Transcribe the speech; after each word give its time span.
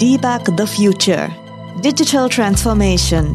Debug 0.00 0.58
the 0.58 0.66
Future. 0.66 1.30
Digital 1.82 2.28
Transformation. 2.28 3.34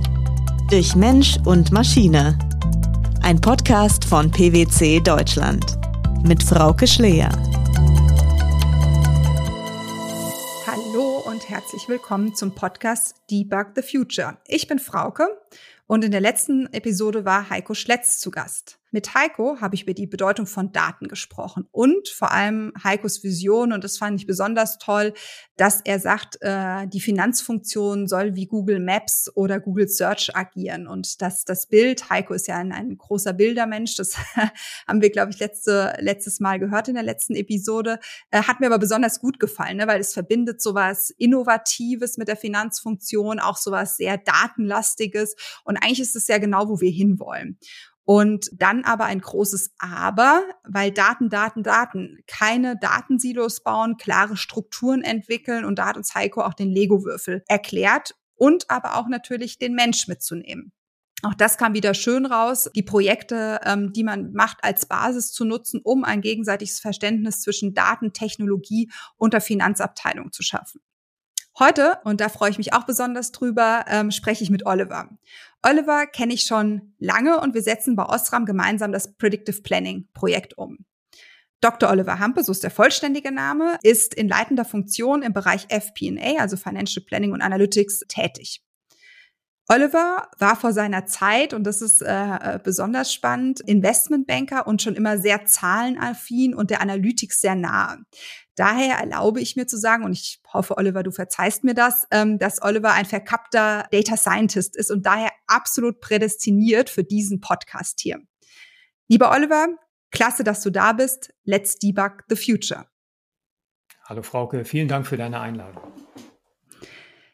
Durch 0.69 0.95
Mensch 0.95 1.37
und 1.43 1.71
Maschine. 1.71 2.37
Ein 3.23 3.41
Podcast 3.41 4.05
von 4.05 4.29
PwC 4.29 4.99
Deutschland. 4.99 5.65
Mit 6.23 6.43
Frauke 6.43 6.85
Schleer. 6.85 7.29
Hallo 10.67 11.23
und 11.25 11.49
herzlich 11.49 11.89
willkommen 11.89 12.35
zum 12.35 12.53
Podcast 12.53 13.15
Debug 13.31 13.69
the 13.75 13.81
Future. 13.81 14.37
Ich 14.45 14.67
bin 14.67 14.77
Frauke 14.77 15.29
und 15.87 16.03
in 16.03 16.11
der 16.11 16.21
letzten 16.21 16.71
Episode 16.73 17.25
war 17.25 17.49
Heiko 17.49 17.73
Schletz 17.73 18.19
zu 18.19 18.31
Gast. 18.31 18.81
Mit 18.93 19.15
Heiko 19.15 19.61
habe 19.61 19.73
ich 19.75 19.83
über 19.83 19.93
die 19.93 20.05
Bedeutung 20.05 20.45
von 20.45 20.73
Daten 20.73 21.07
gesprochen 21.07 21.65
und 21.71 22.09
vor 22.09 22.31
allem 22.31 22.73
Heikos 22.83 23.23
Vision, 23.23 23.71
und 23.71 23.85
das 23.85 23.97
fand 23.97 24.19
ich 24.19 24.27
besonders 24.27 24.79
toll, 24.79 25.13
dass 25.55 25.79
er 25.85 25.99
sagt, 25.99 26.39
äh, 26.41 26.87
die 26.87 26.99
Finanzfunktion 26.99 28.07
soll 28.07 28.35
wie 28.35 28.47
Google 28.47 28.81
Maps 28.81 29.31
oder 29.33 29.61
Google 29.61 29.87
Search 29.87 30.35
agieren. 30.35 30.87
Und 30.87 31.21
dass 31.21 31.45
das 31.45 31.67
Bild, 31.67 32.09
Heiko 32.09 32.33
ist 32.33 32.47
ja 32.47 32.57
ein, 32.57 32.73
ein 32.73 32.97
großer 32.97 33.31
Bildermensch, 33.31 33.95
das 33.95 34.17
haben 34.87 35.01
wir, 35.01 35.09
glaube 35.09 35.31
ich, 35.31 35.39
letzte, 35.39 35.93
letztes 35.99 36.41
Mal 36.41 36.59
gehört 36.59 36.89
in 36.89 36.95
der 36.95 37.03
letzten 37.03 37.35
Episode, 37.35 37.97
äh, 38.31 38.43
hat 38.43 38.59
mir 38.59 38.65
aber 38.65 38.79
besonders 38.79 39.21
gut 39.21 39.39
gefallen, 39.39 39.77
ne, 39.77 39.87
weil 39.87 40.01
es 40.01 40.13
verbindet 40.13 40.61
sowas 40.61 41.11
Innovatives 41.11 42.17
mit 42.17 42.27
der 42.27 42.37
Finanzfunktion, 42.37 43.39
auch 43.39 43.55
sowas 43.55 43.95
sehr 43.95 44.17
Datenlastiges. 44.17 45.35
Und 45.63 45.77
eigentlich 45.81 45.99
ist 45.99 46.15
es 46.15 46.27
ja 46.27 46.37
genau, 46.37 46.69
wo 46.69 46.79
wir 46.81 46.91
hinwollen. 46.91 47.57
Und 48.03 48.49
dann 48.53 48.83
aber 48.83 49.05
ein 49.05 49.21
großes 49.21 49.73
Aber, 49.77 50.43
weil 50.67 50.91
Daten, 50.91 51.29
Daten, 51.29 51.63
Daten, 51.63 52.17
keine 52.27 52.77
Datensilos 52.77 53.61
bauen, 53.61 53.97
klare 53.97 54.35
Strukturen 54.37 55.03
entwickeln 55.03 55.65
und 55.65 55.77
da 55.77 55.87
hat 55.87 55.97
uns 55.97 56.15
Heiko 56.15 56.41
auch 56.41 56.55
den 56.55 56.69
Lego-Würfel 56.69 57.43
erklärt 57.47 58.15
und 58.35 58.69
aber 58.69 58.97
auch 58.97 59.07
natürlich 59.07 59.59
den 59.59 59.75
Mensch 59.75 60.07
mitzunehmen. 60.07 60.73
Auch 61.23 61.35
das 61.35 61.57
kam 61.57 61.75
wieder 61.75 61.93
schön 61.93 62.25
raus, 62.25 62.69
die 62.75 62.81
Projekte, 62.81 63.59
ähm, 63.63 63.93
die 63.93 64.03
man 64.03 64.33
macht, 64.33 64.63
als 64.63 64.87
Basis 64.87 65.31
zu 65.31 65.45
nutzen, 65.45 65.79
um 65.83 66.03
ein 66.03 66.21
gegenseitiges 66.21 66.79
Verständnis 66.79 67.41
zwischen 67.41 67.75
Daten, 67.75 68.11
Technologie 68.13 68.89
und 69.17 69.33
der 69.33 69.41
Finanzabteilung 69.41 70.31
zu 70.31 70.41
schaffen. 70.41 70.81
Heute, 71.61 71.99
und 72.05 72.21
da 72.21 72.29
freue 72.29 72.49
ich 72.49 72.57
mich 72.57 72.73
auch 72.73 72.85
besonders 72.85 73.31
drüber, 73.31 73.85
ähm, 73.87 74.09
spreche 74.09 74.43
ich 74.43 74.49
mit 74.49 74.65
Oliver. 74.65 75.09
Oliver 75.61 76.07
kenne 76.07 76.33
ich 76.33 76.41
schon 76.41 76.95
lange 76.97 77.39
und 77.39 77.53
wir 77.53 77.61
setzen 77.61 77.95
bei 77.95 78.03
Osram 78.03 78.47
gemeinsam 78.47 78.91
das 78.91 79.15
Predictive 79.15 79.61
Planning 79.61 80.07
Projekt 80.15 80.57
um. 80.57 80.79
Dr. 81.61 81.91
Oliver 81.91 82.17
Hampe, 82.17 82.43
so 82.43 82.51
ist 82.51 82.63
der 82.63 82.71
vollständige 82.71 83.31
Name, 83.31 83.77
ist 83.83 84.15
in 84.15 84.27
leitender 84.27 84.65
Funktion 84.65 85.21
im 85.21 85.33
Bereich 85.33 85.67
FP&A, 85.69 86.41
also 86.41 86.57
Financial 86.57 87.05
Planning 87.05 87.31
und 87.31 87.43
Analytics, 87.43 88.05
tätig. 88.07 88.63
Oliver 89.67 90.27
war 90.37 90.55
vor 90.55 90.73
seiner 90.73 91.05
Zeit, 91.05 91.53
und 91.53 91.63
das 91.63 91.81
ist 91.81 92.01
äh, 92.01 92.59
besonders 92.63 93.13
spannend, 93.13 93.61
Investmentbanker 93.61 94.67
und 94.67 94.81
schon 94.81 94.95
immer 94.95 95.17
sehr 95.17 95.45
zahlenaffin 95.45 96.53
und 96.53 96.71
der 96.71 96.81
Analytik 96.81 97.31
sehr 97.33 97.55
nahe. 97.55 97.99
Daher 98.55 98.97
erlaube 98.97 99.39
ich 99.39 99.55
mir 99.55 99.67
zu 99.67 99.77
sagen, 99.77 100.03
und 100.03 100.11
ich 100.11 100.41
hoffe, 100.51 100.77
Oliver, 100.77 101.03
du 101.03 101.11
verzeihst 101.11 101.63
mir 101.63 101.73
das, 101.73 102.05
ähm, 102.11 102.37
dass 102.37 102.61
Oliver 102.61 102.91
ein 102.91 103.05
verkappter 103.05 103.87
Data 103.91 104.17
Scientist 104.17 104.75
ist 104.75 104.91
und 104.91 105.05
daher 105.05 105.31
absolut 105.47 106.01
prädestiniert 106.01 106.89
für 106.89 107.03
diesen 107.03 107.39
Podcast 107.39 108.01
hier. 108.01 108.19
Lieber 109.07 109.31
Oliver, 109.31 109.67
klasse, 110.11 110.43
dass 110.43 110.61
du 110.61 110.69
da 110.69 110.93
bist. 110.93 111.33
Let's 111.43 111.79
debug 111.79 112.23
the 112.27 112.35
future. 112.35 112.87
Hallo 114.03 114.21
Frauke, 114.21 114.65
vielen 114.65 114.89
Dank 114.89 115.07
für 115.07 115.15
deine 115.15 115.39
Einladung. 115.39 115.83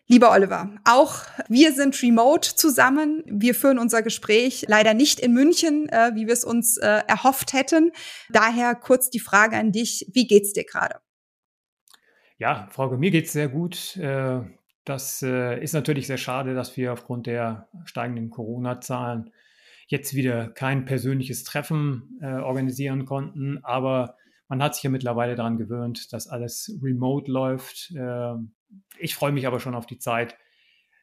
Lieber 0.09 0.31
Oliver, 0.31 0.69
auch 0.85 1.23
wir 1.49 1.73
sind 1.73 2.01
remote 2.01 2.55
zusammen. 2.55 3.23
Wir 3.25 3.53
führen 3.53 3.77
unser 3.77 4.01
Gespräch 4.01 4.63
leider 4.69 4.93
nicht 4.93 5.19
in 5.19 5.33
München, 5.33 5.89
äh, 5.89 6.11
wie 6.15 6.27
wir 6.27 6.33
es 6.33 6.45
uns 6.45 6.77
äh, 6.77 7.01
erhofft 7.07 7.51
hätten. 7.51 7.91
Daher 8.29 8.73
kurz 8.75 9.09
die 9.09 9.19
Frage 9.19 9.57
an 9.57 9.73
dich, 9.73 10.09
wie 10.13 10.25
geht's 10.25 10.53
dir 10.53 10.63
gerade? 10.63 11.01
Ja, 12.37 12.69
Frau, 12.71 12.95
mir 12.95 13.11
geht 13.11 13.25
es 13.25 13.33
sehr 13.33 13.49
gut. 13.49 13.97
Äh, 13.97 14.43
das 14.85 15.21
äh, 15.23 15.61
ist 15.61 15.73
natürlich 15.73 16.07
sehr 16.07 16.17
schade, 16.17 16.55
dass 16.55 16.77
wir 16.77 16.93
aufgrund 16.93 17.27
der 17.27 17.67
steigenden 17.83 18.29
Corona-Zahlen 18.29 19.33
jetzt 19.87 20.13
wieder 20.13 20.47
kein 20.47 20.85
persönliches 20.85 21.43
Treffen 21.43 22.17
äh, 22.21 22.27
organisieren 22.27 23.03
konnten. 23.03 23.59
Aber 23.63 24.15
man 24.47 24.63
hat 24.63 24.75
sich 24.75 24.83
ja 24.85 24.89
mittlerweile 24.89 25.35
daran 25.35 25.57
gewöhnt, 25.57 26.13
dass 26.13 26.29
alles 26.29 26.79
remote 26.81 27.29
läuft. 27.29 27.93
Ich 28.97 29.15
freue 29.15 29.31
mich 29.31 29.47
aber 29.47 29.59
schon 29.59 29.75
auf 29.75 29.85
die 29.85 29.99
Zeit, 29.99 30.37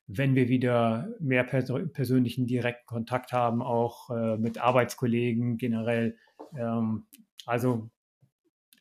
wenn 0.07 0.35
wir 0.35 0.49
wieder 0.49 1.09
mehr 1.19 1.45
persönlichen 1.45 2.47
direkten 2.47 2.87
Kontakt 2.87 3.33
haben, 3.33 3.63
auch 3.63 4.11
mit 4.39 4.59
Arbeitskollegen 4.59 5.57
generell. 5.57 6.19
Ähm, 6.57 7.07
also 7.47 7.91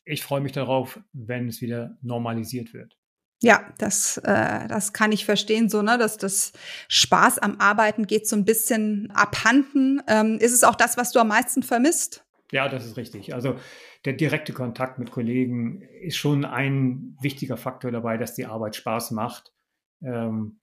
ich 0.06 0.24
freue 0.24 0.42
mich 0.42 0.52
darauf, 0.52 1.00
wenn 1.14 1.48
es 1.48 1.62
wieder 1.62 1.98
normalisiert 2.02 2.74
wird. 2.74 2.98
Ja, 3.42 3.74
das, 3.78 4.18
äh, 4.20 4.68
das 4.68 4.94
kann 4.94 5.12
ich 5.12 5.26
verstehen, 5.26 5.70
so, 5.70 5.82
ne, 5.82 5.98
dass 5.98 6.18
das 6.18 6.54
Spaß 6.88 7.40
am 7.40 7.60
Arbeiten 7.60 8.08
geht 8.08 8.28
so 8.28 8.38
ein 8.38 8.46
bisschen 8.46 9.12
abhanden. 9.12 10.02
Ähm, 10.08 10.38
ist 10.40 10.54
es 10.54 10.64
auch 10.64 10.76
das, 10.76 10.96
was 10.96 11.12
du 11.12 11.20
am 11.20 11.28
meisten 11.28 11.62
vermisst? 11.62 12.24
Ja, 12.52 12.70
das 12.70 12.86
ist 12.86 12.96
richtig. 12.96 13.34
Also 13.34 13.58
der 14.06 14.14
direkte 14.14 14.53
Kontakt 14.53 15.00
mit 15.00 15.12
Kollegen 15.12 15.81
ist 15.81 16.18
schon 16.18 16.46
ein 16.46 17.18
wichtiger 17.22 17.58
Faktor 17.58 17.91
dabei, 17.91 18.18
dass 18.18 18.36
die 18.36 18.46
Arbeit 18.46 18.75
Spaß 18.75 19.12
macht. 19.12 19.53
Ähm, 20.02 20.59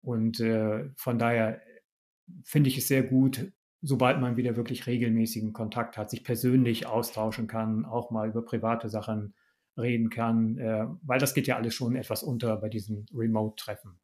und 0.00 0.40
äh, 0.40 0.90
von 0.96 1.18
daher 1.18 1.60
finde 2.44 2.70
ich 2.70 2.78
es 2.78 2.88
sehr 2.88 3.02
gut, 3.02 3.52
sobald 3.82 4.20
man 4.20 4.36
wieder 4.36 4.56
wirklich 4.56 4.86
regelmäßigen 4.86 5.52
Kontakt 5.52 5.96
hat, 5.96 6.10
sich 6.10 6.24
persönlich 6.24 6.86
austauschen 6.86 7.46
kann, 7.46 7.84
auch 7.84 8.10
mal 8.10 8.28
über 8.28 8.44
private 8.44 8.88
Sachen 8.88 9.34
reden 9.76 10.10
kann, 10.10 10.58
äh, 10.58 10.86
weil 11.02 11.18
das 11.18 11.34
geht 11.34 11.46
ja 11.46 11.56
alles 11.56 11.74
schon 11.74 11.94
etwas 11.94 12.22
unter 12.22 12.56
bei 12.56 12.68
diesen 12.68 13.06
Remote-Treffen. 13.12 14.00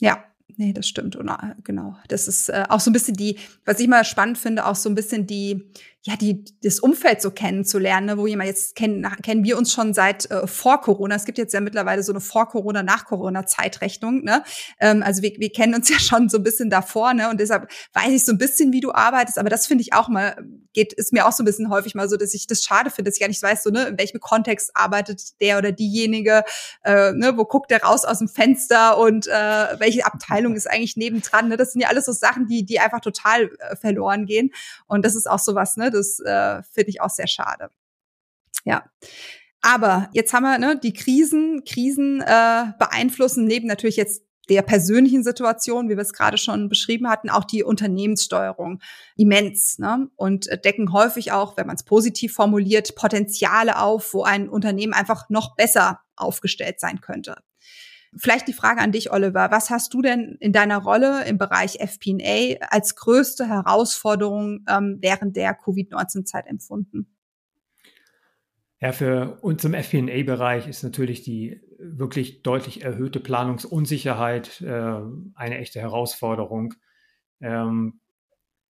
Ja, 0.00 0.24
Nee, 0.56 0.72
das 0.72 0.86
stimmt. 0.86 1.16
Und, 1.16 1.28
äh, 1.28 1.54
genau. 1.64 1.96
Das 2.08 2.28
ist 2.28 2.48
äh, 2.48 2.64
auch 2.68 2.80
so 2.80 2.90
ein 2.90 2.92
bisschen 2.92 3.16
die, 3.16 3.38
was 3.64 3.80
ich 3.80 3.88
mal 3.88 4.04
spannend 4.04 4.38
finde, 4.38 4.66
auch 4.66 4.76
so 4.76 4.88
ein 4.88 4.94
bisschen 4.94 5.26
die, 5.26 5.72
ja, 6.06 6.14
die, 6.14 6.44
das 6.62 6.78
Umfeld 6.78 7.20
so 7.20 7.32
kennenzulernen, 7.32 8.06
ne, 8.06 8.16
wo 8.16 8.28
jemand 8.28 8.48
jetzt 8.48 8.76
kennen, 8.76 9.04
kennen 9.24 9.42
wir 9.42 9.58
uns 9.58 9.72
schon 9.72 9.92
seit 9.92 10.30
äh, 10.30 10.46
vor 10.46 10.80
Corona. 10.80 11.16
Es 11.16 11.24
gibt 11.24 11.36
jetzt 11.36 11.52
ja 11.52 11.60
mittlerweile 11.60 12.04
so 12.04 12.12
eine 12.12 12.20
Vor-Corona, 12.20 12.84
Nach-Corona-Zeitrechnung, 12.84 14.22
ne? 14.22 14.44
Ähm, 14.78 15.02
also 15.02 15.22
wir, 15.22 15.32
wir 15.36 15.50
kennen 15.50 15.74
uns 15.74 15.88
ja 15.90 15.98
schon 15.98 16.28
so 16.28 16.38
ein 16.38 16.44
bisschen 16.44 16.70
davor, 16.70 17.12
ne? 17.12 17.28
Und 17.28 17.40
deshalb 17.40 17.68
weiß 17.92 18.12
ich 18.12 18.24
so 18.24 18.30
ein 18.30 18.38
bisschen, 18.38 18.72
wie 18.72 18.80
du 18.80 18.92
arbeitest. 18.92 19.36
Aber 19.36 19.48
das 19.48 19.66
finde 19.66 19.82
ich 19.82 19.94
auch 19.94 20.06
mal, 20.06 20.36
geht, 20.72 20.92
ist 20.92 21.12
mir 21.12 21.26
auch 21.26 21.32
so 21.32 21.42
ein 21.42 21.46
bisschen 21.46 21.70
häufig 21.70 21.96
mal 21.96 22.08
so, 22.08 22.16
dass 22.16 22.34
ich 22.34 22.46
das 22.46 22.62
schade 22.62 22.90
finde, 22.90 23.10
dass 23.10 23.16
ich 23.16 23.20
gar 23.20 23.28
nicht 23.28 23.42
weiß, 23.42 23.64
so, 23.64 23.70
ne, 23.70 23.88
in 23.88 23.98
welchem 23.98 24.20
Kontext 24.20 24.70
arbeitet 24.74 25.40
der 25.40 25.58
oder 25.58 25.72
diejenige, 25.72 26.44
äh, 26.84 27.10
ne, 27.14 27.36
wo 27.36 27.46
guckt 27.46 27.72
der 27.72 27.82
raus 27.82 28.04
aus 28.04 28.20
dem 28.20 28.28
Fenster 28.28 28.96
und 28.98 29.26
äh, 29.26 29.30
welche 29.80 30.06
Abteilung 30.06 30.54
ist 30.54 30.70
eigentlich 30.70 30.96
nebendran, 30.96 31.48
ne? 31.48 31.56
Das 31.56 31.72
sind 31.72 31.80
ja 31.80 31.88
alles 31.88 32.04
so 32.04 32.12
Sachen, 32.12 32.46
die, 32.46 32.64
die 32.64 32.78
einfach 32.78 33.00
total 33.00 33.50
äh, 33.58 33.74
verloren 33.74 34.26
gehen. 34.26 34.52
Und 34.86 35.04
das 35.04 35.16
ist 35.16 35.28
auch 35.28 35.40
sowas, 35.40 35.76
ne? 35.76 35.90
Das 35.96 36.20
äh, 36.20 36.62
finde 36.72 36.90
ich 36.90 37.00
auch 37.00 37.10
sehr 37.10 37.26
schade. 37.26 37.68
Ja. 38.64 38.84
Aber 39.62 40.08
jetzt 40.12 40.32
haben 40.32 40.44
wir 40.44 40.58
ne, 40.58 40.78
die 40.80 40.92
Krisen. 40.92 41.64
Krisen 41.64 42.20
äh, 42.20 42.72
beeinflussen 42.78 43.46
neben 43.46 43.66
natürlich 43.66 43.96
jetzt 43.96 44.22
der 44.48 44.62
persönlichen 44.62 45.24
Situation, 45.24 45.88
wie 45.88 45.96
wir 45.96 46.02
es 46.02 46.12
gerade 46.12 46.38
schon 46.38 46.68
beschrieben 46.68 47.08
hatten, 47.08 47.30
auch 47.30 47.44
die 47.44 47.64
Unternehmenssteuerung 47.64 48.80
immens 49.16 49.78
ne? 49.78 50.08
und 50.16 50.46
decken 50.64 50.92
häufig 50.92 51.32
auch, 51.32 51.56
wenn 51.56 51.66
man 51.66 51.76
es 51.76 51.82
positiv 51.82 52.34
formuliert, 52.34 52.94
Potenziale 52.94 53.80
auf, 53.80 54.14
wo 54.14 54.22
ein 54.22 54.48
Unternehmen 54.48 54.92
einfach 54.92 55.28
noch 55.30 55.56
besser 55.56 56.00
aufgestellt 56.14 56.80
sein 56.80 57.00
könnte. 57.00 57.36
Vielleicht 58.16 58.48
die 58.48 58.52
Frage 58.52 58.80
an 58.80 58.92
dich, 58.92 59.12
Oliver. 59.12 59.50
Was 59.50 59.70
hast 59.70 59.92
du 59.94 60.02
denn 60.02 60.36
in 60.40 60.52
deiner 60.52 60.78
Rolle 60.78 61.24
im 61.26 61.38
Bereich 61.38 61.80
FP&A 61.80 62.64
als 62.70 62.96
größte 62.96 63.48
Herausforderung 63.48 64.64
ähm, 64.68 64.98
während 65.00 65.36
der 65.36 65.54
Covid-19-Zeit 65.54 66.46
empfunden? 66.46 67.06
Ja, 68.80 68.92
für 68.92 69.38
uns 69.40 69.64
im 69.64 69.74
FP&A-Bereich 69.74 70.68
ist 70.68 70.82
natürlich 70.82 71.22
die 71.22 71.60
wirklich 71.78 72.42
deutlich 72.42 72.84
erhöhte 72.84 73.20
Planungsunsicherheit 73.20 74.60
äh, 74.60 75.00
eine 75.34 75.58
echte 75.58 75.80
Herausforderung. 75.80 76.74
Ähm, 77.40 78.00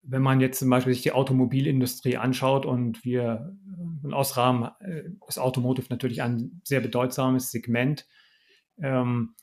wenn 0.03 0.23
man 0.23 0.41
jetzt 0.41 0.61
zum 0.61 0.71
Beispiel 0.71 0.95
sich 0.95 1.03
die 1.03 1.13
Automobilindustrie 1.13 2.17
anschaut 2.17 2.65
und 2.65 3.05
wir 3.05 3.57
in 4.05 4.15
Osram 4.15 4.71
äh, 4.81 5.03
ist 5.27 5.39
Automotive 5.39 5.87
natürlich 5.91 6.23
ein 6.23 6.61
sehr 6.63 6.81
bedeutsames 6.81 7.51
Segment, 7.51 8.07
ähm, 8.81 9.35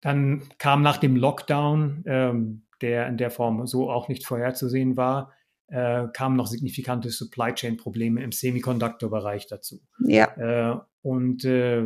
dann 0.00 0.42
kam 0.58 0.82
nach 0.82 0.98
dem 0.98 1.16
Lockdown, 1.16 2.04
ähm, 2.06 2.66
der 2.80 3.08
in 3.08 3.16
der 3.16 3.30
Form 3.30 3.66
so 3.66 3.90
auch 3.90 4.08
nicht 4.08 4.26
vorherzusehen 4.26 4.96
war, 4.96 5.32
äh, 5.68 6.06
kamen 6.12 6.36
noch 6.36 6.46
signifikante 6.46 7.10
Supply 7.10 7.52
Chain 7.54 7.76
Probleme 7.76 8.22
im 8.22 8.32
Semiconductor-Bereich 8.32 9.46
dazu. 9.46 9.80
Ja. 9.98 10.26
Äh, 10.36 10.78
und 11.02 11.44
äh, 11.44 11.84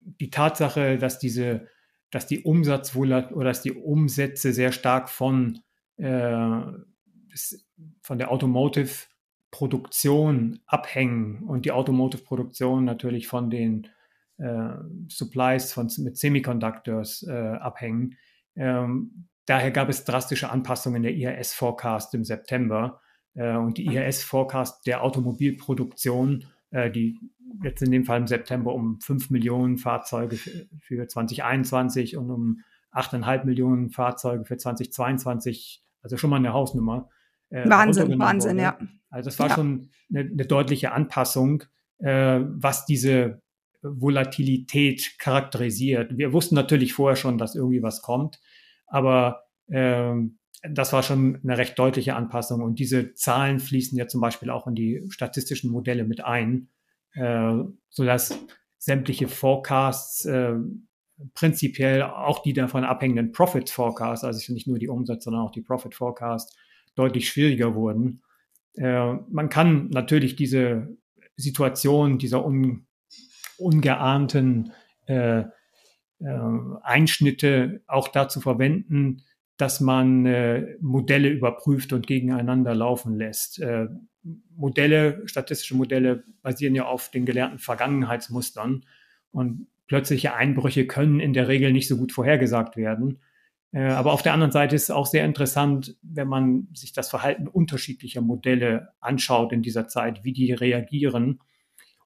die 0.00 0.30
Tatsache, 0.30 0.98
dass 0.98 1.18
diese 1.18 1.68
dass 2.10 2.26
die 2.26 2.40
Umsatz 2.40 2.96
oder 2.96 3.30
dass 3.30 3.62
die 3.62 3.72
Umsätze 3.72 4.52
sehr 4.52 4.72
stark 4.72 5.08
von, 5.10 5.60
äh, 5.96 6.60
von 8.00 8.18
der 8.18 8.30
Automotive-Produktion 8.30 10.60
abhängen 10.66 11.44
und 11.44 11.64
die 11.64 11.72
Automotive-Produktion 11.72 12.84
natürlich 12.84 13.26
von 13.26 13.48
den 13.50 13.88
äh, 14.38 14.74
Supplies 15.08 15.72
von, 15.72 15.90
mit 15.98 16.16
Semiconductors 16.16 17.24
äh, 17.28 17.32
abhängen. 17.32 18.16
Ähm, 18.54 19.28
daher 19.46 19.70
gab 19.70 19.88
es 19.88 20.04
drastische 20.04 20.50
Anpassungen 20.50 21.02
der 21.02 21.14
IHS-Forecast 21.14 22.14
im 22.14 22.24
September. 22.24 23.00
Äh, 23.34 23.56
und 23.56 23.78
die 23.78 23.86
IHS-Forecast 23.86 24.86
der 24.86 25.02
Automobilproduktion, 25.02 26.44
äh, 26.70 26.90
die 26.90 27.18
jetzt 27.62 27.82
in 27.82 27.90
dem 27.90 28.04
Fall 28.04 28.20
im 28.20 28.26
September 28.26 28.74
um 28.74 29.00
5 29.00 29.30
Millionen 29.30 29.78
Fahrzeuge 29.78 30.36
für, 30.36 30.66
für 30.80 31.06
2021 31.06 32.16
und 32.16 32.30
um 32.30 32.60
8,5 32.92 33.44
Millionen 33.44 33.90
Fahrzeuge 33.90 34.44
für 34.44 34.56
2022, 34.56 35.82
also 36.02 36.16
schon 36.16 36.30
mal 36.30 36.36
eine 36.36 36.52
Hausnummer. 36.52 37.08
Äh, 37.50 37.68
Wahnsinn, 37.68 38.18
Wahnsinn, 38.18 38.52
wurde. 38.52 38.62
ja. 38.62 38.78
Also 39.10 39.28
es 39.28 39.38
war 39.38 39.48
ja. 39.48 39.54
schon 39.54 39.90
eine, 40.10 40.20
eine, 40.20 40.46
deutliche 40.46 40.92
Anpassung, 40.92 41.62
äh, 41.98 42.40
was 42.40 42.86
diese 42.86 43.42
Volatilität 43.82 45.18
charakterisiert. 45.18 46.16
Wir 46.16 46.32
wussten 46.32 46.54
natürlich 46.54 46.92
vorher 46.92 47.16
schon, 47.16 47.38
dass 47.38 47.54
irgendwie 47.54 47.82
was 47.82 48.02
kommt, 48.02 48.40
aber 48.86 49.44
ähm, 49.68 50.38
das 50.62 50.92
war 50.92 51.02
schon 51.02 51.38
eine 51.42 51.58
recht 51.58 51.78
deutliche 51.78 52.16
Anpassung. 52.16 52.62
Und 52.62 52.78
diese 52.78 53.14
Zahlen 53.14 53.60
fließen 53.60 53.96
ja 53.98 54.08
zum 54.08 54.20
Beispiel 54.20 54.50
auch 54.50 54.66
in 54.66 54.74
die 54.74 55.04
statistischen 55.10 55.70
Modelle 55.70 56.04
mit 56.04 56.24
ein, 56.24 56.68
äh, 57.14 57.54
sodass 57.90 58.38
sämtliche 58.78 59.28
Forecasts 59.28 60.24
äh, 60.24 60.54
prinzipiell 61.34 62.02
auch 62.02 62.42
die 62.42 62.52
davon 62.52 62.84
abhängenden 62.84 63.32
Profit 63.32 63.70
Forecasts, 63.70 64.24
also 64.24 64.52
nicht 64.52 64.66
nur 64.66 64.78
die 64.78 64.88
Umsatz, 64.88 65.24
sondern 65.24 65.42
auch 65.42 65.50
die 65.50 65.62
Profit 65.62 65.94
Forecasts, 65.94 66.56
deutlich 66.94 67.28
schwieriger 67.28 67.74
wurden. 67.74 68.22
Äh, 68.74 69.14
man 69.28 69.48
kann 69.48 69.88
natürlich 69.90 70.36
diese 70.36 70.96
Situation 71.36 72.18
dieser 72.18 72.44
un, 72.44 72.86
ungeahnten 73.58 74.72
äh, 75.06 75.40
äh, 75.40 75.44
Einschnitte 76.82 77.82
auch 77.86 78.08
dazu 78.08 78.40
verwenden, 78.40 79.22
dass 79.56 79.80
man 79.80 80.26
äh, 80.26 80.76
Modelle 80.80 81.28
überprüft 81.28 81.92
und 81.92 82.06
gegeneinander 82.06 82.74
laufen 82.74 83.16
lässt. 83.16 83.60
Äh, 83.60 83.86
Modelle, 84.56 85.22
statistische 85.26 85.76
Modelle 85.76 86.24
basieren 86.42 86.74
ja 86.74 86.86
auf 86.86 87.10
den 87.10 87.26
gelernten 87.26 87.58
Vergangenheitsmustern 87.58 88.84
und 89.30 89.68
plötzliche 89.86 90.34
Einbrüche 90.34 90.86
können 90.86 91.20
in 91.20 91.32
der 91.32 91.48
Regel 91.48 91.72
nicht 91.72 91.88
so 91.88 91.96
gut 91.96 92.12
vorhergesagt 92.12 92.76
werden. 92.76 93.20
Äh, 93.72 93.88
aber 93.88 94.12
auf 94.12 94.22
der 94.22 94.32
anderen 94.32 94.52
Seite 94.52 94.74
ist 94.74 94.84
es 94.84 94.90
auch 94.90 95.06
sehr 95.06 95.24
interessant, 95.24 95.96
wenn 96.02 96.28
man 96.28 96.68
sich 96.72 96.92
das 96.92 97.08
Verhalten 97.10 97.46
unterschiedlicher 97.46 98.20
Modelle 98.20 98.88
anschaut 99.00 99.52
in 99.52 99.62
dieser 99.62 99.88
Zeit, 99.88 100.24
wie 100.24 100.32
die 100.32 100.52
reagieren. 100.52 101.40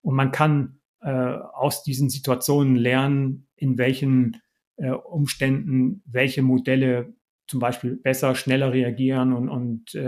Und 0.02 0.14
man 0.14 0.32
kann 0.32 0.80
äh, 1.02 1.11
aus 1.11 1.82
diesen 1.82 2.11
Situationen 2.11 2.76
lernen, 2.76 3.49
in 3.56 3.79
welchen 3.79 4.41
äh, 4.76 4.91
Umständen 4.91 6.02
welche 6.06 6.43
Modelle 6.43 7.14
zum 7.47 7.61
Beispiel 7.61 7.97
besser, 7.97 8.35
schneller 8.35 8.73
reagieren 8.73 9.32
und, 9.32 9.49
und 9.49 9.94
äh, 9.94 10.00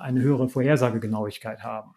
eine 0.00 0.22
höhere 0.22 0.48
Vorhersagegenauigkeit 0.48 1.62
haben. 1.62 1.92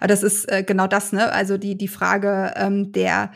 Das 0.00 0.22
ist 0.22 0.50
äh, 0.50 0.62
genau 0.62 0.86
das, 0.86 1.12
ne? 1.12 1.32
Also 1.32 1.58
die, 1.58 1.76
die 1.76 1.88
Frage 1.88 2.52
ähm, 2.56 2.92
der 2.92 3.32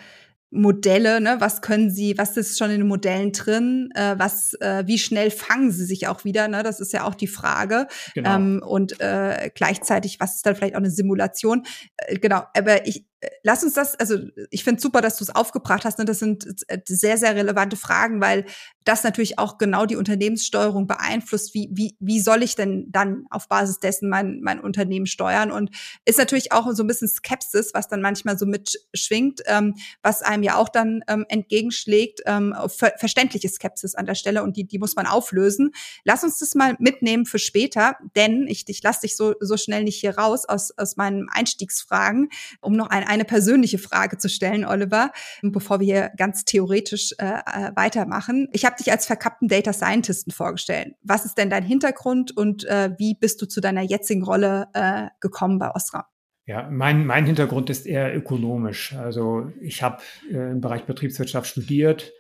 Modelle, 0.51 1.21
ne, 1.21 1.37
was 1.39 1.63
können 1.63 1.91
sie, 1.91 2.19
was 2.19 2.37
ist 2.37 2.59
schon 2.59 2.71
in 2.71 2.81
den 2.81 2.89
Modellen 2.89 3.33
drin, 3.33 3.91
äh, 3.95 4.17
was, 4.19 4.55
äh, 4.55 4.83
wie 4.87 4.99
schnell 4.99 5.31
fangen 5.31 5.71
sie 5.71 5.85
sich 5.85 6.09
auch 6.09 6.25
wieder, 6.25 6.49
ne? 6.49 6.63
Das 6.63 6.81
ist 6.81 6.93
ja 6.93 7.05
auch 7.05 7.15
die 7.15 7.29
Frage. 7.29 7.87
Genau. 8.15 8.35
Ähm, 8.35 8.63
und 8.65 9.01
äh, 9.01 9.51
gleichzeitig, 9.55 10.19
was 10.19 10.37
ist 10.37 10.47
dann 10.47 10.57
vielleicht 10.57 10.75
auch 10.75 10.81
eine 10.81 10.91
Simulation? 10.91 11.65
Äh, 11.97 12.19
genau, 12.19 12.43
aber 12.57 12.87
ich, 12.87 13.07
lass 13.43 13.63
uns 13.63 13.75
das, 13.75 13.95
also 13.97 14.19
ich 14.51 14.65
finde 14.65 14.81
super, 14.81 15.01
dass 15.01 15.17
du 15.17 15.25
es 15.25 15.35
aufgebracht 15.35 15.85
hast. 15.85 15.99
Ne? 15.99 16.05
Das 16.05 16.19
sind 16.19 16.47
äh, 16.69 16.81
sehr, 16.87 17.19
sehr 17.19 17.35
relevante 17.35 17.77
Fragen, 17.77 18.21
weil 18.21 18.47
das 18.85 19.05
natürlich 19.05 19.39
auch 19.39 19.59
genau 19.59 19.87
die 19.87 19.97
Unternehmenssteuerung 19.97 20.87
beeinflusst. 20.87 21.55
Wie, 21.55 21.69
wie, 21.73 21.97
wie 22.01 22.21
soll 22.21 22.43
ich 22.43 22.57
denn 22.57 22.87
dann 22.91 23.27
auf 23.31 23.49
Basis 23.49 23.79
dessen 23.79 24.09
mein, 24.09 24.41
mein 24.43 24.61
Unternehmen 24.61 25.07
steuern? 25.07 25.51
Und 25.51 25.71
ist 26.05 26.19
natürlich 26.19 26.53
auch 26.53 26.71
so 26.73 26.83
ein 26.83 26.87
bisschen 26.87 27.09
Skepsis, 27.09 27.73
was 27.75 27.89
dann 27.89 28.01
manchmal 28.01 28.39
so 28.39 28.47
mitschwingt, 28.47 29.43
ähm, 29.47 29.75
was 30.03 30.23
einem 30.23 30.43
ja 30.43 30.57
auch 30.57 30.69
dann 30.69 31.03
ähm, 31.09 31.27
entgegenschlägt. 31.29 32.23
Ähm, 32.27 32.55
ver 32.69 32.93
verständliche 32.99 33.49
Skepsis 33.49 33.95
an 33.95 34.07
der 34.07 34.15
Stelle 34.15 34.43
und 34.43 34.57
die, 34.57 34.65
die 34.65 34.79
muss 34.79 34.97
man 34.97 35.07
auflösen. 35.07 35.73
Lass 36.05 36.25
uns 36.25 36.39
das 36.39 36.55
mal 36.55 36.77
mitnehmen 36.79 37.27
für 37.27 37.39
später, 37.39 37.97
denn 38.17 38.47
ich, 38.49 38.65
ich 38.69 38.83
lasse 38.83 39.03
dich 39.03 39.17
so, 39.17 39.35
so 39.41 39.57
schnell 39.57 39.85
nicht 39.85 40.01
hier 40.01 40.17
raus 40.17 40.45
aus, 40.47 40.77
aus 40.77 40.97
meinen 40.97 41.29
Einstiegsfragen, 41.29 42.31
um 42.61 42.73
noch 42.73 42.89
ein 42.89 43.07
eine 43.07 43.25
persönliche 43.25 43.79
Frage 43.79 44.19
zu 44.19 44.29
stellen, 44.29 44.65
Oliver, 44.65 45.11
bevor 45.43 45.81
wir 45.81 45.87
hier 45.87 46.13
ganz 46.17 46.45
theoretisch 46.45 47.13
äh, 47.19 47.25
äh, 47.25 47.73
weitermachen. 47.75 48.49
Ich 48.53 48.65
habe 48.65 48.77
dich 48.81 48.91
als 48.91 49.07
verkappten 49.07 49.49
Data 49.49 49.73
Scientisten 49.73 50.33
vorgestellt. 50.33 50.95
Was 51.03 51.25
ist 51.25 51.39
denn 51.39 51.51
dein 51.51 51.63
Hintergrund 51.63 52.37
und 52.37 52.65
äh, 52.65 52.91
wie 52.99 53.15
bist 53.15 53.41
du 53.41 53.47
zu 53.47 53.61
deiner 53.61 53.83
jetzigen 53.83 54.25
Rolle 54.25 54.69
äh, 54.75 55.09
gekommen 55.21 55.59
bei 55.59 55.71
Osram? 55.75 56.05
Ja, 56.47 56.69
mein, 56.69 57.07
mein 57.07 57.27
Hintergrund 57.27 57.71
ist 57.71 57.87
eher 57.87 58.17
ökonomisch. 58.17 58.95
Also 58.95 59.53
ich 59.61 59.83
habe 59.83 60.03
äh, 60.31 60.51
im 60.51 60.61
Bereich 60.61 60.85
Betriebswirtschaft 60.85 61.47
studiert, 61.49 62.13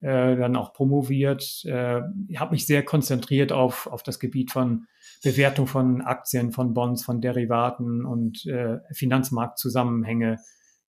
äh, 0.00 0.36
dann 0.36 0.56
auch 0.56 0.72
promoviert, 0.72 1.64
äh, 1.64 2.02
habe 2.36 2.50
mich 2.50 2.66
sehr 2.66 2.84
konzentriert 2.84 3.50
auf, 3.50 3.86
auf 3.86 4.02
das 4.02 4.18
Gebiet 4.18 4.52
von 4.52 4.86
Bewertung 5.22 5.66
von 5.66 6.02
Aktien, 6.02 6.52
von 6.52 6.74
Bonds, 6.74 7.04
von 7.04 7.20
Derivaten 7.20 8.04
und 8.04 8.46
äh, 8.46 8.78
Finanzmarktzusammenhänge. 8.92 10.38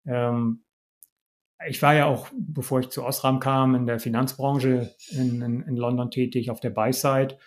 Ähm, 0.08 0.65
ich 1.68 1.82
war 1.82 1.96
ja 1.96 2.06
auch, 2.06 2.28
bevor 2.34 2.82
ich 2.82 2.90
zu 2.90 3.04
Osram 3.04 3.40
kam, 3.40 3.76
in 3.76 3.86
der 3.86 4.00
Finanzbranche 4.00 4.94
in, 5.12 5.42
in, 5.42 5.62
in 5.62 5.76
London 5.76 6.12
tätig, 6.12 6.52
auf 6.52 6.60
der 6.60 6.70
Buy-Side, 6.70 7.38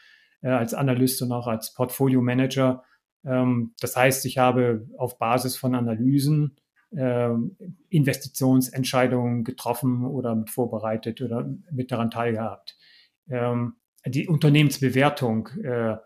äh, 0.43 0.49
als 0.49 0.75
Analyst 0.75 1.20
und 1.22 1.32
auch 1.32 1.46
als 1.46 1.75
Portfolio-Manager. 1.75 2.84
Ähm, 3.25 3.75
das 3.81 3.96
heißt, 3.96 4.25
ich 4.25 4.38
habe 4.38 4.87
auf 4.96 5.19
Basis 5.19 5.56
von 5.56 5.75
Analysen 5.75 6.56
äh, 6.90 7.31
Investitionsentscheidungen 7.90 9.44
getroffen 9.44 10.06
oder 10.06 10.34
mit 10.34 10.50
vorbereitet 10.50 11.20
oder 11.20 11.48
mit 11.70 11.93
daran 11.93 12.10
teilgehabt. 12.10 12.77
Ähm, 13.29 13.74
die 14.06 14.27
Unternehmensbewertung 14.27 15.48
äh, 15.62 15.96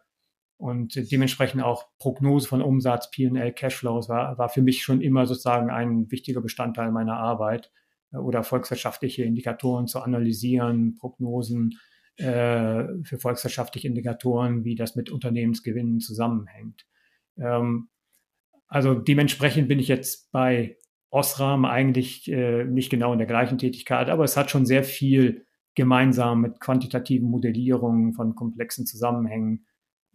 und 0.57 0.95
dementsprechend 1.11 1.63
auch 1.63 1.87
Prognose 1.99 2.49
von 2.49 2.63
Umsatz, 2.63 3.11
P&L, 3.11 3.53
Cashflows 3.53 4.09
war, 4.09 4.39
war 4.39 4.49
für 4.49 4.63
mich 4.63 4.83
schon 4.83 5.01
immer 5.01 5.27
sozusagen 5.27 5.71
ein 5.71 6.11
wichtiger 6.11 6.41
Bestandteil 6.41 6.91
meiner 6.91 7.17
Arbeit 7.17 7.71
oder 8.13 8.43
volkswirtschaftliche 8.43 9.25
Indikatoren 9.25 9.87
zu 9.87 10.01
analysieren, 10.01 10.95
Prognosen 10.95 11.79
äh, 12.17 12.85
für 13.05 13.19
volkswirtschaftliche 13.19 13.89
Indikatoren, 13.89 14.65
wie 14.65 14.75
das 14.75 14.97
mit 14.97 15.11
Unternehmensgewinnen 15.11 16.01
zusammenhängt. 16.01 16.87
Ähm, 17.39 17.89
also 18.69 18.95
dementsprechend 18.95 19.69
bin 19.69 19.79
ich 19.79 19.89
jetzt 19.89 20.31
bei 20.33 20.77
Osram 21.11 21.65
eigentlich 21.65 22.31
äh, 22.31 22.65
nicht 22.65 22.91
genau 22.91 23.13
in 23.13 23.19
der 23.19 23.27
gleichen 23.27 23.59
Tätigkeit, 23.59 24.09
aber 24.09 24.25
es 24.25 24.37
hat 24.37 24.51
schon 24.51 24.67
sehr 24.67 24.85
viel 24.85 25.45
gemeinsam 25.75 26.41
mit 26.41 26.61
quantitativen 26.61 27.29
Modellierungen 27.31 28.15
von 28.15 28.35
komplexen 28.35 28.87
Zusammenhängen 28.87 29.67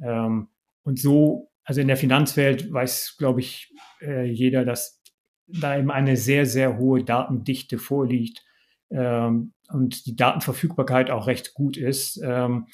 ähm, 0.01 0.49
und 0.83 0.99
so, 0.99 1.51
also 1.63 1.81
in 1.81 1.87
der 1.87 1.97
Finanzwelt 1.97 2.71
weiß, 2.71 3.15
glaube 3.17 3.41
ich, 3.41 3.73
äh, 4.01 4.23
jeder, 4.23 4.65
dass 4.65 4.96
da 5.47 5.77
eben 5.77 5.91
eine 5.91 6.17
sehr, 6.17 6.45
sehr 6.45 6.77
hohe 6.77 7.03
Datendichte 7.03 7.77
vorliegt 7.77 8.43
ähm, 8.89 9.53
und 9.69 10.05
die 10.05 10.15
Datenverfügbarkeit 10.15 11.09
auch 11.09 11.27
recht 11.27 11.53
gut 11.53 11.77
ist. 11.77 12.21
Ähm, 12.23 12.67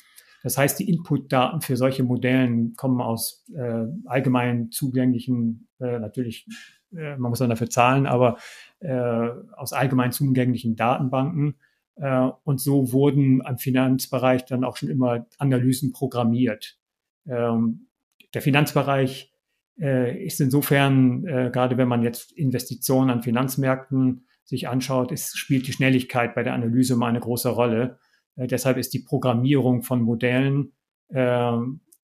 das 0.43 0.57
heißt, 0.57 0.77
die 0.79 0.89
Inputdaten 0.89 1.61
für 1.61 1.77
solche 1.77 2.03
Modellen 2.03 2.75
kommen 2.75 3.01
aus 3.01 3.45
äh, 3.55 3.85
allgemein 4.05 4.71
zugänglichen, 4.71 5.69
äh, 5.79 5.99
natürlich, 5.99 6.45
äh, 6.93 7.15
man 7.15 7.29
muss 7.29 7.39
dann 7.39 7.49
dafür 7.49 7.69
zahlen, 7.69 8.05
aber 8.05 8.37
äh, 8.79 9.29
aus 9.55 9.71
allgemein 9.71 10.11
zugänglichen 10.11 10.75
Datenbanken. 10.75 11.55
Äh, 11.95 12.29
und 12.43 12.59
so 12.59 12.91
wurden 12.91 13.45
am 13.45 13.57
Finanzbereich 13.57 14.45
dann 14.45 14.65
auch 14.65 14.75
schon 14.75 14.89
immer 14.89 15.25
Analysen 15.37 15.93
programmiert. 15.93 16.77
Ähm, 17.25 17.87
der 18.33 18.41
Finanzbereich 18.41 19.32
ist 19.75 20.39
insofern, 20.39 21.25
äh, 21.25 21.49
gerade 21.51 21.77
wenn 21.77 21.87
man 21.87 22.03
jetzt 22.03 22.31
Investitionen 22.31 23.09
an 23.09 23.23
Finanzmärkten 23.23 24.27
sich 24.43 24.67
anschaut, 24.67 25.11
ist, 25.11 25.37
spielt 25.37 25.67
die 25.67 25.73
Schnelligkeit 25.73 26.35
bei 26.35 26.43
der 26.43 26.53
Analyse 26.53 26.95
mal 26.95 27.07
eine 27.07 27.19
große 27.19 27.49
Rolle. 27.49 27.97
Äh, 28.35 28.47
deshalb 28.47 28.77
ist 28.77 28.93
die 28.93 28.99
Programmierung 28.99 29.83
von 29.83 30.01
Modellen 30.01 30.73
äh, 31.09 31.57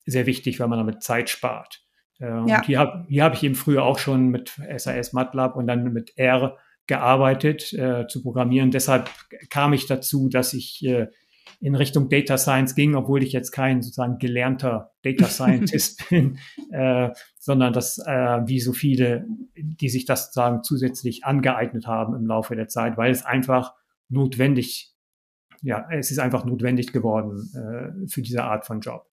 sehr 0.05 0.25
wichtig, 0.25 0.59
weil 0.59 0.67
man 0.67 0.79
damit 0.79 1.03
Zeit 1.03 1.29
spart. 1.29 1.83
Äh, 2.19 2.25
ja. 2.25 2.39
Und 2.39 2.65
hier 2.65 2.79
habe 2.79 3.07
hab 3.19 3.33
ich 3.33 3.43
eben 3.43 3.55
früher 3.55 3.83
auch 3.83 3.99
schon 3.99 4.29
mit 4.29 4.59
SAS 4.77 5.13
MATLAB 5.13 5.55
und 5.55 5.67
dann 5.67 5.91
mit 5.93 6.17
R 6.17 6.57
gearbeitet 6.87 7.71
äh, 7.73 8.07
zu 8.07 8.23
programmieren. 8.23 8.71
Deshalb 8.71 9.11
kam 9.49 9.73
ich 9.73 9.85
dazu, 9.85 10.27
dass 10.27 10.53
ich 10.53 10.83
äh, 10.83 11.07
in 11.61 11.75
Richtung 11.75 12.09
Data 12.09 12.37
Science 12.37 12.73
ging, 12.73 12.95
obwohl 12.95 13.21
ich 13.23 13.33
jetzt 13.33 13.51
kein 13.51 13.81
sozusagen 13.81 14.17
gelernter 14.17 14.91
Data 15.03 15.25
Scientist 15.27 16.09
bin, 16.09 16.39
äh, 16.71 17.09
sondern 17.37 17.73
dass 17.73 17.97
äh, 17.97 18.41
wie 18.45 18.59
so 18.59 18.73
viele, 18.73 19.25
die 19.55 19.89
sich 19.89 20.05
das 20.05 20.25
sozusagen 20.25 20.63
zusätzlich 20.63 21.25
angeeignet 21.25 21.87
haben 21.87 22.15
im 22.15 22.25
Laufe 22.25 22.55
der 22.55 22.67
Zeit, 22.67 22.97
weil 22.97 23.11
es 23.11 23.25
einfach 23.25 23.73
notwendig, 24.07 24.95
ja, 25.61 25.87
es 25.91 26.11
ist 26.11 26.19
einfach 26.19 26.45
notwendig 26.45 26.93
geworden 26.93 27.51
äh, 27.53 28.07
für 28.07 28.21
diese 28.21 28.43
Art 28.43 28.65
von 28.65 28.79
Job. 28.79 29.08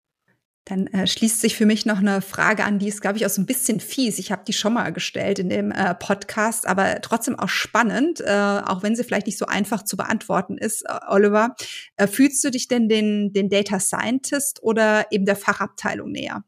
Dann 0.65 0.85
äh, 0.87 1.07
schließt 1.07 1.41
sich 1.41 1.55
für 1.55 1.65
mich 1.65 1.87
noch 1.87 1.97
eine 1.97 2.21
Frage 2.21 2.63
an, 2.63 2.77
die 2.77 2.87
ist, 2.87 3.01
glaube 3.01 3.17
ich, 3.17 3.25
auch 3.25 3.31
so 3.31 3.41
ein 3.41 3.47
bisschen 3.47 3.79
fies. 3.79 4.19
Ich 4.19 4.31
habe 4.31 4.43
die 4.45 4.53
schon 4.53 4.73
mal 4.73 4.93
gestellt 4.93 5.39
in 5.39 5.49
dem 5.49 5.71
äh, 5.71 5.95
Podcast, 5.95 6.67
aber 6.67 7.01
trotzdem 7.01 7.37
auch 7.39 7.49
spannend, 7.49 8.21
äh, 8.21 8.61
auch 8.65 8.83
wenn 8.83 8.95
sie 8.95 9.03
vielleicht 9.03 9.25
nicht 9.25 9.39
so 9.39 9.47
einfach 9.47 9.83
zu 9.83 9.97
beantworten 9.97 10.59
ist. 10.59 10.83
Äh, 10.83 10.99
Oliver, 11.07 11.55
äh, 11.97 12.05
fühlst 12.05 12.43
du 12.43 12.51
dich 12.51 12.67
denn 12.67 12.89
den, 12.89 13.33
den 13.33 13.49
Data 13.49 13.79
Scientist 13.79 14.61
oder 14.61 15.07
eben 15.11 15.25
der 15.25 15.35
Fachabteilung 15.35 16.11
näher? 16.11 16.43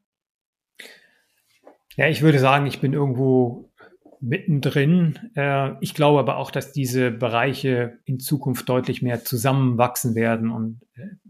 Ja, 1.96 2.08
ich 2.08 2.22
würde 2.22 2.40
sagen, 2.40 2.68
ich 2.68 2.82
bin 2.82 2.94
irgendwo 2.94 3.72
mittendrin. 4.20 5.32
Äh, 5.36 5.72
ich 5.82 5.96
glaube 5.96 6.20
aber 6.20 6.38
auch, 6.38 6.52
dass 6.52 6.72
diese 6.72 7.10
Bereiche 7.10 7.98
in 8.06 8.20
Zukunft 8.20 8.70
deutlich 8.70 9.02
mehr 9.02 9.26
zusammenwachsen 9.26 10.14
werden 10.14 10.52
und 10.52 10.82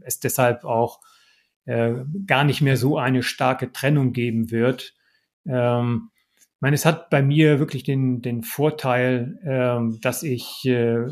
es 0.01 0.19
deshalb 0.19 0.65
auch 0.65 0.99
äh, 1.65 1.93
gar 2.25 2.43
nicht 2.43 2.61
mehr 2.61 2.77
so 2.77 2.97
eine 2.97 3.23
starke 3.23 3.71
Trennung 3.71 4.13
geben 4.13 4.51
wird. 4.51 4.93
Ähm, 5.45 6.09
ich 6.39 6.61
meine, 6.61 6.75
es 6.75 6.85
hat 6.85 7.09
bei 7.09 7.21
mir 7.21 7.59
wirklich 7.59 7.83
den, 7.83 8.21
den 8.21 8.43
Vorteil, 8.43 9.39
ähm, 9.45 9.99
dass 10.01 10.23
ich 10.23 10.65
äh, 10.65 11.05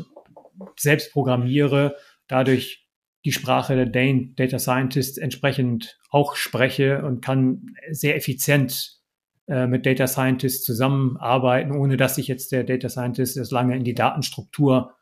selbst 0.76 1.12
programmiere, 1.12 1.96
dadurch 2.26 2.88
die 3.24 3.32
Sprache 3.32 3.76
der 3.76 3.86
Data 3.86 4.58
Scientists 4.58 5.16
entsprechend 5.16 5.98
auch 6.10 6.34
spreche 6.34 7.04
und 7.04 7.22
kann 7.24 7.74
sehr 7.90 8.16
effizient 8.16 8.98
äh, 9.46 9.66
mit 9.66 9.86
Data 9.86 10.06
Scientists 10.06 10.64
zusammenarbeiten, 10.64 11.72
ohne 11.72 11.96
dass 11.96 12.16
sich 12.16 12.26
jetzt 12.26 12.52
der 12.52 12.64
Data 12.64 12.88
Scientist 12.88 13.36
das 13.36 13.50
lange 13.50 13.76
in 13.76 13.84
die 13.84 13.94
Datenstruktur 13.94 14.94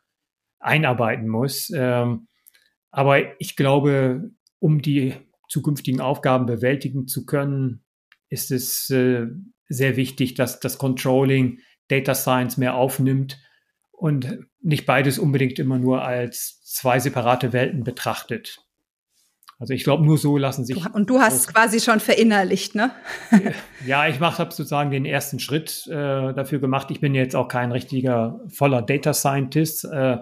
einarbeiten 0.59 1.27
muss. 1.27 1.71
Ähm, 1.73 2.27
aber 2.91 3.39
ich 3.39 3.55
glaube, 3.55 4.31
um 4.59 4.81
die 4.81 5.15
zukünftigen 5.51 5.99
Aufgaben 5.99 6.45
bewältigen 6.45 7.07
zu 7.07 7.25
können, 7.25 7.83
ist 8.29 8.51
es 8.51 8.89
äh, 8.89 9.27
sehr 9.67 9.97
wichtig, 9.97 10.33
dass 10.35 10.61
das 10.61 10.77
Controlling 10.77 11.59
Data 11.89 12.15
Science 12.15 12.57
mehr 12.57 12.75
aufnimmt 12.75 13.37
und 13.91 14.39
nicht 14.61 14.85
beides 14.85 15.19
unbedingt 15.19 15.59
immer 15.59 15.77
nur 15.77 16.03
als 16.03 16.63
zwei 16.63 16.99
separate 16.99 17.51
Welten 17.51 17.83
betrachtet. 17.83 18.59
Also 19.59 19.73
ich 19.73 19.83
glaube, 19.83 20.05
nur 20.05 20.17
so 20.17 20.37
lassen 20.37 20.65
sich. 20.65 20.89
Und 20.93 21.09
du 21.09 21.19
hast 21.19 21.35
es 21.35 21.47
quasi 21.47 21.81
schon 21.81 21.99
verinnerlicht, 21.99 22.73
ne? 22.73 22.91
ja, 23.85 24.07
ich 24.07 24.21
mache 24.21 24.41
sozusagen 24.43 24.89
den 24.89 25.05
ersten 25.05 25.39
Schritt 25.39 25.85
äh, 25.87 26.33
dafür 26.33 26.59
gemacht. 26.59 26.89
Ich 26.91 27.01
bin 27.01 27.13
jetzt 27.13 27.35
auch 27.35 27.49
kein 27.49 27.73
richtiger 27.73 28.39
voller 28.47 28.81
Data 28.81 29.13
Scientist. 29.13 29.83
Äh, 29.83 30.19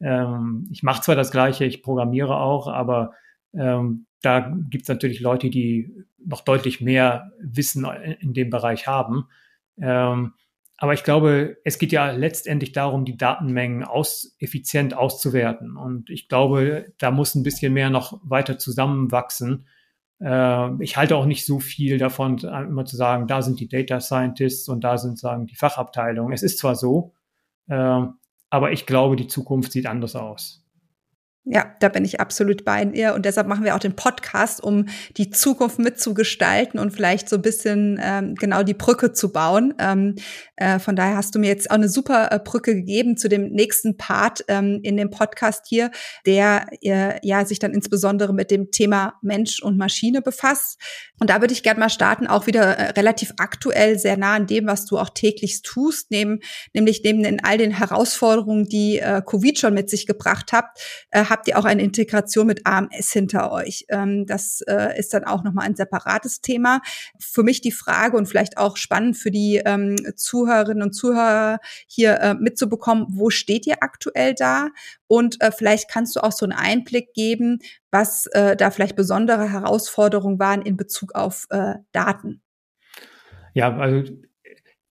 ähm, 0.00 0.68
ich 0.70 0.82
mache 0.82 1.00
zwar 1.02 1.16
das 1.16 1.30
Gleiche, 1.30 1.64
ich 1.64 1.82
programmiere 1.82 2.36
auch, 2.36 2.68
aber 2.68 3.14
ähm, 3.54 4.06
da 4.26 4.52
gibt 4.68 4.82
es 4.82 4.88
natürlich 4.88 5.20
Leute, 5.20 5.50
die 5.50 6.04
noch 6.18 6.40
deutlich 6.40 6.80
mehr 6.80 7.30
Wissen 7.38 7.86
in 8.20 8.34
dem 8.34 8.50
Bereich 8.50 8.88
haben. 8.88 9.28
Ähm, 9.80 10.32
aber 10.78 10.94
ich 10.94 11.04
glaube, 11.04 11.58
es 11.64 11.78
geht 11.78 11.92
ja 11.92 12.10
letztendlich 12.10 12.72
darum, 12.72 13.04
die 13.04 13.16
Datenmengen 13.16 13.84
aus, 13.84 14.34
effizient 14.40 14.94
auszuwerten. 14.94 15.76
Und 15.76 16.10
ich 16.10 16.28
glaube, 16.28 16.92
da 16.98 17.12
muss 17.12 17.36
ein 17.36 17.44
bisschen 17.44 17.72
mehr 17.72 17.88
noch 17.88 18.20
weiter 18.24 18.58
zusammenwachsen. 18.58 19.68
Äh, 20.20 20.82
ich 20.82 20.96
halte 20.96 21.16
auch 21.16 21.26
nicht 21.26 21.46
so 21.46 21.60
viel 21.60 21.96
davon, 21.96 22.38
immer 22.38 22.84
zu 22.84 22.96
sagen, 22.96 23.28
da 23.28 23.42
sind 23.42 23.60
die 23.60 23.68
Data 23.68 24.00
Scientists 24.00 24.68
und 24.68 24.82
da 24.82 24.98
sind 24.98 25.20
sagen 25.20 25.46
die 25.46 25.54
Fachabteilungen. 25.54 26.32
Es 26.32 26.42
ist 26.42 26.58
zwar 26.58 26.74
so, 26.74 27.14
äh, 27.68 28.02
aber 28.50 28.72
ich 28.72 28.86
glaube, 28.86 29.14
die 29.14 29.28
Zukunft 29.28 29.70
sieht 29.70 29.86
anders 29.86 30.16
aus. 30.16 30.65
Ja, 31.48 31.76
da 31.78 31.88
bin 31.88 32.04
ich 32.04 32.18
absolut 32.18 32.64
bei 32.64 32.84
dir 32.84 33.14
und 33.14 33.24
deshalb 33.24 33.46
machen 33.46 33.64
wir 33.64 33.76
auch 33.76 33.80
den 33.80 33.94
Podcast, 33.94 34.60
um 34.60 34.86
die 35.16 35.30
Zukunft 35.30 35.78
mitzugestalten 35.78 36.80
und 36.80 36.90
vielleicht 36.90 37.28
so 37.28 37.36
ein 37.36 37.42
bisschen 37.42 38.00
ähm, 38.02 38.34
genau 38.34 38.64
die 38.64 38.74
Brücke 38.74 39.12
zu 39.12 39.30
bauen. 39.30 39.72
Ähm, 39.78 40.16
äh, 40.56 40.80
von 40.80 40.96
daher 40.96 41.16
hast 41.16 41.36
du 41.36 41.38
mir 41.38 41.46
jetzt 41.46 41.70
auch 41.70 41.76
eine 41.76 41.88
super 41.88 42.32
äh, 42.32 42.40
Brücke 42.42 42.74
gegeben 42.74 43.16
zu 43.16 43.28
dem 43.28 43.50
nächsten 43.50 43.96
Part 43.96 44.44
ähm, 44.48 44.80
in 44.82 44.96
dem 44.96 45.10
Podcast 45.10 45.66
hier, 45.68 45.92
der 46.26 46.66
äh, 46.82 47.20
ja 47.22 47.44
sich 47.44 47.60
dann 47.60 47.72
insbesondere 47.72 48.34
mit 48.34 48.50
dem 48.50 48.72
Thema 48.72 49.14
Mensch 49.22 49.62
und 49.62 49.78
Maschine 49.78 50.22
befasst. 50.22 50.80
Und 51.20 51.30
da 51.30 51.40
würde 51.40 51.52
ich 51.52 51.62
gerne 51.62 51.78
mal 51.78 51.90
starten, 51.90 52.26
auch 52.26 52.48
wieder 52.48 52.76
äh, 52.76 52.90
relativ 52.90 53.32
aktuell, 53.36 54.00
sehr 54.00 54.16
nah 54.16 54.34
an 54.34 54.48
dem, 54.48 54.66
was 54.66 54.84
du 54.84 54.98
auch 54.98 55.10
täglich 55.10 55.62
tust, 55.62 56.10
neben, 56.10 56.40
nämlich 56.74 57.02
neben 57.04 57.22
den, 57.22 57.44
all 57.44 57.56
den 57.56 57.70
Herausforderungen, 57.70 58.64
die 58.64 58.98
äh, 58.98 59.22
Covid 59.24 59.60
schon 59.60 59.74
mit 59.74 59.88
sich 59.88 60.08
gebracht 60.08 60.52
hat, 60.52 60.64
äh, 61.12 61.24
habt 61.36 61.48
ihr 61.48 61.58
auch 61.58 61.66
eine 61.66 61.82
Integration 61.82 62.46
mit 62.46 62.66
AMS 62.66 63.12
hinter 63.12 63.52
euch. 63.52 63.84
Ähm, 63.90 64.24
das 64.24 64.62
äh, 64.62 64.98
ist 64.98 65.12
dann 65.12 65.24
auch 65.24 65.44
nochmal 65.44 65.66
ein 65.66 65.76
separates 65.76 66.40
Thema. 66.40 66.80
Für 67.18 67.42
mich 67.42 67.60
die 67.60 67.72
Frage 67.72 68.16
und 68.16 68.26
vielleicht 68.26 68.56
auch 68.56 68.78
spannend 68.78 69.18
für 69.18 69.30
die 69.30 69.60
ähm, 69.62 69.96
Zuhörerinnen 70.16 70.82
und 70.82 70.94
Zuhörer 70.94 71.58
hier 71.86 72.18
äh, 72.20 72.34
mitzubekommen, 72.34 73.04
wo 73.10 73.28
steht 73.28 73.66
ihr 73.66 73.82
aktuell 73.82 74.34
da? 74.34 74.68
Und 75.08 75.42
äh, 75.42 75.52
vielleicht 75.52 75.90
kannst 75.90 76.16
du 76.16 76.20
auch 76.20 76.32
so 76.32 76.46
einen 76.46 76.54
Einblick 76.58 77.12
geben, 77.12 77.58
was 77.90 78.24
äh, 78.28 78.56
da 78.56 78.70
vielleicht 78.70 78.96
besondere 78.96 79.52
Herausforderungen 79.52 80.38
waren 80.38 80.62
in 80.62 80.78
Bezug 80.78 81.14
auf 81.14 81.46
äh, 81.50 81.74
Daten. 81.92 82.40
Ja, 83.52 83.76
also 83.76 84.10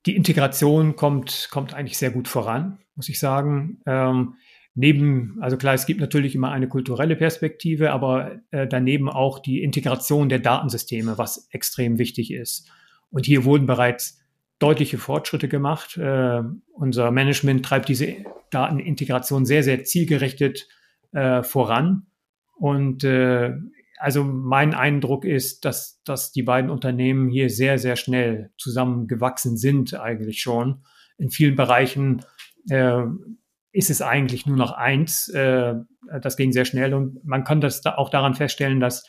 die 0.06 0.16
Integration 0.16 0.96
kommt, 0.96 1.50
kommt 1.50 1.74
eigentlich 1.74 1.98
sehr 1.98 2.12
gut 2.12 2.28
voran, 2.28 2.78
muss 2.94 3.10
ich 3.10 3.20
sagen. 3.20 3.82
Ähm, 3.88 4.36
neben, 4.76 5.38
also 5.42 5.58
klar, 5.58 5.74
es 5.74 5.86
gibt 5.86 6.02
natürlich 6.02 6.36
immer 6.36 6.52
eine 6.52 6.68
kulturelle 6.68 7.16
Perspektive, 7.16 7.92
aber 7.92 8.40
äh, 8.52 8.68
daneben 8.68 9.10
auch 9.10 9.40
die 9.40 9.64
Integration 9.64 10.30
der 10.30 10.40
Datensysteme, 10.40 11.18
was 11.18 11.48
extrem 11.52 11.98
wichtig 11.98 12.32
ist. 12.32 12.70
Und 13.10 13.26
hier 13.26 13.46
wurden 13.46 13.66
bereits 13.66 14.22
deutliche 14.60 14.98
Fortschritte 14.98 15.48
gemacht. 15.48 15.98
Äh, 15.98 16.42
unser 16.74 17.12
Management 17.12 17.66
treibt 17.66 17.88
diese 17.88 18.16
Datenintegration 18.52 19.46
sehr, 19.46 19.64
sehr 19.64 19.84
zielgerichtet 19.86 20.68
äh, 21.14 21.42
voran. 21.42 22.08
Und 22.58 23.06
äh, 23.06 23.54
also 23.98 24.26
mein 24.26 24.74
Eindruck 24.74 25.24
ist, 25.24 25.64
dass, 25.64 26.02
dass 26.04 26.34
die 26.34 26.44
beiden 26.44 26.70
Unternehmen 26.70 27.30
hier 27.30 27.50
sehr, 27.50 27.78
sehr 27.78 27.96
schnell 27.96 28.52
zusammengewachsen 28.58 29.56
sind, 29.56 29.94
eigentlich 29.94 30.42
schon. 30.42 30.84
In 31.18 31.30
vielen 31.30 31.56
Bereichen 31.56 32.24
äh, 32.70 33.04
ist 33.76 33.90
es 33.90 34.02
eigentlich 34.02 34.46
nur 34.46 34.56
noch 34.56 34.72
eins. 34.72 35.28
Äh, 35.30 35.76
das 36.22 36.38
ging 36.38 36.52
sehr 36.54 36.66
schnell 36.66 36.94
und 36.94 37.24
man 37.26 37.44
kann 37.44 37.62
das 37.62 37.82
da 37.82 37.96
auch 37.96 38.10
daran 38.10 38.34
feststellen, 38.34 38.80
dass 38.80 39.08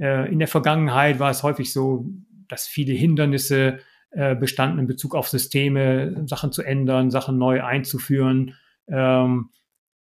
äh, 0.00 0.30
in 0.30 0.40
der 0.40 0.48
Vergangenheit 0.48 1.20
war 1.20 1.30
es 1.30 1.42
häufig 1.42 1.72
so, 1.72 2.06
dass 2.48 2.66
viele 2.66 2.92
Hindernisse 2.92 3.78
äh, 4.10 4.34
bestanden 4.34 4.80
in 4.80 4.86
Bezug 4.88 5.14
auf 5.14 5.28
Systeme, 5.28 6.26
Sachen 6.26 6.50
zu 6.50 6.62
ändern, 6.62 7.10
Sachen 7.10 7.38
neu 7.38 7.62
einzuführen. 7.62 8.56
Ähm, 8.88 9.50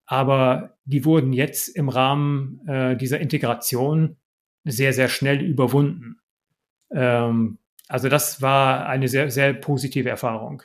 aber 0.05 0.77
die 0.85 1.03
wurden 1.03 1.33
jetzt 1.33 1.67
im 1.67 1.89
Rahmen 1.89 2.65
äh, 2.67 2.95
dieser 2.95 3.19
Integration 3.19 4.17
sehr, 4.63 4.93
sehr 4.93 5.09
schnell 5.09 5.41
überwunden. 5.41 6.19
Ähm, 6.91 7.57
also 7.87 8.09
das 8.09 8.41
war 8.41 8.85
eine 8.85 9.07
sehr, 9.07 9.31
sehr 9.31 9.53
positive 9.53 10.09
Erfahrung. 10.09 10.61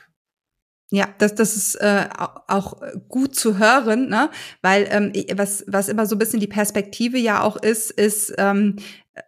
Ja, 0.93 1.09
das, 1.17 1.33
das 1.33 1.55
ist 1.55 1.73
äh, 1.81 2.07
auch 2.47 2.79
gut 3.09 3.33
zu 3.33 3.57
hören, 3.57 4.09
ne? 4.09 4.29
weil 4.61 4.87
ähm, 4.91 5.11
was, 5.35 5.63
was 5.65 5.89
immer 5.89 6.05
so 6.05 6.13
ein 6.15 6.19
bisschen 6.19 6.39
die 6.39 6.45
Perspektive 6.45 7.17
ja 7.17 7.41
auch 7.41 7.55
ist, 7.55 7.89
ist, 7.89 8.31
ähm, 8.37 8.75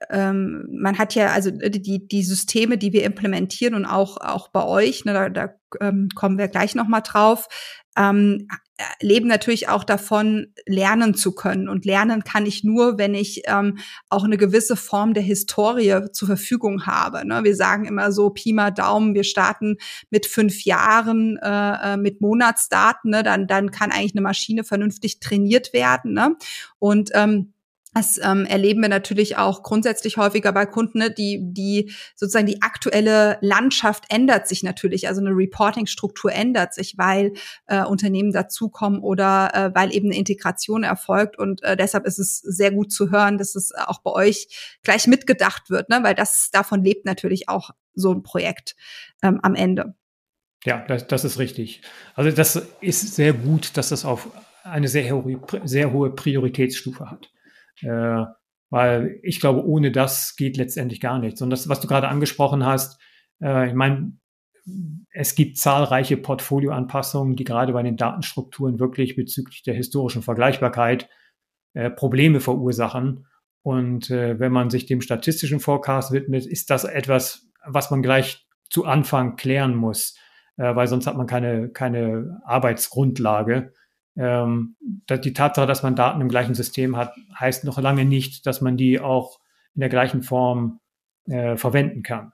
ähm, 0.10 0.68
man 0.72 0.98
hat 0.98 1.16
ja 1.16 1.28
also 1.28 1.52
die, 1.52 2.08
die 2.08 2.24
Systeme, 2.24 2.78
die 2.78 2.94
wir 2.94 3.04
implementieren 3.04 3.76
und 3.76 3.86
auch, 3.86 4.18
auch 4.18 4.48
bei 4.48 4.64
euch, 4.66 5.06
ne, 5.06 5.14
da, 5.14 5.30
da 5.30 5.54
ähm, 5.80 6.10
kommen 6.16 6.38
wir 6.38 6.48
gleich 6.48 6.76
nochmal 6.76 7.02
drauf, 7.04 7.48
ähm, 7.98 8.48
leben 9.00 9.28
natürlich 9.28 9.70
auch 9.70 9.84
davon, 9.84 10.48
lernen 10.66 11.14
zu 11.14 11.34
können. 11.34 11.70
Und 11.70 11.86
lernen 11.86 12.24
kann 12.24 12.46
ich 12.46 12.64
nur, 12.64 12.98
wenn 12.98 13.14
ich 13.14 13.44
ähm, 13.46 13.78
auch 14.10 14.26
eine 14.26 14.38
gewisse 14.38 14.76
Form 14.76 15.14
der 15.14 15.24
Historie 15.24 16.02
zur 16.12 16.28
Verfügung 16.28 16.86
habe. 16.86 17.26
Ne? 17.26 17.44
Wir 17.44 17.56
sagen 17.56 17.86
immer 17.86 18.12
so, 18.12 18.32
Pi 18.32 18.52
mal 18.52 18.72
Daumen, 18.72 19.16
wir 19.16 19.24
starten 19.24 19.78
mit 20.10 20.26
fünf 20.26 20.66
Jahren 20.66 21.38
äh, 21.42 21.94
äh, 21.94 21.98
mit 21.98 22.20
Monatsdaten, 22.20 23.12
ne? 23.12 23.24
dann, 23.24 23.48
dann 23.48 23.72
kann 23.72 23.92
eigentlich 23.92 24.14
eine 24.14 24.22
Maschine 24.22 24.66
vernünftig 24.66 25.22
trainiert 25.22 25.72
werden. 25.72 26.14
Ne? 26.14 26.36
Und 26.78 27.12
ähm, 27.14 27.54
Das 27.96 28.20
ähm, 28.22 28.46
erleben 28.46 28.82
wir 28.82 28.90
natürlich 28.90 29.38
auch 29.38 29.64
grundsätzlich 29.64 30.18
häufiger 30.18 30.52
bei 30.52 30.66
Kunden, 30.66 30.98
ne? 30.98 31.12
die, 31.12 31.40
die 31.42 31.94
sozusagen 32.14 32.46
die 32.46 32.62
aktuelle 32.62 33.38
Landschaft 33.40 34.04
ändert 34.10 34.50
sich 34.50 34.64
natürlich, 34.64 35.08
also 35.08 35.22
eine 35.22 35.30
Reporting-Struktur 35.30 36.34
ändert 36.34 36.74
sich, 36.74 36.98
weil 36.98 37.32
äh, 37.68 37.86
Unternehmen 37.86 38.34
dazukommen 38.34 39.00
oder 39.00 39.50
äh, 39.54 39.72
weil 39.74 39.96
eben 39.96 40.08
eine 40.10 40.18
Integration 40.18 40.84
erfolgt. 40.84 41.40
Und 41.40 41.64
äh, 41.64 41.78
deshalb 41.78 42.06
ist 42.06 42.20
es 42.20 42.40
sehr 42.40 42.72
gut 42.72 42.92
zu 42.92 43.12
hören, 43.12 43.38
dass 43.38 43.56
es 43.56 43.74
auch 43.74 44.00
bei 44.00 44.12
euch 44.12 44.78
gleich 44.84 45.08
mitgedacht 45.08 45.70
wird, 45.70 45.88
ne? 45.88 46.00
weil 46.04 46.16
das 46.16 46.50
davon 46.52 46.84
lebt 46.84 47.06
natürlich 47.06 47.48
auch 47.48 47.70
so 47.94 48.12
ein 48.12 48.24
Projekt 48.24 48.76
ähm, 49.24 49.40
am 49.42 49.56
Ende. 49.56 49.96
Ja, 50.66 50.84
das, 50.86 51.08
das 51.08 51.24
ist 51.24 51.40
richtig. 51.40 51.82
Also 52.14 52.30
das 52.30 52.62
ist 52.82 53.16
sehr 53.16 53.32
gut, 53.32 53.78
dass 53.78 53.88
das 53.88 54.04
auf 54.04 54.28
eine 54.64 54.90
sehr, 54.90 55.24
sehr 55.64 55.94
hohe 55.94 56.10
Prioritätsstufe 56.10 57.10
hat. 57.10 57.30
Äh, 57.82 58.26
weil 58.70 59.20
ich 59.24 59.40
glaube, 59.40 59.66
ohne 59.66 59.92
das 59.92 60.36
geht 60.36 60.58
letztendlich 60.58 61.00
gar 61.00 61.20
nichts. 61.20 61.42
Und 61.42 61.50
das, 61.50 61.70
was 61.70 61.80
du 61.80 61.88
gerade 61.88 62.08
angesprochen 62.08 62.66
hast, 62.66 63.00
äh, 63.42 63.68
ich 63.68 63.74
meine, 63.74 64.14
es 65.12 65.36
gibt 65.36 65.58
zahlreiche 65.58 66.18
Portfolioanpassungen, 66.18 67.36
die 67.36 67.44
gerade 67.44 67.74
bei 67.74 67.84
den 67.84 67.98
Datenstrukturen 67.98 68.80
wirklich 68.80 69.16
bezüglich 69.16 69.64
der 69.64 69.76
historischen 69.76 70.24
Vergleichbarkeit 70.24 71.08
äh, 71.74 71.90
Probleme 71.90 72.40
verursachen. 72.40 73.28
Und 73.62 74.10
äh, 74.10 74.40
wenn 74.40 74.52
man 74.52 74.70
sich 74.70 74.86
dem 74.86 75.02
statistischen 75.02 75.60
Forecast 75.60 76.12
widmet, 76.12 76.46
ist 76.46 76.70
das 76.70 76.84
etwas, 76.84 77.48
was 77.66 77.92
man 77.92 78.02
gleich 78.02 78.48
zu 78.70 78.86
Anfang 78.86 79.36
klären 79.36 79.76
muss, 79.76 80.18
äh, 80.58 80.76
weil 80.76 80.88
sonst 80.88 81.08
hat 81.08 81.18
man 81.18 81.28
keine, 81.28 81.70
keine 81.70 82.42
Arbeitsgrundlage. 82.46 83.74
Ähm, 84.18 84.76
die 84.80 85.34
Tatsache, 85.34 85.68
dass 85.68 85.84
man 85.84 85.96
Daten 85.96 86.22
im 86.22 86.30
gleichen 86.30 86.56
System 86.56 86.96
hat, 86.96 87.14
heißt 87.38 87.64
noch 87.66 87.80
lange 87.80 88.06
nicht, 88.06 88.46
dass 88.46 88.62
man 88.62 88.78
die 88.78 89.00
auch 89.00 89.40
in 89.74 89.82
der 89.82 89.90
gleichen 89.90 90.24
Form 90.24 90.80
äh, 91.28 91.58
verwenden 91.58 92.02
kann. 92.04 92.32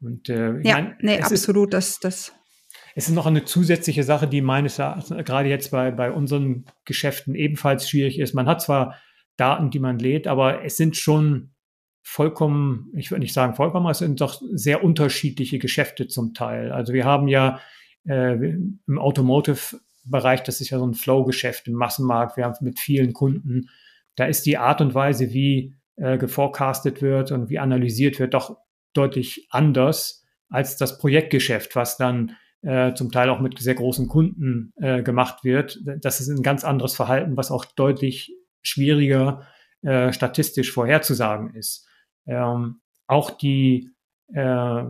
Und 0.00 0.28
äh, 0.28 0.60
ja, 0.60 0.74
mein, 0.74 0.96
nee, 1.00 1.20
absolut, 1.20 1.74
ist, 1.74 2.04
das, 2.04 2.30
das. 2.30 2.32
Es 2.94 3.08
ist 3.08 3.14
noch 3.14 3.26
eine 3.26 3.44
zusätzliche 3.44 4.02
Sache, 4.02 4.26
die 4.26 4.40
meines 4.40 4.78
Erachtens 4.78 5.24
gerade 5.24 5.48
jetzt 5.48 5.70
bei, 5.70 5.90
bei 5.90 6.10
unseren 6.10 6.64
Geschäften 6.84 7.34
ebenfalls 7.34 7.88
schwierig 7.88 8.18
ist. 8.18 8.34
Man 8.34 8.46
hat 8.46 8.60
zwar 8.60 8.96
Daten, 9.36 9.70
die 9.70 9.78
man 9.78 9.98
lädt, 9.98 10.26
aber 10.26 10.64
es 10.64 10.76
sind 10.76 10.96
schon 10.96 11.54
vollkommen, 12.02 12.90
ich 12.96 13.10
würde 13.10 13.20
nicht 13.20 13.34
sagen 13.34 13.54
vollkommen, 13.54 13.88
es 13.88 13.98
sind 13.98 14.20
doch 14.20 14.40
sehr 14.52 14.82
unterschiedliche 14.82 15.58
Geschäfte 15.58 16.08
zum 16.08 16.32
Teil. 16.32 16.72
Also 16.72 16.92
wir 16.92 17.04
haben 17.04 17.28
ja 17.28 17.60
äh, 18.08 18.32
im 18.32 18.98
Automotive 18.98 19.78
Bereich, 20.10 20.42
das 20.42 20.60
ist 20.60 20.70
ja 20.70 20.78
so 20.78 20.86
ein 20.86 20.94
Flow-Geschäft 20.94 21.68
im 21.68 21.74
Massenmarkt. 21.74 22.36
Wir 22.36 22.44
haben 22.44 22.56
mit 22.60 22.78
vielen 22.78 23.12
Kunden. 23.12 23.68
Da 24.16 24.26
ist 24.26 24.46
die 24.46 24.58
Art 24.58 24.80
und 24.80 24.94
Weise, 24.94 25.32
wie 25.32 25.74
äh, 25.96 26.18
geforecastet 26.18 27.02
wird 27.02 27.32
und 27.32 27.50
wie 27.50 27.58
analysiert 27.58 28.18
wird, 28.18 28.34
doch 28.34 28.58
deutlich 28.92 29.46
anders 29.50 30.24
als 30.48 30.76
das 30.76 30.98
Projektgeschäft, 30.98 31.76
was 31.76 31.96
dann 31.96 32.36
äh, 32.62 32.94
zum 32.94 33.12
Teil 33.12 33.30
auch 33.30 33.40
mit 33.40 33.58
sehr 33.58 33.74
großen 33.74 34.08
Kunden 34.08 34.72
äh, 34.76 35.02
gemacht 35.02 35.44
wird. 35.44 35.78
Das 36.00 36.20
ist 36.20 36.28
ein 36.28 36.42
ganz 36.42 36.64
anderes 36.64 36.94
Verhalten, 36.94 37.36
was 37.36 37.50
auch 37.50 37.64
deutlich 37.64 38.32
schwieriger 38.62 39.46
äh, 39.82 40.12
statistisch 40.12 40.72
vorherzusagen 40.72 41.54
ist. 41.54 41.86
Ähm, 42.26 42.80
auch 43.06 43.30
die, 43.30 43.90
äh, 44.32 44.82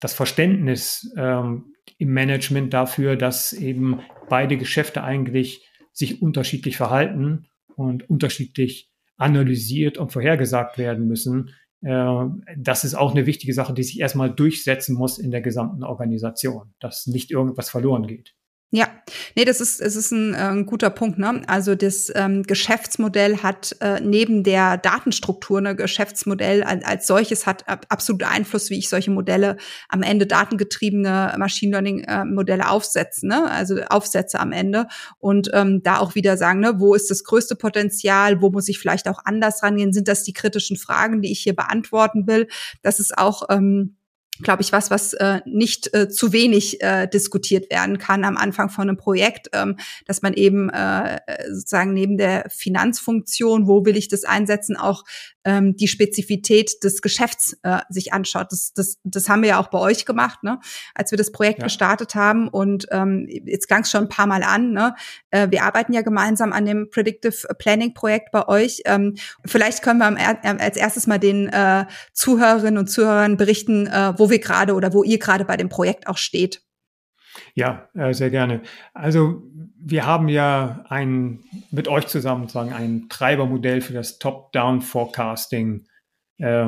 das 0.00 0.12
Verständnis 0.14 1.12
ähm, 1.16 1.75
im 1.98 2.12
Management 2.12 2.72
dafür, 2.72 3.16
dass 3.16 3.52
eben 3.52 4.00
beide 4.28 4.56
Geschäfte 4.56 5.02
eigentlich 5.02 5.68
sich 5.92 6.20
unterschiedlich 6.20 6.76
verhalten 6.76 7.46
und 7.74 8.08
unterschiedlich 8.08 8.90
analysiert 9.16 9.98
und 9.98 10.12
vorhergesagt 10.12 10.78
werden 10.78 11.06
müssen. 11.06 11.50
Äh, 11.82 12.24
das 12.56 12.84
ist 12.84 12.94
auch 12.94 13.12
eine 13.12 13.26
wichtige 13.26 13.54
Sache, 13.54 13.72
die 13.72 13.82
sich 13.82 14.00
erstmal 14.00 14.30
durchsetzen 14.30 14.94
muss 14.94 15.18
in 15.18 15.30
der 15.30 15.40
gesamten 15.40 15.84
Organisation, 15.84 16.74
dass 16.80 17.06
nicht 17.06 17.30
irgendwas 17.30 17.70
verloren 17.70 18.06
geht. 18.06 18.34
Nee, 19.36 19.44
das 19.44 19.60
ist, 19.60 19.80
es 19.80 19.94
ist 19.94 20.10
ein, 20.10 20.34
äh, 20.34 20.38
ein 20.38 20.66
guter 20.66 20.90
Punkt. 20.90 21.18
Ne? 21.18 21.42
Also 21.46 21.74
das 21.76 22.10
ähm, 22.14 22.42
Geschäftsmodell 22.42 23.38
hat 23.38 23.76
äh, 23.80 24.00
neben 24.00 24.42
der 24.42 24.78
Datenstruktur, 24.78 25.60
ne, 25.60 25.76
Geschäftsmodell 25.76 26.64
als, 26.64 26.84
als 26.84 27.06
solches 27.06 27.46
hat 27.46 27.68
ab, 27.68 27.86
absolut 27.88 28.24
Einfluss, 28.24 28.68
wie 28.70 28.78
ich 28.78 28.88
solche 28.88 29.12
Modelle 29.12 29.56
am 29.88 30.02
Ende 30.02 30.26
datengetriebene 30.26 31.34
Machine 31.38 31.72
Learning 31.72 32.00
äh, 32.04 32.24
Modelle 32.24 32.68
aufsetzen, 32.68 33.28
ne? 33.28 33.48
also 33.50 33.80
aufsetze 33.82 34.40
am 34.40 34.50
Ende 34.50 34.88
und 35.18 35.50
ähm, 35.52 35.82
da 35.84 35.98
auch 35.98 36.16
wieder 36.16 36.36
sagen, 36.36 36.60
ne, 36.60 36.74
wo 36.78 36.94
ist 36.94 37.10
das 37.10 37.22
größte 37.22 37.54
Potenzial, 37.54 38.40
wo 38.40 38.50
muss 38.50 38.68
ich 38.68 38.78
vielleicht 38.78 39.08
auch 39.08 39.20
anders 39.24 39.62
rangehen, 39.62 39.92
sind 39.92 40.08
das 40.08 40.24
die 40.24 40.32
kritischen 40.32 40.76
Fragen, 40.76 41.22
die 41.22 41.30
ich 41.30 41.40
hier 41.40 41.54
beantworten 41.54 42.26
will. 42.26 42.48
Das 42.82 42.98
ist 42.98 43.16
auch 43.16 43.44
ähm, 43.50 43.96
glaube 44.42 44.62
ich, 44.62 44.72
was, 44.72 44.90
was 44.90 45.12
äh, 45.14 45.40
nicht 45.44 45.94
äh, 45.94 46.08
zu 46.08 46.32
wenig 46.32 46.82
äh, 46.82 47.06
diskutiert 47.06 47.70
werden 47.70 47.98
kann 47.98 48.24
am 48.24 48.36
Anfang 48.36 48.70
von 48.70 48.88
einem 48.88 48.96
Projekt, 48.96 49.48
ähm, 49.52 49.76
dass 50.06 50.22
man 50.22 50.34
eben 50.34 50.70
äh, 50.70 51.18
sozusagen 51.48 51.92
neben 51.92 52.16
der 52.18 52.46
Finanzfunktion, 52.50 53.66
wo 53.66 53.84
will 53.84 53.96
ich 53.96 54.08
das 54.08 54.24
einsetzen, 54.24 54.76
auch 54.76 55.04
ähm, 55.46 55.76
die 55.76 55.88
Spezifität 55.88 56.82
des 56.82 57.00
Geschäfts 57.00 57.56
äh, 57.62 57.78
sich 57.88 58.12
anschaut. 58.12 58.48
Das, 58.50 58.74
das, 58.74 58.98
das 59.04 59.28
haben 59.28 59.42
wir 59.42 59.50
ja 59.50 59.60
auch 59.60 59.68
bei 59.68 59.78
euch 59.78 60.04
gemacht, 60.04 60.42
ne? 60.42 60.58
als 60.94 61.12
wir 61.12 61.18
das 61.18 61.30
Projekt 61.30 61.60
ja. 61.60 61.64
gestartet 61.66 62.14
haben. 62.14 62.48
Und 62.48 62.88
ähm, 62.90 63.26
jetzt 63.28 63.68
klang 63.68 63.82
es 63.82 63.90
schon 63.90 64.02
ein 64.02 64.08
paar 64.08 64.26
Mal 64.26 64.42
an. 64.42 64.72
Ne? 64.72 64.94
Äh, 65.30 65.48
wir 65.50 65.62
arbeiten 65.62 65.92
ja 65.92 66.02
gemeinsam 66.02 66.52
an 66.52 66.66
dem 66.66 66.90
Predictive 66.90 67.54
Planning 67.58 67.94
Projekt 67.94 68.32
bei 68.32 68.48
euch. 68.48 68.82
Ähm, 68.86 69.14
vielleicht 69.44 69.82
können 69.82 70.00
wir 70.00 70.06
am, 70.06 70.16
als 70.58 70.76
erstes 70.76 71.06
mal 71.06 71.18
den 71.18 71.48
äh, 71.48 71.86
Zuhörerinnen 72.12 72.78
und 72.78 72.88
Zuhörern 72.88 73.36
berichten, 73.36 73.86
äh, 73.86 74.14
wo 74.18 74.25
wir 74.30 74.38
gerade 74.38 74.74
oder 74.74 74.92
wo 74.92 75.02
ihr 75.02 75.18
gerade 75.18 75.44
bei 75.44 75.56
dem 75.56 75.68
Projekt 75.68 76.06
auch 76.06 76.18
steht. 76.18 76.62
Ja, 77.54 77.88
äh, 77.94 78.12
sehr 78.12 78.30
gerne. 78.30 78.62
Also 78.94 79.42
wir 79.78 80.06
haben 80.06 80.28
ja 80.28 80.84
ein, 80.88 81.44
mit 81.70 81.88
euch 81.88 82.06
zusammen 82.06 82.42
sozusagen 82.42 82.72
ein 82.72 83.08
Treibermodell 83.08 83.80
für 83.80 83.92
das 83.92 84.18
Top-Down-Forecasting 84.18 85.86
äh, 86.38 86.66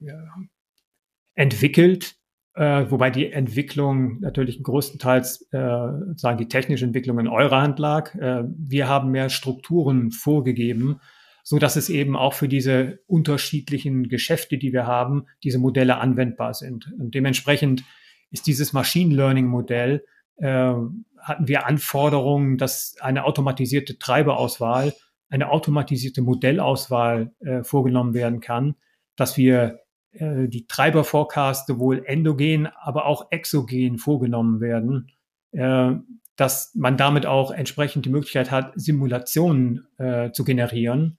ja, 0.00 0.24
entwickelt, 1.34 2.16
äh, 2.54 2.90
wobei 2.90 3.10
die 3.10 3.32
Entwicklung 3.32 4.20
natürlich 4.20 4.62
größtenteils 4.62 5.48
äh, 5.52 5.58
sagen 6.16 6.38
die 6.38 6.48
technische 6.48 6.84
Entwicklung 6.84 7.18
in 7.18 7.28
eurer 7.28 7.62
Hand 7.62 7.78
lag. 7.78 8.14
Äh, 8.14 8.44
wir 8.46 8.88
haben 8.88 9.10
mehr 9.10 9.28
Strukturen 9.28 10.10
vorgegeben, 10.10 11.00
so 11.44 11.58
dass 11.58 11.76
es 11.76 11.90
eben 11.90 12.16
auch 12.16 12.32
für 12.32 12.48
diese 12.48 13.00
unterschiedlichen 13.06 14.08
Geschäfte, 14.08 14.56
die 14.56 14.72
wir 14.72 14.86
haben, 14.86 15.26
diese 15.44 15.58
Modelle 15.58 15.98
anwendbar 15.98 16.54
sind. 16.54 16.90
Und 16.98 17.14
dementsprechend 17.14 17.84
ist 18.30 18.46
dieses 18.46 18.72
Machine 18.72 19.14
Learning 19.14 19.46
Modell, 19.46 20.04
äh, 20.38 20.72
hatten 21.20 21.48
wir 21.48 21.66
Anforderungen, 21.66 22.56
dass 22.56 22.96
eine 23.00 23.24
automatisierte 23.24 23.98
Treiberauswahl, 23.98 24.94
eine 25.28 25.50
automatisierte 25.50 26.22
Modellauswahl 26.22 27.34
äh, 27.40 27.62
vorgenommen 27.62 28.14
werden 28.14 28.40
kann, 28.40 28.76
dass 29.14 29.36
wir 29.36 29.80
äh, 30.12 30.48
die 30.48 30.66
Treiberforecaste 30.66 31.78
wohl 31.78 32.04
endogen, 32.06 32.68
aber 32.68 33.04
auch 33.04 33.26
exogen 33.30 33.98
vorgenommen 33.98 34.62
werden, 34.62 35.10
äh, 35.52 35.92
dass 36.36 36.74
man 36.74 36.96
damit 36.96 37.26
auch 37.26 37.50
entsprechend 37.50 38.06
die 38.06 38.10
Möglichkeit 38.10 38.50
hat, 38.50 38.72
Simulationen 38.76 39.86
äh, 39.98 40.32
zu 40.32 40.44
generieren 40.44 41.18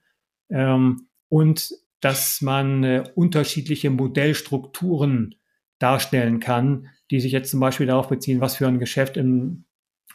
ähm, 0.49 1.07
und 1.29 1.71
dass 2.01 2.41
man 2.41 2.83
äh, 2.83 3.03
unterschiedliche 3.15 3.89
Modellstrukturen 3.89 5.35
darstellen 5.79 6.39
kann, 6.39 6.87
die 7.11 7.19
sich 7.19 7.31
jetzt 7.31 7.51
zum 7.51 7.59
Beispiel 7.59 7.87
darauf 7.87 8.07
beziehen, 8.07 8.41
was 8.41 8.55
für 8.55 8.67
ein 8.67 8.79
Geschäft 8.79 9.17
im 9.17 9.65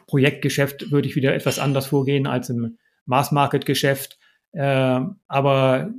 Projektgeschäft 0.06 0.90
würde 0.90 1.08
ich 1.08 1.14
wieder 1.14 1.34
etwas 1.34 1.58
anders 1.58 1.86
vorgehen 1.86 2.26
als 2.26 2.50
im 2.50 2.78
Mass-Market-Geschäft. 3.06 4.18
Äh, 4.52 5.00
aber 5.28 5.94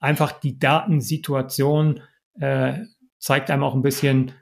einfach 0.00 0.32
die 0.32 0.58
Datensituation 0.58 2.00
äh, 2.38 2.80
zeigt 3.18 3.50
einem 3.50 3.62
auch 3.62 3.74
ein 3.74 3.82
bisschen, 3.82 4.32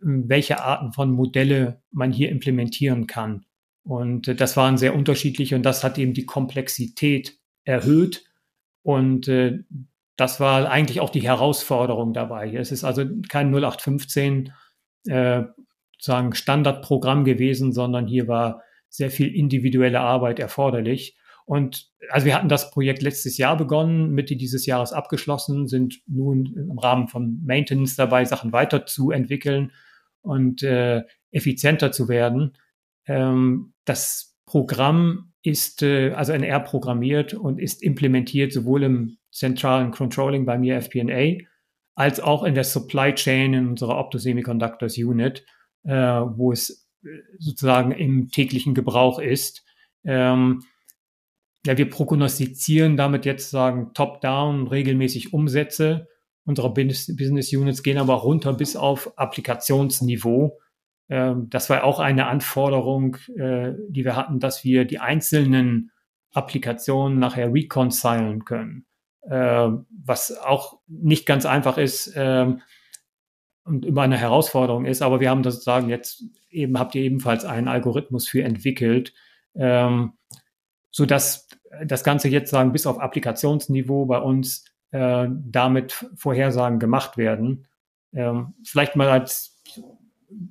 welche 0.00 0.60
Arten 0.60 0.92
von 0.92 1.12
Modelle 1.12 1.82
man 1.92 2.10
hier 2.12 2.30
implementieren 2.30 3.06
kann. 3.06 3.44
Und 3.84 4.28
äh, 4.28 4.34
das 4.34 4.56
waren 4.56 4.76
sehr 4.76 4.96
unterschiedliche 4.96 5.54
und 5.54 5.62
das 5.62 5.84
hat 5.84 5.98
eben 5.98 6.14
die 6.14 6.26
Komplexität 6.26 7.38
erhöht. 7.64 8.24
Und 8.84 9.26
äh, 9.26 9.64
das 10.16 10.38
war 10.38 10.70
eigentlich 10.70 11.00
auch 11.00 11.10
die 11.10 11.22
Herausforderung 11.22 12.12
dabei. 12.12 12.54
Es 12.54 12.70
ist 12.70 12.84
also 12.84 13.04
kein 13.28 13.52
0815 13.52 14.52
äh, 15.08 15.42
sagen 15.98 16.34
Standardprogramm 16.34 17.24
gewesen, 17.24 17.72
sondern 17.72 18.06
hier 18.06 18.28
war 18.28 18.62
sehr 18.88 19.10
viel 19.10 19.34
individuelle 19.34 20.00
Arbeit 20.00 20.38
erforderlich. 20.38 21.16
Und 21.46 21.90
also 22.10 22.26
wir 22.26 22.34
hatten 22.34 22.48
das 22.48 22.70
Projekt 22.70 23.02
letztes 23.02 23.36
Jahr 23.38 23.56
begonnen, 23.56 24.10
Mitte 24.10 24.36
dieses 24.36 24.66
Jahres 24.66 24.92
abgeschlossen, 24.92 25.66
sind 25.66 26.00
nun 26.06 26.46
im 26.56 26.78
Rahmen 26.78 27.08
von 27.08 27.42
Maintenance 27.44 27.96
dabei, 27.96 28.24
Sachen 28.24 28.52
weiterzuentwickeln 28.52 29.72
und 30.22 30.62
äh, 30.62 31.02
effizienter 31.32 31.90
zu 31.90 32.08
werden. 32.08 32.56
Ähm, 33.06 33.72
das 33.84 34.36
Programm 34.46 35.33
ist 35.44 35.82
äh, 35.82 36.10
also 36.12 36.32
NR 36.32 36.58
programmiert 36.60 37.34
und 37.34 37.60
ist 37.60 37.82
implementiert 37.82 38.52
sowohl 38.52 38.82
im 38.82 39.18
zentralen 39.30 39.90
Controlling 39.90 40.46
bei 40.46 40.58
mir 40.58 40.76
FP&A 40.76 41.44
als 41.94 42.18
auch 42.18 42.42
in 42.42 42.54
der 42.54 42.64
Supply 42.64 43.14
Chain 43.14 43.54
in 43.54 43.68
unserer 43.68 43.98
Optosemiconductors 43.98 44.96
Unit, 44.98 45.44
äh, 45.84 45.92
wo 45.92 46.50
es 46.50 46.88
äh, 47.04 47.08
sozusagen 47.38 47.92
im 47.92 48.30
täglichen 48.30 48.74
Gebrauch 48.74 49.20
ist. 49.20 49.64
Ähm, 50.04 50.62
ja, 51.66 51.78
wir 51.78 51.88
prognostizieren 51.88 52.96
damit 52.96 53.24
jetzt 53.24 53.50
sagen 53.50 53.92
top-down 53.94 54.66
regelmäßig 54.66 55.32
Umsätze 55.32 56.08
unserer 56.46 56.74
Business 56.74 57.52
Units, 57.54 57.82
gehen 57.82 57.98
aber 57.98 58.14
runter 58.14 58.52
bis 58.52 58.76
auf 58.76 59.16
Applikationsniveau. 59.18 60.58
Ähm, 61.08 61.48
das 61.50 61.70
war 61.70 61.84
auch 61.84 61.98
eine 61.98 62.26
Anforderung, 62.26 63.16
äh, 63.36 63.72
die 63.88 64.04
wir 64.04 64.16
hatten, 64.16 64.40
dass 64.40 64.64
wir 64.64 64.84
die 64.84 64.98
einzelnen 64.98 65.90
Applikationen 66.32 67.18
nachher 67.18 67.52
reconcilen 67.52 68.44
können, 68.44 68.86
äh, 69.22 69.68
was 70.04 70.36
auch 70.38 70.80
nicht 70.86 71.26
ganz 71.26 71.46
einfach 71.46 71.78
ist 71.78 72.12
ähm, 72.16 72.60
und 73.64 73.84
immer 73.86 74.02
eine 74.02 74.18
Herausforderung 74.18 74.84
ist. 74.84 75.02
Aber 75.02 75.20
wir 75.20 75.30
haben 75.30 75.42
das 75.42 75.54
sozusagen 75.54 75.88
jetzt 75.88 76.24
eben, 76.50 76.78
habt 76.78 76.94
ihr 76.94 77.02
ebenfalls 77.02 77.44
einen 77.44 77.68
Algorithmus 77.68 78.28
für 78.28 78.42
entwickelt, 78.42 79.14
ähm, 79.54 80.14
so 80.90 81.06
dass 81.06 81.48
das 81.84 82.04
Ganze 82.04 82.28
jetzt 82.28 82.50
sagen 82.50 82.72
bis 82.72 82.86
auf 82.86 83.00
Applikationsniveau 83.00 84.06
bei 84.06 84.18
uns 84.18 84.64
äh, 84.90 85.26
damit 85.28 86.06
Vorhersagen 86.14 86.78
gemacht 86.78 87.16
werden. 87.16 87.66
Ähm, 88.12 88.54
vielleicht 88.64 88.94
mal 88.96 89.08
als 89.08 89.53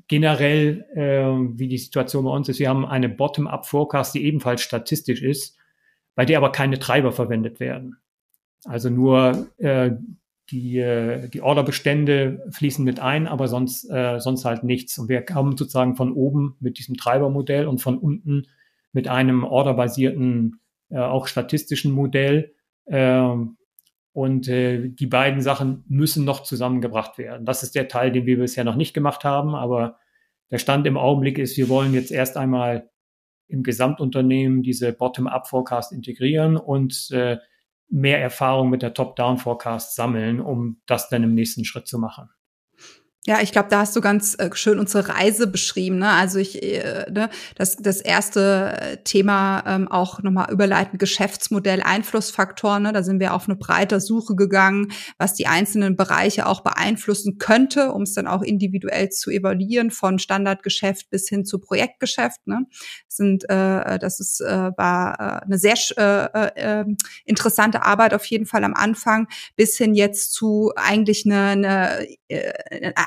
generell, 0.08 0.86
äh, 0.94 1.58
wie 1.58 1.68
die 1.68 1.78
Situation 1.78 2.26
bei 2.26 2.32
uns 2.32 2.50
ist. 2.50 2.60
Wir 2.60 2.70
haben 2.70 2.86
eine 2.86 3.10
Bottom-up-Forecast, 3.10 4.16
die 4.16 4.26
ebenfalls 4.26 4.62
statistisch 4.62 5.22
ist, 5.22 5.58
bei 6.16 6.26
der 6.26 6.38
aber 6.38 6.52
keine 6.52 6.80
Treiber 6.80 7.12
verwendet 7.12 7.60
werden. 7.60 7.98
Also 8.66 8.90
nur 8.90 9.48
äh, 9.58 9.92
die, 10.52 10.78
äh, 10.78 11.30
die 11.30 11.42
Orderbestände 11.42 12.46
fließen 12.52 12.84
mit 12.84 13.00
ein, 13.00 13.28
aber 13.28 13.48
sonst, 13.48 13.90
äh, 13.90 14.20
sonst 14.20 14.46
halt 14.46 14.64
nichts. 14.64 14.98
Und 14.98 15.10
wir 15.10 15.22
kommen 15.22 15.58
sozusagen 15.58 15.96
von 15.96 16.14
oben 16.14 16.56
mit 16.60 16.78
diesem 16.78 16.96
Treibermodell 16.96 17.68
und 17.68 17.80
von 17.80 17.98
unten 17.98 18.48
mit 18.92 19.08
einem 19.08 19.44
orderbasierten, 19.44 20.60
äh, 20.90 21.00
auch 21.00 21.28
statistischen 21.28 21.92
Modell. 21.92 22.54
Äh, 22.86 23.36
und 24.14 24.48
äh, 24.48 24.90
die 24.90 25.08
beiden 25.08 25.42
Sachen 25.42 25.84
müssen 25.88 26.24
noch 26.24 26.44
zusammengebracht 26.44 27.18
werden. 27.18 27.46
Das 27.46 27.64
ist 27.64 27.74
der 27.76 27.88
Teil, 27.88 28.12
den 28.12 28.28
wir 28.28 28.38
bisher 28.38 28.64
noch 28.64 28.76
nicht 28.76 28.94
gemacht 28.94 29.24
haben. 29.24 29.56
Aber 29.56 29.98
der 30.52 30.60
Stand 30.60 30.86
im 30.86 30.98
Augenblick 30.98 31.40
ist, 31.40 31.58
wir 31.58 31.68
wollen 31.68 31.94
jetzt 31.94 32.12
erst 32.12 32.38
einmal 32.38 32.90
im 33.48 33.64
Gesamtunternehmen 33.64 34.62
diese 34.62 34.94
Bottom-up-Forecast 34.94 35.92
integrieren 35.92 36.58
und 36.58 37.10
äh, 37.12 37.38
mehr 37.90 38.22
Erfahrung 38.22 38.70
mit 38.70 38.84
der 38.84 38.94
Top-down-Forecast 38.94 39.96
sammeln, 39.96 40.40
um 40.40 40.82
das 40.86 41.10
dann 41.10 41.24
im 41.24 41.34
nächsten 41.34 41.66
Schritt 41.66 41.88
zu 41.88 41.98
machen. 41.98 42.30
Ja, 43.26 43.40
ich 43.42 43.54
glaube, 43.54 43.70
da 43.70 43.80
hast 43.80 43.96
du 43.96 44.02
ganz 44.02 44.36
äh, 44.38 44.50
schön 44.54 44.80
unsere 44.80 45.08
Reise 45.08 45.48
beschrieben. 45.48 46.00
Ne? 46.00 46.10
Also 46.10 46.40
ich, 46.40 46.62
äh, 46.62 47.10
ne, 47.10 47.30
das, 47.56 47.78
das 47.78 48.02
erste 48.02 48.78
äh, 48.78 48.98
Thema 48.98 49.64
ähm, 49.66 49.88
auch 49.88 50.22
nochmal 50.22 50.52
überleiten, 50.52 50.98
Geschäftsmodell, 50.98 51.82
Einflussfaktoren. 51.82 52.84
Ne? 52.84 52.92
Da 52.92 53.02
sind 53.02 53.22
wir 53.22 53.34
auf 53.34 53.48
eine 53.48 53.56
breite 53.56 54.02
Suche 54.02 54.36
gegangen, 54.36 54.92
was 55.18 55.36
die 55.36 55.48
einzelnen 55.48 55.96
Bereiche 55.96 56.48
auch 56.48 56.62
beeinflussen 56.66 57.38
könnte, 57.38 57.94
um 57.94 58.02
es 58.02 58.14
dann 58.14 58.28
auch 58.28 58.42
individuell 58.42 59.08
zu 59.10 59.32
evaluieren, 59.32 59.90
von 59.90 60.20
Standardgeschäft 60.20 61.10
bis 61.10 61.30
hin 61.30 61.46
zu 61.46 61.60
Projektgeschäft. 61.60 62.46
Ne? 62.46 62.66
Das 63.08 63.16
sind, 63.16 63.50
äh, 63.50 64.00
das 64.00 64.20
ist, 64.20 64.42
äh, 64.42 64.72
war 64.76 65.14
äh, 65.14 65.46
eine 65.46 65.58
sehr 65.58 65.76
äh, 65.96 66.82
äh, 66.82 66.86
interessante 67.24 67.84
Arbeit 67.84 68.14
auf 68.14 68.26
jeden 68.26 68.48
Fall 68.48 68.66
am 68.66 68.74
Anfang, 68.74 69.30
bis 69.56 69.78
hin 69.78 69.94
jetzt 69.94 70.34
zu 70.34 70.74
eigentlich 70.76 71.26
eine, 71.26 71.40
eine 71.40 72.08
äh, 72.28 72.52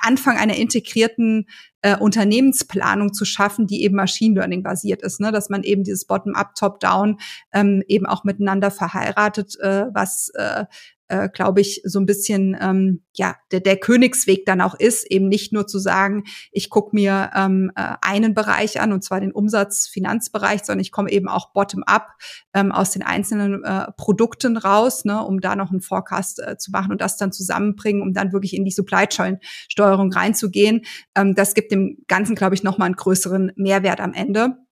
Anfang 0.06 0.38
einer 0.38 0.56
integrierten 0.56 1.46
äh, 1.82 1.96
Unternehmensplanung 1.96 3.12
zu 3.12 3.24
schaffen, 3.24 3.66
die 3.66 3.82
eben 3.82 3.96
Machine 3.96 4.36
Learning 4.36 4.62
basiert 4.62 5.02
ist, 5.02 5.20
ne? 5.20 5.32
dass 5.32 5.50
man 5.50 5.62
eben 5.62 5.84
dieses 5.84 6.06
Bottom-up, 6.06 6.54
Top-down 6.54 7.18
ähm, 7.52 7.82
eben 7.88 8.06
auch 8.06 8.24
miteinander 8.24 8.70
verheiratet, 8.70 9.58
äh, 9.60 9.86
was 9.92 10.30
äh, 10.34 10.64
äh, 11.08 11.28
glaube 11.28 11.60
ich, 11.60 11.80
so 11.84 12.00
ein 12.00 12.06
bisschen 12.06 12.56
ähm, 12.60 13.02
ja 13.14 13.36
der, 13.52 13.60
der 13.60 13.76
Königsweg 13.76 14.44
dann 14.46 14.60
auch 14.60 14.74
ist, 14.74 15.10
eben 15.10 15.28
nicht 15.28 15.52
nur 15.52 15.66
zu 15.66 15.78
sagen, 15.78 16.24
ich 16.52 16.70
gucke 16.70 16.94
mir 16.94 17.30
ähm, 17.34 17.70
äh, 17.76 17.94
einen 18.00 18.34
Bereich 18.34 18.80
an, 18.80 18.92
und 18.92 19.02
zwar 19.02 19.20
den 19.20 19.32
Umsatz-Finanzbereich, 19.32 20.64
sondern 20.64 20.80
ich 20.80 20.92
komme 20.92 21.10
eben 21.10 21.28
auch 21.28 21.52
bottom-up 21.52 22.08
ähm, 22.54 22.72
aus 22.72 22.90
den 22.90 23.02
einzelnen 23.02 23.64
äh, 23.64 23.86
Produkten 23.96 24.56
raus, 24.56 25.04
ne, 25.04 25.22
um 25.22 25.40
da 25.40 25.56
noch 25.56 25.70
einen 25.70 25.80
Forecast 25.80 26.40
äh, 26.40 26.56
zu 26.56 26.70
machen 26.70 26.92
und 26.92 27.00
das 27.00 27.16
dann 27.16 27.32
zusammenbringen, 27.32 28.02
um 28.02 28.12
dann 28.12 28.32
wirklich 28.32 28.54
in 28.54 28.64
die 28.64 28.70
Supply 28.70 29.06
Chain-Steuerung 29.06 30.12
reinzugehen. 30.12 30.82
Ähm, 31.14 31.34
das 31.34 31.54
gibt 31.54 31.72
dem 31.72 31.98
Ganzen, 32.08 32.34
glaube 32.34 32.54
ich, 32.54 32.62
nochmal 32.62 32.86
einen 32.86 32.96
größeren 32.96 33.52
Mehrwert 33.56 34.00
am 34.00 34.12
Ende. 34.12 34.65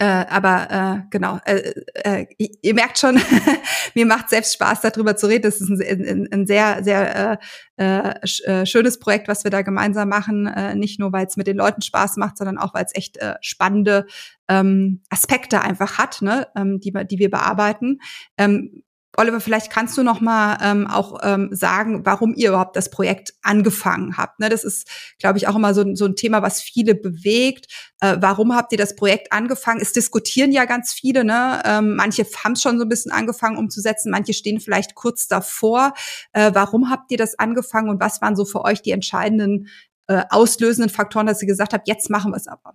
Äh, 0.00 0.26
aber 0.28 0.70
äh, 0.70 1.08
genau, 1.10 1.40
äh, 1.44 1.72
äh, 2.04 2.26
ihr 2.38 2.74
merkt 2.74 2.98
schon, 2.98 3.20
mir 3.94 4.06
macht 4.06 4.30
selbst 4.30 4.54
Spaß, 4.54 4.80
darüber 4.82 5.16
zu 5.16 5.26
reden. 5.26 5.42
Das 5.42 5.60
ist 5.60 5.68
ein, 5.68 5.80
ein, 5.80 6.28
ein 6.32 6.46
sehr, 6.46 6.84
sehr 6.84 7.38
äh, 7.76 7.84
äh, 7.84 8.14
äh, 8.44 8.64
schönes 8.64 9.00
Projekt, 9.00 9.26
was 9.26 9.42
wir 9.42 9.50
da 9.50 9.62
gemeinsam 9.62 10.08
machen. 10.08 10.46
Äh, 10.46 10.76
nicht 10.76 11.00
nur, 11.00 11.12
weil 11.12 11.26
es 11.26 11.36
mit 11.36 11.48
den 11.48 11.56
Leuten 11.56 11.82
Spaß 11.82 12.16
macht, 12.16 12.38
sondern 12.38 12.58
auch, 12.58 12.74
weil 12.74 12.84
es 12.84 12.94
echt 12.94 13.16
äh, 13.16 13.34
spannende 13.40 14.06
ähm, 14.48 15.02
Aspekte 15.10 15.62
einfach 15.62 15.98
hat, 15.98 16.22
ne, 16.22 16.46
ähm, 16.56 16.78
die, 16.78 16.92
die 16.92 17.18
wir 17.18 17.30
bearbeiten. 17.30 17.98
Ähm, 18.36 18.84
Oliver, 19.16 19.40
vielleicht 19.40 19.72
kannst 19.72 19.96
du 19.96 20.02
noch 20.02 20.20
mal 20.20 20.58
ähm, 20.62 20.86
auch 20.86 21.18
ähm, 21.22 21.48
sagen, 21.50 22.04
warum 22.04 22.34
ihr 22.34 22.50
überhaupt 22.50 22.76
das 22.76 22.90
Projekt 22.90 23.34
angefangen 23.42 24.16
habt. 24.16 24.38
Ne, 24.38 24.48
das 24.48 24.64
ist, 24.64 24.88
glaube 25.18 25.38
ich, 25.38 25.48
auch 25.48 25.56
immer 25.56 25.74
so, 25.74 25.84
so 25.94 26.04
ein 26.04 26.14
Thema, 26.14 26.42
was 26.42 26.60
viele 26.60 26.94
bewegt. 26.94 27.66
Äh, 28.00 28.18
warum 28.20 28.54
habt 28.54 28.70
ihr 28.72 28.78
das 28.78 28.94
Projekt 28.94 29.32
angefangen? 29.32 29.80
Es 29.80 29.92
diskutieren 29.92 30.52
ja 30.52 30.66
ganz 30.66 30.92
viele. 30.92 31.24
Ne? 31.24 31.60
Ähm, 31.64 31.96
manche 31.96 32.24
haben 32.44 32.52
es 32.52 32.62
schon 32.62 32.78
so 32.78 32.84
ein 32.84 32.88
bisschen 32.88 33.10
angefangen 33.10 33.56
umzusetzen, 33.56 34.10
manche 34.10 34.34
stehen 34.34 34.60
vielleicht 34.60 34.94
kurz 34.94 35.26
davor. 35.26 35.94
Äh, 36.32 36.52
warum 36.54 36.90
habt 36.90 37.10
ihr 37.10 37.18
das 37.18 37.38
angefangen 37.38 37.88
und 37.88 38.00
was 38.00 38.20
waren 38.20 38.36
so 38.36 38.44
für 38.44 38.62
euch 38.64 38.82
die 38.82 38.92
entscheidenden 38.92 39.68
äh, 40.06 40.22
auslösenden 40.30 40.90
Faktoren, 40.90 41.26
dass 41.26 41.42
ihr 41.42 41.48
gesagt 41.48 41.72
habt, 41.72 41.88
jetzt 41.88 42.10
machen 42.10 42.32
wir 42.32 42.36
es 42.36 42.46
aber? 42.46 42.74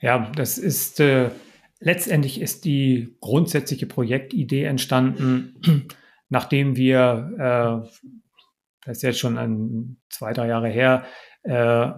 Ja, 0.00 0.30
das 0.34 0.58
ist 0.58 1.00
äh 1.00 1.30
letztendlich 1.82 2.40
ist 2.40 2.64
die 2.64 3.16
grundsätzliche 3.20 3.86
Projektidee 3.86 4.64
entstanden, 4.64 5.88
nachdem 6.28 6.76
wir, 6.76 7.84
äh, 7.84 7.88
das 8.86 8.98
ist 8.98 9.02
jetzt 9.02 9.18
schon 9.18 9.36
ein, 9.36 9.98
zwei, 10.08 10.32
drei 10.32 10.48
Jahre 10.48 10.68
her, 10.68 11.04
äh, 11.42 11.90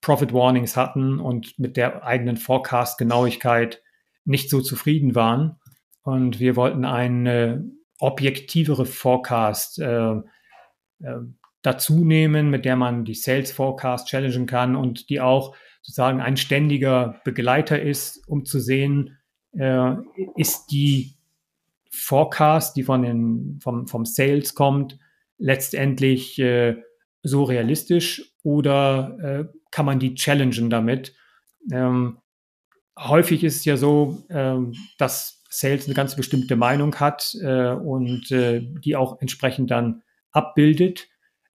Profit 0.00 0.32
Warnings 0.32 0.76
hatten 0.76 1.18
und 1.18 1.58
mit 1.58 1.76
der 1.76 2.04
eigenen 2.04 2.36
Forecast-Genauigkeit 2.36 3.82
nicht 4.24 4.48
so 4.48 4.60
zufrieden 4.60 5.14
waren. 5.14 5.58
Und 6.02 6.38
wir 6.38 6.54
wollten 6.54 6.84
eine 6.84 7.64
objektivere 7.98 8.86
Forecast 8.86 9.80
äh, 9.80 10.12
äh, 10.12 10.22
dazu 11.62 12.04
nehmen, 12.04 12.50
mit 12.50 12.64
der 12.64 12.76
man 12.76 13.04
die 13.04 13.14
Sales 13.14 13.50
Forecast 13.50 14.08
challengen 14.08 14.46
kann 14.46 14.76
und 14.76 15.10
die 15.10 15.20
auch 15.20 15.56
sozusagen 15.82 16.20
ein 16.20 16.36
ständiger 16.36 17.20
Begleiter 17.24 17.80
ist, 17.80 18.22
um 18.28 18.44
zu 18.44 18.60
sehen, 18.60 19.18
äh, 19.58 19.94
ist 20.36 20.66
die 20.66 21.14
Forecast, 21.90 22.76
die 22.76 22.82
von 22.82 23.02
den, 23.02 23.58
vom, 23.62 23.86
vom 23.86 24.04
Sales 24.04 24.54
kommt, 24.54 24.98
letztendlich 25.38 26.38
äh, 26.38 26.76
so 27.22 27.44
realistisch 27.44 28.34
oder 28.42 29.18
äh, 29.22 29.58
kann 29.70 29.86
man 29.86 29.98
die 29.98 30.14
challengen 30.14 30.70
damit? 30.70 31.14
Ähm, 31.72 32.18
häufig 32.98 33.44
ist 33.44 33.56
es 33.56 33.64
ja 33.64 33.76
so, 33.76 34.22
ähm, 34.28 34.74
dass 34.98 35.42
Sales 35.48 35.86
eine 35.86 35.94
ganz 35.94 36.16
bestimmte 36.16 36.56
Meinung 36.56 36.96
hat 36.96 37.34
äh, 37.40 37.70
und 37.70 38.30
äh, 38.30 38.60
die 38.60 38.96
auch 38.96 39.20
entsprechend 39.20 39.70
dann 39.70 40.02
abbildet. 40.32 41.08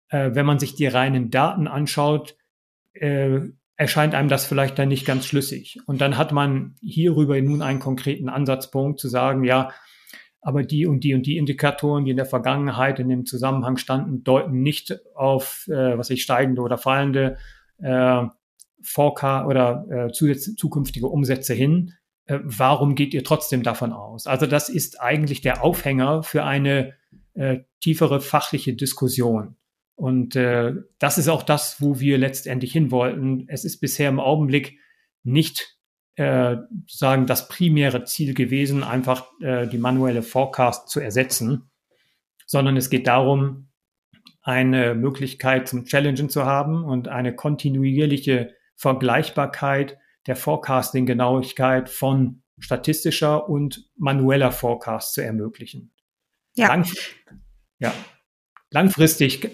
Äh, 0.09 0.31
wenn 0.33 0.45
man 0.45 0.59
sich 0.59 0.75
die 0.75 0.87
reinen 0.87 1.29
Daten 1.29 1.67
anschaut, 1.67 2.37
äh, 2.93 3.41
erscheint 3.79 4.13
einem 4.13 4.27
das 4.27 4.45
vielleicht 4.45 4.77
dann 4.77 4.89
nicht 4.89 5.05
ganz 5.05 5.25
schlüssig. 5.25 5.79
Und 5.85 6.01
dann 6.01 6.17
hat 6.17 6.33
man 6.33 6.75
hierüber 6.81 7.39
nun 7.41 7.61
einen 7.61 7.79
konkreten 7.79 8.27
Ansatzpunkt 8.27 8.99
zu 8.99 9.07
sagen, 9.07 9.45
ja, 9.45 9.71
aber 10.41 10.63
die 10.63 10.85
und 10.85 11.05
die 11.05 11.13
und 11.13 11.25
die 11.25 11.37
Indikatoren, 11.37 12.03
die 12.03 12.11
in 12.11 12.17
der 12.17 12.25
Vergangenheit 12.25 12.99
in 12.99 13.07
dem 13.07 13.25
Zusammenhang 13.25 13.77
standen, 13.77 14.25
deuten 14.25 14.61
nicht 14.61 14.99
auf, 15.15 15.65
äh, 15.69 15.97
was 15.97 16.09
ich 16.09 16.23
steigende 16.23 16.61
oder 16.61 16.77
fallende 16.77 17.37
äh, 17.77 18.23
Forecast 18.83 19.47
oder 19.47 19.85
äh, 19.89 20.11
zukünftige 20.11 21.07
Umsätze 21.07 21.53
hin. 21.53 21.93
Äh, 22.25 22.39
warum 22.43 22.95
geht 22.95 23.13
ihr 23.13 23.23
trotzdem 23.23 23.63
davon 23.63 23.93
aus? 23.93 24.27
Also 24.27 24.45
das 24.45 24.67
ist 24.67 24.99
eigentlich 24.99 25.39
der 25.39 25.63
Aufhänger 25.63 26.23
für 26.23 26.43
eine 26.43 26.95
äh, 27.33 27.59
tiefere 27.79 28.19
fachliche 28.19 28.73
Diskussion. 28.73 29.55
Und 29.99 30.37
äh, 30.37 30.75
das 30.97 31.17
ist 31.17 31.27
auch 31.27 31.43
das, 31.43 31.81
wo 31.81 31.99
wir 31.99 32.17
letztendlich 32.17 32.71
hin 32.71 32.89
wollten. 32.89 33.43
Es 33.49 33.65
ist 33.65 33.81
bisher 33.81 34.07
im 34.07 34.21
Augenblick 34.21 34.79
nicht 35.23 35.77
äh, 36.15 36.55
sagen 36.87 37.25
das 37.25 37.49
primäre 37.49 38.05
Ziel 38.05 38.33
gewesen, 38.33 38.85
einfach 38.85 39.27
äh, 39.41 39.67
die 39.67 39.77
manuelle 39.77 40.21
Forecast 40.21 40.87
zu 40.87 41.01
ersetzen, 41.01 41.69
sondern 42.45 42.77
es 42.77 42.89
geht 42.89 43.07
darum, 43.07 43.71
eine 44.41 44.95
Möglichkeit 44.95 45.67
zum 45.67 45.83
Challengen 45.83 46.29
zu 46.29 46.45
haben 46.45 46.85
und 46.85 47.09
eine 47.09 47.35
kontinuierliche 47.35 48.55
Vergleichbarkeit 48.77 49.97
der 50.27 50.37
Forecasting-Genauigkeit 50.37 51.89
von 51.89 52.41
statistischer 52.57 53.49
und 53.49 53.89
manueller 53.97 54.53
Forecast 54.53 55.13
zu 55.13 55.21
ermöglichen. 55.21 55.91
Ja. 56.55 56.67
Lang, 56.67 56.89
ja. 57.79 57.93
Langfristig 58.71 59.49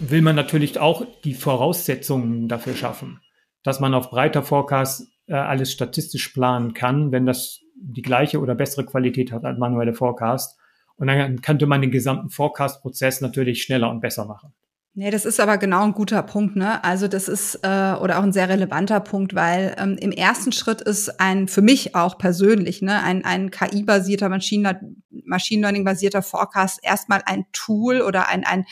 will 0.00 0.22
man 0.22 0.36
natürlich 0.36 0.78
auch 0.78 1.04
die 1.24 1.34
Voraussetzungen 1.34 2.48
dafür 2.48 2.74
schaffen, 2.74 3.20
dass 3.62 3.80
man 3.80 3.92
auf 3.92 4.10
breiter 4.10 4.42
Forecast 4.42 5.06
äh, 5.26 5.34
alles 5.34 5.72
statistisch 5.72 6.28
planen 6.28 6.72
kann, 6.72 7.12
wenn 7.12 7.26
das 7.26 7.60
die 7.76 8.02
gleiche 8.02 8.40
oder 8.40 8.54
bessere 8.54 8.86
Qualität 8.86 9.32
hat 9.32 9.44
als 9.44 9.58
manuelle 9.58 9.92
Forecast. 9.92 10.58
Und 10.96 11.06
dann 11.08 11.42
könnte 11.42 11.66
man 11.66 11.80
den 11.80 11.90
gesamten 11.90 12.30
Forecast-Prozess 12.30 13.20
natürlich 13.20 13.62
schneller 13.62 13.90
und 13.90 14.00
besser 14.00 14.24
machen. 14.24 14.52
Nee, 15.00 15.12
das 15.12 15.24
ist 15.24 15.38
aber 15.38 15.58
genau 15.58 15.84
ein 15.84 15.92
guter 15.92 16.24
Punkt, 16.24 16.56
ne? 16.56 16.82
Also 16.82 17.06
das 17.06 17.28
ist 17.28 17.60
äh, 17.62 17.92
oder 18.00 18.18
auch 18.18 18.24
ein 18.24 18.32
sehr 18.32 18.48
relevanter 18.48 18.98
Punkt, 18.98 19.32
weil 19.32 19.76
ähm, 19.78 19.96
im 19.96 20.10
ersten 20.10 20.50
Schritt 20.50 20.80
ist 20.80 21.20
ein 21.20 21.46
für 21.46 21.62
mich 21.62 21.94
auch 21.94 22.18
persönlich, 22.18 22.82
ne, 22.82 23.00
ein, 23.04 23.24
ein 23.24 23.52
KI-basierter 23.52 24.28
Machine, 24.28 24.80
Machine 25.24 25.62
Learning-basierter 25.62 26.20
Forecast 26.20 26.80
erstmal 26.82 27.22
ein 27.26 27.44
Tool 27.52 28.00
oder 28.00 28.26
ein, 28.28 28.44
ein 28.44 28.66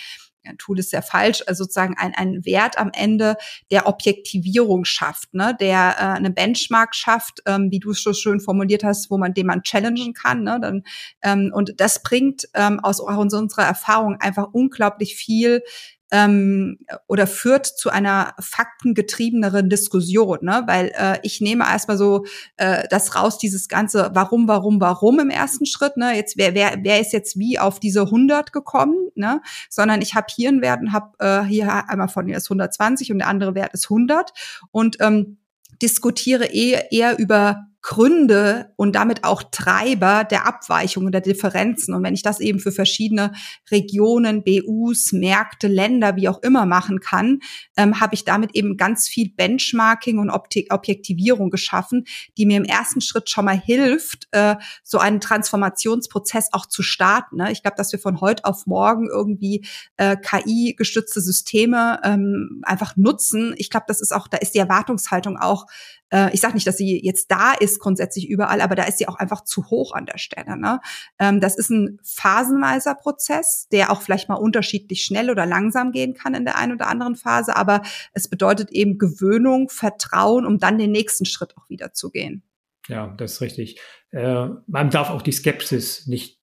Tool 0.58 0.80
ist 0.80 0.90
sehr 0.90 1.02
falsch, 1.02 1.44
also 1.46 1.62
sozusagen 1.64 1.94
ein, 1.96 2.12
ein 2.16 2.44
Wert 2.44 2.78
am 2.78 2.90
Ende, 2.92 3.36
der 3.70 3.86
Objektivierung 3.86 4.84
schafft, 4.84 5.32
ne, 5.32 5.56
der 5.60 5.94
äh, 5.96 6.02
eine 6.16 6.30
Benchmark 6.30 6.96
schafft, 6.96 7.40
ähm, 7.46 7.70
wie 7.70 7.78
du 7.78 7.90
es 7.90 8.02
so 8.02 8.12
schön 8.12 8.40
formuliert 8.40 8.82
hast, 8.82 9.12
wo 9.12 9.18
man 9.18 9.32
den 9.32 9.46
man 9.46 9.62
challengen 9.62 10.12
kann. 10.12 10.42
Ne, 10.42 10.58
dann, 10.60 10.82
ähm, 11.22 11.52
und 11.54 11.80
das 11.80 12.02
bringt 12.02 12.48
ähm, 12.54 12.80
aus, 12.80 13.00
aus 13.00 13.32
unserer 13.32 13.64
Erfahrung 13.64 14.16
einfach 14.20 14.48
unglaublich 14.52 15.14
viel 15.14 15.62
ähm, 16.10 16.78
oder 17.08 17.26
führt 17.26 17.66
zu 17.66 17.90
einer 17.90 18.34
faktengetriebeneren 18.38 19.68
Diskussion, 19.68 20.38
ne? 20.42 20.62
weil 20.66 20.92
äh, 20.96 21.18
ich 21.22 21.40
nehme 21.40 21.64
erstmal 21.64 21.98
so 21.98 22.24
äh, 22.56 22.86
das 22.90 23.16
raus, 23.16 23.38
dieses 23.38 23.68
ganze 23.68 24.10
Warum, 24.14 24.46
Warum, 24.46 24.80
Warum 24.80 25.18
im 25.18 25.30
ersten 25.30 25.66
Schritt, 25.66 25.96
ne? 25.96 26.14
jetzt 26.16 26.36
wer, 26.36 26.54
wer, 26.54 26.76
wer 26.82 27.00
ist 27.00 27.12
jetzt 27.12 27.38
wie 27.38 27.58
auf 27.58 27.80
diese 27.80 28.02
100 28.02 28.52
gekommen, 28.52 29.10
ne? 29.14 29.40
sondern 29.68 30.00
ich 30.00 30.14
habe 30.14 30.26
hier 30.34 30.48
einen 30.48 30.62
Wert 30.62 30.80
und 30.80 30.92
habe 30.92 31.12
äh, 31.18 31.42
hier 31.42 31.88
einmal 31.88 32.08
von 32.08 32.26
mir 32.26 32.36
ist 32.36 32.46
120 32.46 33.10
und 33.12 33.18
der 33.18 33.28
andere 33.28 33.54
Wert 33.54 33.74
ist 33.74 33.86
100 33.86 34.32
und 34.70 34.98
ähm, 35.00 35.38
diskutiere 35.82 36.44
eher, 36.46 36.92
eher 36.92 37.18
über 37.18 37.66
Gründe 37.86 38.72
und 38.74 38.96
damit 38.96 39.22
auch 39.22 39.44
Treiber 39.52 40.24
der 40.24 40.44
Abweichungen, 40.44 41.12
der 41.12 41.20
Differenzen. 41.20 41.94
Und 41.94 42.02
wenn 42.02 42.14
ich 42.14 42.24
das 42.24 42.40
eben 42.40 42.58
für 42.58 42.72
verschiedene 42.72 43.32
Regionen, 43.70 44.42
BUs, 44.42 45.12
Märkte, 45.12 45.68
Länder, 45.68 46.16
wie 46.16 46.28
auch 46.28 46.42
immer 46.42 46.66
machen 46.66 46.98
kann, 46.98 47.38
ähm, 47.76 48.00
habe 48.00 48.16
ich 48.16 48.24
damit 48.24 48.56
eben 48.56 48.76
ganz 48.76 49.06
viel 49.06 49.30
Benchmarking 49.30 50.18
und 50.18 50.30
Objektivierung 50.30 51.48
geschaffen, 51.50 52.06
die 52.36 52.44
mir 52.44 52.56
im 52.56 52.64
ersten 52.64 53.00
Schritt 53.00 53.30
schon 53.30 53.44
mal 53.44 53.56
hilft, 53.56 54.26
äh, 54.32 54.56
so 54.82 54.98
einen 54.98 55.20
Transformationsprozess 55.20 56.48
auch 56.50 56.66
zu 56.66 56.82
starten. 56.82 57.36
Ne? 57.36 57.52
Ich 57.52 57.62
glaube, 57.62 57.76
dass 57.76 57.92
wir 57.92 58.00
von 58.00 58.20
heute 58.20 58.46
auf 58.46 58.66
morgen 58.66 59.08
irgendwie 59.08 59.64
äh, 59.96 60.16
KI-gestützte 60.16 61.20
Systeme 61.20 62.00
ähm, 62.02 62.62
einfach 62.64 62.96
nutzen. 62.96 63.54
Ich 63.58 63.70
glaube, 63.70 63.86
das 63.86 64.00
ist 64.00 64.12
auch, 64.12 64.26
da 64.26 64.38
ist 64.38 64.56
die 64.56 64.58
Erwartungshaltung 64.58 65.38
auch 65.38 65.66
äh, 66.10 66.32
ich 66.32 66.40
sage 66.40 66.54
nicht, 66.54 66.66
dass 66.66 66.76
sie 66.76 67.00
jetzt 67.04 67.30
da 67.30 67.52
ist 67.52 67.80
grundsätzlich 67.80 68.28
überall, 68.28 68.60
aber 68.60 68.74
da 68.74 68.84
ist 68.84 68.98
sie 68.98 69.08
auch 69.08 69.16
einfach 69.16 69.44
zu 69.44 69.66
hoch 69.70 69.92
an 69.92 70.06
der 70.06 70.18
Stelle. 70.18 70.56
Ne? 70.56 70.80
Ähm, 71.18 71.40
das 71.40 71.56
ist 71.56 71.70
ein 71.70 71.98
phasenweiser 72.02 72.94
Prozess, 72.94 73.68
der 73.72 73.90
auch 73.90 74.02
vielleicht 74.02 74.28
mal 74.28 74.36
unterschiedlich 74.36 75.02
schnell 75.02 75.30
oder 75.30 75.46
langsam 75.46 75.92
gehen 75.92 76.14
kann 76.14 76.34
in 76.34 76.44
der 76.44 76.58
einen 76.58 76.72
oder 76.72 76.88
anderen 76.88 77.16
Phase, 77.16 77.56
aber 77.56 77.82
es 78.12 78.28
bedeutet 78.28 78.70
eben 78.70 78.98
Gewöhnung, 78.98 79.68
Vertrauen, 79.68 80.46
um 80.46 80.58
dann 80.58 80.78
den 80.78 80.92
nächsten 80.92 81.24
Schritt 81.24 81.56
auch 81.56 81.68
wieder 81.68 81.92
zu 81.92 82.10
gehen. 82.10 82.42
Ja, 82.88 83.08
das 83.18 83.34
ist 83.34 83.40
richtig. 83.40 83.80
Äh, 84.12 84.48
man 84.66 84.90
darf 84.90 85.10
auch 85.10 85.22
die 85.22 85.32
Skepsis 85.32 86.06
nicht 86.06 86.40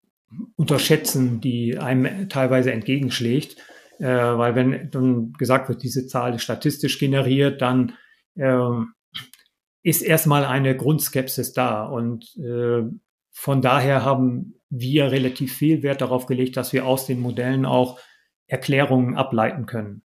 unterschätzen, 0.55 1.41
die 1.41 1.77
einem 1.77 2.27
teilweise 2.29 2.71
entgegenschlägt. 2.71 3.57
Äh, 3.99 4.07
weil 4.07 4.55
wenn 4.55 4.89
dann 4.91 5.33
gesagt 5.33 5.69
wird, 5.69 5.83
diese 5.83 6.07
Zahl 6.07 6.35
ist 6.35 6.43
statistisch 6.43 6.99
generiert, 6.99 7.61
dann 7.61 7.93
ähm, 8.35 8.93
ist 9.83 10.01
erstmal 10.01 10.45
eine 10.45 10.75
Grundskepsis 10.75 11.53
da. 11.53 11.83
Und 11.83 12.35
äh, 12.37 12.83
von 13.31 13.61
daher 13.61 14.03
haben 14.03 14.55
wir 14.69 15.11
relativ 15.11 15.53
viel 15.53 15.83
Wert 15.83 16.01
darauf 16.01 16.25
gelegt, 16.25 16.57
dass 16.57 16.73
wir 16.73 16.85
aus 16.85 17.05
den 17.05 17.19
Modellen 17.19 17.65
auch 17.65 17.99
Erklärungen 18.47 19.15
ableiten 19.15 19.65
können. 19.65 20.03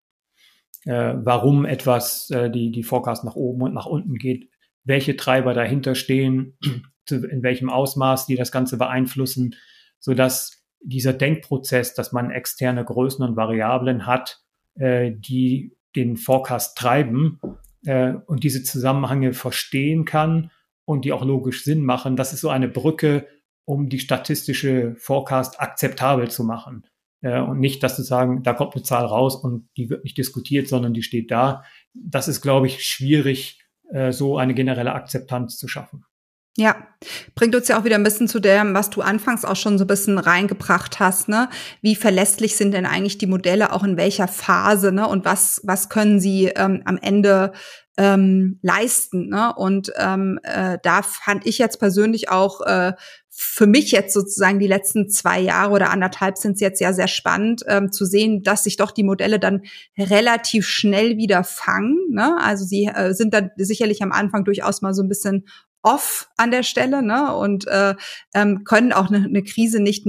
Äh, 0.85 1.15
warum 1.17 1.65
etwas, 1.65 2.29
äh, 2.31 2.51
die, 2.51 2.71
die 2.71 2.83
Forecast 2.83 3.25
nach 3.25 3.37
oben 3.37 3.63
und 3.63 3.75
nach 3.75 3.87
unten 3.87 4.17
geht, 4.17 4.51
welche 4.85 5.17
Treiber 5.17 5.55
dahinter 5.55 5.95
stehen, 5.95 6.59
in 7.11 7.43
welchem 7.43 7.71
Ausmaß 7.71 8.27
die 8.27 8.37
das 8.37 8.53
Ganze 8.53 8.77
beeinflussen, 8.79 9.55
so 9.99 10.15
dass 10.15 10.65
dieser 10.81 11.13
Denkprozess, 11.13 11.95
dass 11.95 12.13
man 12.13 12.31
externe 12.31 12.85
Größen 12.85 13.25
und 13.25 13.37
Variablen 13.37 14.07
hat, 14.07 14.41
äh, 14.75 15.13
die 15.13 15.77
den 15.97 16.17
Forecast 16.17 16.77
treiben, 16.79 17.41
äh, 17.85 18.15
und 18.27 18.45
diese 18.45 18.63
Zusammenhänge 18.63 19.33
verstehen 19.33 20.05
kann 20.05 20.51
und 20.85 21.05
die 21.05 21.13
auch 21.13 21.25
logisch 21.25 21.65
Sinn 21.65 21.85
machen. 21.85 22.17
Das 22.17 22.33
ist 22.33 22.41
so 22.41 22.49
eine 22.49 22.69
Brücke, 22.69 23.27
um 23.65 23.89
die 23.89 23.99
statistische 23.99 24.95
Forecast 24.97 25.61
akzeptabel 25.61 26.31
zu 26.31 26.45
machen. 26.45 26.87
Äh, 27.21 27.41
und 27.41 27.61
nicht, 27.61 27.83
dass 27.83 27.97
zu 27.97 28.03
sagen, 28.03 28.43
da 28.43 28.55
kommt 28.55 28.75
eine 28.75 28.83
Zahl 28.83 29.05
raus 29.05 29.37
und 29.37 29.69
die 29.77 29.91
wird 29.91 30.05
nicht 30.05 30.17
diskutiert, 30.17 30.69
sondern 30.69 30.95
die 30.95 31.03
steht 31.03 31.31
da. 31.31 31.65
Das 31.95 32.29
ist, 32.29 32.41
glaube 32.41 32.67
ich, 32.67 32.85
schwierig, 32.87 33.61
äh, 33.91 34.13
so 34.13 34.39
eine 34.39 34.55
generelle 34.55 34.95
Akzeptanz 34.95 35.57
zu 35.59 35.69
schaffen. 35.69 36.05
Ja, 36.61 36.75
bringt 37.37 37.55
uns 37.55 37.69
ja 37.69 37.79
auch 37.79 37.85
wieder 37.85 37.95
ein 37.95 38.03
bisschen 38.03 38.27
zu 38.27 38.41
dem, 38.41 38.75
was 38.75 38.91
du 38.91 39.01
anfangs 39.01 39.45
auch 39.45 39.55
schon 39.55 39.79
so 39.79 39.85
ein 39.85 39.87
bisschen 39.87 40.19
reingebracht 40.19 40.99
hast, 40.99 41.29
ne? 41.29 41.49
Wie 41.83 41.95
verlässlich 41.95 42.57
sind 42.57 42.73
denn 42.73 42.85
eigentlich 42.85 43.17
die 43.17 43.29
Modelle 43.29 43.73
auch 43.73 43.85
in 43.85 43.97
welcher 43.97 44.27
Phase, 44.27 44.91
ne? 44.91 45.07
Und 45.07 45.25
was, 45.25 45.61
was 45.63 45.89
können 45.89 46.19
sie 46.19 46.47
ähm, 46.47 46.83
am 46.85 46.99
Ende 47.01 47.53
ähm, 47.97 48.59
leisten, 48.61 49.29
ne? 49.29 49.55
Und 49.55 49.93
ähm, 49.99 50.41
äh, 50.43 50.79
da 50.83 51.03
fand 51.03 51.47
ich 51.47 51.59
jetzt 51.59 51.79
persönlich 51.79 52.29
auch 52.29 52.61
äh, 52.63 52.95
für 53.31 53.69
mich 53.69 53.93
jetzt 53.93 54.13
sozusagen 54.13 54.59
die 54.59 54.67
letzten 54.67 55.09
zwei 55.09 55.39
Jahre 55.39 55.71
oder 55.71 55.91
anderthalb 55.91 56.39
sind 56.39 56.55
es 56.55 56.61
jetzt 56.61 56.81
ja 56.81 56.93
sehr 56.93 57.07
spannend 57.07 57.63
ähm, 57.69 57.93
zu 57.93 58.05
sehen, 58.05 58.43
dass 58.43 58.65
sich 58.65 58.77
doch 58.77 58.91
die 58.91 59.05
Modelle 59.05 59.39
dann 59.39 59.63
relativ 59.97 60.67
schnell 60.67 61.19
wieder 61.19 61.45
fangen. 61.45 61.99
Ne? 62.11 62.37
Also 62.41 62.65
sie 62.65 62.87
äh, 62.87 63.15
sind 63.15 63.33
dann 63.33 63.53
sicherlich 63.57 64.03
am 64.03 64.11
Anfang 64.11 64.45
durchaus 64.45 64.83
mal 64.83 64.93
so 64.93 65.05
ein 65.05 65.09
bisschen 65.09 65.47
off 65.83 66.29
an 66.37 66.51
der 66.51 66.63
Stelle 66.63 67.03
ne? 67.03 67.35
und 67.35 67.67
äh, 67.67 67.95
ähm, 68.35 68.65
können 68.65 68.93
auch 68.93 69.09
eine, 69.09 69.25
eine 69.25 69.43
Krise 69.43 69.81
nicht 69.81 70.07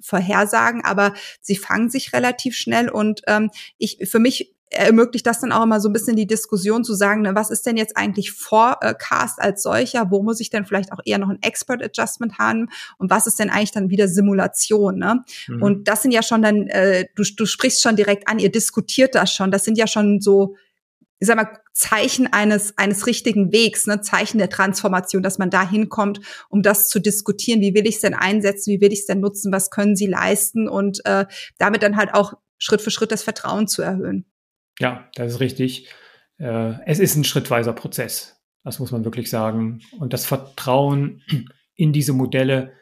vorhersagen, 0.00 0.84
aber 0.84 1.14
sie 1.40 1.56
fangen 1.56 1.90
sich 1.90 2.12
relativ 2.12 2.56
schnell 2.56 2.88
und 2.88 3.22
ähm, 3.26 3.50
ich 3.78 3.98
für 4.04 4.18
mich 4.18 4.54
ermöglicht 4.70 5.26
das 5.26 5.40
dann 5.40 5.52
auch 5.52 5.62
immer 5.62 5.80
so 5.80 5.88
ein 5.88 5.92
bisschen 5.92 6.16
die 6.16 6.26
Diskussion 6.26 6.84
zu 6.84 6.94
sagen, 6.94 7.22
ne, 7.22 7.34
was 7.34 7.50
ist 7.50 7.64
denn 7.64 7.76
jetzt 7.76 7.96
eigentlich 7.96 8.32
Forecast 8.32 9.40
als 9.40 9.62
solcher? 9.62 10.10
Wo 10.10 10.22
muss 10.22 10.40
ich 10.40 10.50
denn 10.50 10.64
vielleicht 10.64 10.92
auch 10.92 11.00
eher 11.04 11.18
noch 11.18 11.28
ein 11.28 11.42
Expert 11.42 11.82
Adjustment 11.82 12.38
haben? 12.38 12.68
Und 12.98 13.10
was 13.10 13.26
ist 13.26 13.38
denn 13.38 13.50
eigentlich 13.50 13.72
dann 13.72 13.90
wieder 13.90 14.08
Simulation? 14.08 14.98
Ne? 14.98 15.24
Mhm. 15.46 15.62
Und 15.62 15.88
das 15.88 16.02
sind 16.02 16.10
ja 16.10 16.22
schon 16.22 16.42
dann, 16.42 16.66
äh, 16.68 17.06
du, 17.14 17.22
du 17.36 17.46
sprichst 17.46 17.82
schon 17.82 17.94
direkt 17.96 18.28
an, 18.28 18.38
ihr 18.38 18.50
diskutiert 18.50 19.14
das 19.14 19.32
schon. 19.32 19.50
Das 19.50 19.64
sind 19.64 19.78
ja 19.78 19.86
schon 19.86 20.20
so 20.20 20.56
ich 21.20 21.26
sag 21.26 21.36
mal, 21.36 21.58
Zeichen 21.74 22.32
eines, 22.32 22.78
eines 22.78 23.06
richtigen 23.06 23.52
Wegs, 23.52 23.86
ne, 23.86 24.00
Zeichen 24.00 24.38
der 24.38 24.48
Transformation, 24.48 25.22
dass 25.22 25.38
man 25.38 25.50
da 25.50 25.68
hinkommt, 25.68 26.20
um 26.48 26.62
das 26.62 26.88
zu 26.88 27.00
diskutieren. 27.00 27.60
Wie 27.60 27.74
will 27.74 27.86
ich 27.86 27.96
es 27.96 28.00
denn 28.00 28.14
einsetzen? 28.14 28.72
Wie 28.72 28.80
will 28.80 28.92
ich 28.92 29.00
es 29.00 29.06
denn 29.06 29.20
nutzen? 29.20 29.52
Was 29.52 29.70
können 29.70 29.96
sie 29.96 30.06
leisten? 30.06 30.68
Und 30.68 31.04
äh, 31.04 31.26
damit 31.58 31.82
dann 31.82 31.96
halt 31.96 32.14
auch 32.14 32.34
Schritt 32.58 32.80
für 32.80 32.92
Schritt 32.92 33.10
das 33.10 33.24
Vertrauen 33.24 33.66
zu 33.66 33.82
erhöhen. 33.82 34.24
Ja, 34.78 35.08
das 35.16 35.32
ist 35.32 35.40
richtig. 35.40 35.88
Äh, 36.38 36.74
es 36.86 37.00
ist 37.00 37.16
ein 37.16 37.24
schrittweiser 37.24 37.72
Prozess. 37.72 38.40
Das 38.62 38.78
muss 38.78 38.92
man 38.92 39.04
wirklich 39.04 39.28
sagen. 39.28 39.80
Und 39.98 40.12
das 40.12 40.26
Vertrauen 40.26 41.22
in 41.74 41.92
diese 41.92 42.12
Modelle 42.12 42.72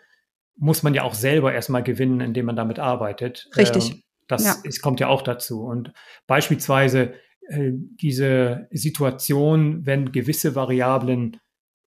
muss 0.56 0.82
man 0.82 0.92
ja 0.92 1.02
auch 1.02 1.14
selber 1.14 1.54
erstmal 1.54 1.82
gewinnen, 1.82 2.20
indem 2.20 2.44
man 2.44 2.56
damit 2.56 2.78
arbeitet. 2.78 3.48
Richtig. 3.56 3.90
Ähm, 3.90 4.02
das 4.28 4.44
ja. 4.44 4.56
es 4.64 4.80
kommt 4.80 5.00
ja 5.00 5.08
auch 5.08 5.22
dazu. 5.22 5.64
Und 5.64 5.92
beispielsweise 6.26 7.14
diese 7.60 8.68
Situation, 8.70 9.84
wenn 9.84 10.12
gewisse 10.12 10.54
Variablen, 10.54 11.38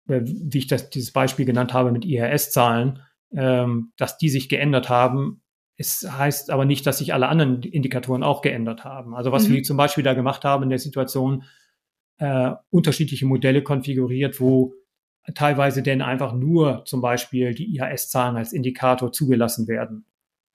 äh, 0.09 0.21
wie 0.25 0.59
ich 0.59 0.67
das, 0.67 0.91
dieses 0.91 1.13
Beispiel 1.13 1.47
genannt 1.47 1.73
habe 1.73 1.93
mit 1.93 2.05
IRS-Zahlen, 2.05 3.01
ähm, 3.35 3.93
dass 3.97 4.19
die 4.19 4.29
sich 4.29 4.49
geändert 4.49 4.89
haben. 4.89 5.43
Es 5.77 6.07
heißt 6.09 6.51
aber 6.51 6.65
nicht, 6.65 6.87
dass 6.87 6.99
sich 6.99 7.15
alle 7.15 7.29
anderen 7.29 7.63
Indikatoren 7.63 8.23
auch 8.23 8.43
geändert 8.43 8.85
haben. 8.85 9.15
Also 9.15 9.33
was 9.33 9.49
mhm. 9.49 9.55
wir 9.55 9.63
zum 9.63 9.77
Beispiel 9.77 10.05
da 10.05 10.15
gemacht 10.15 10.45
haben 10.45 10.63
in 10.63 10.71
der 10.71 10.79
Situation, 10.79 11.45
äh, 12.19 12.53
unterschiedliche 12.71 13.27
Modelle 13.27 13.63
konfiguriert, 13.63 14.41
wo 14.41 14.75
teilweise 15.35 15.83
denn 15.83 16.03
einfach 16.03 16.33
nur 16.33 16.85
zum 16.85 17.01
Beispiel 17.01 17.55
die 17.55 17.77
IHS-Zahlen 17.77 18.37
als 18.37 18.53
Indikator 18.53 19.11
zugelassen 19.11 19.67
werden 19.67 20.05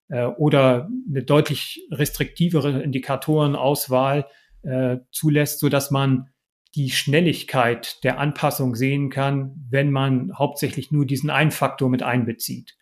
äh, 0.10 0.26
oder 0.26 0.90
eine 1.10 1.24
deutlich 1.24 1.88
restriktivere 1.92 2.82
Indikatorenauswahl 2.82 4.28
äh, 4.64 4.98
zulässt, 5.12 5.60
so 5.60 5.70
dass 5.70 5.92
man 5.92 6.30
die 6.76 6.92
Schnelligkeit 6.92 8.04
der 8.04 8.20
Anpassung 8.20 8.76
sehen 8.76 9.10
kann, 9.10 9.66
wenn 9.70 9.92
man 9.92 10.38
hauptsächlich 10.38 10.92
nur 10.92 11.06
diesen 11.06 11.30
einen 11.30 11.52
Faktor 11.52 11.90
mit 11.90 12.04
einbezieht. 12.04 12.78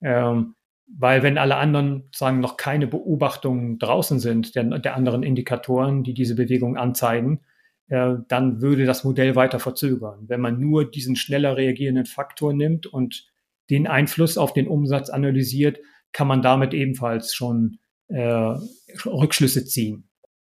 Ähm, 0.00 0.54
weil 0.86 1.22
wenn 1.22 1.36
alle 1.36 1.56
anderen 1.56 2.08
sagen 2.14 2.40
noch 2.40 2.56
keine 2.56 2.86
Beobachtungen 2.86 3.78
draußen 3.78 4.20
sind 4.20 4.54
der, 4.54 4.64
der 4.78 4.96
anderen 4.96 5.22
Indikatoren, 5.22 6.02
die 6.02 6.14
diese 6.14 6.34
Bewegung 6.34 6.76
anzeigen, 6.76 7.40
äh, 7.88 8.14
dann 8.28 8.62
würde 8.62 8.86
das 8.86 9.04
Modell 9.04 9.34
weiter 9.34 9.60
verzögern. 9.60 10.24
Wenn 10.28 10.40
man 10.40 10.60
nur 10.60 10.90
diesen 10.90 11.16
schneller 11.16 11.56
reagierenden 11.56 12.06
Faktor 12.06 12.54
nimmt 12.54 12.86
und 12.86 13.26
den 13.68 13.86
Einfluss 13.86 14.38
auf 14.38 14.52
den 14.52 14.68
Umsatz 14.68 15.10
analysiert, 15.10 15.78
kann 16.12 16.28
man 16.28 16.40
damit 16.40 16.72
ebenfalls 16.72 17.34
schon 17.34 17.78
äh, 18.08 18.54
Rückschlüsse 19.04 19.66
ziehen. 19.66 20.08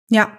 Ja, 0.09 0.38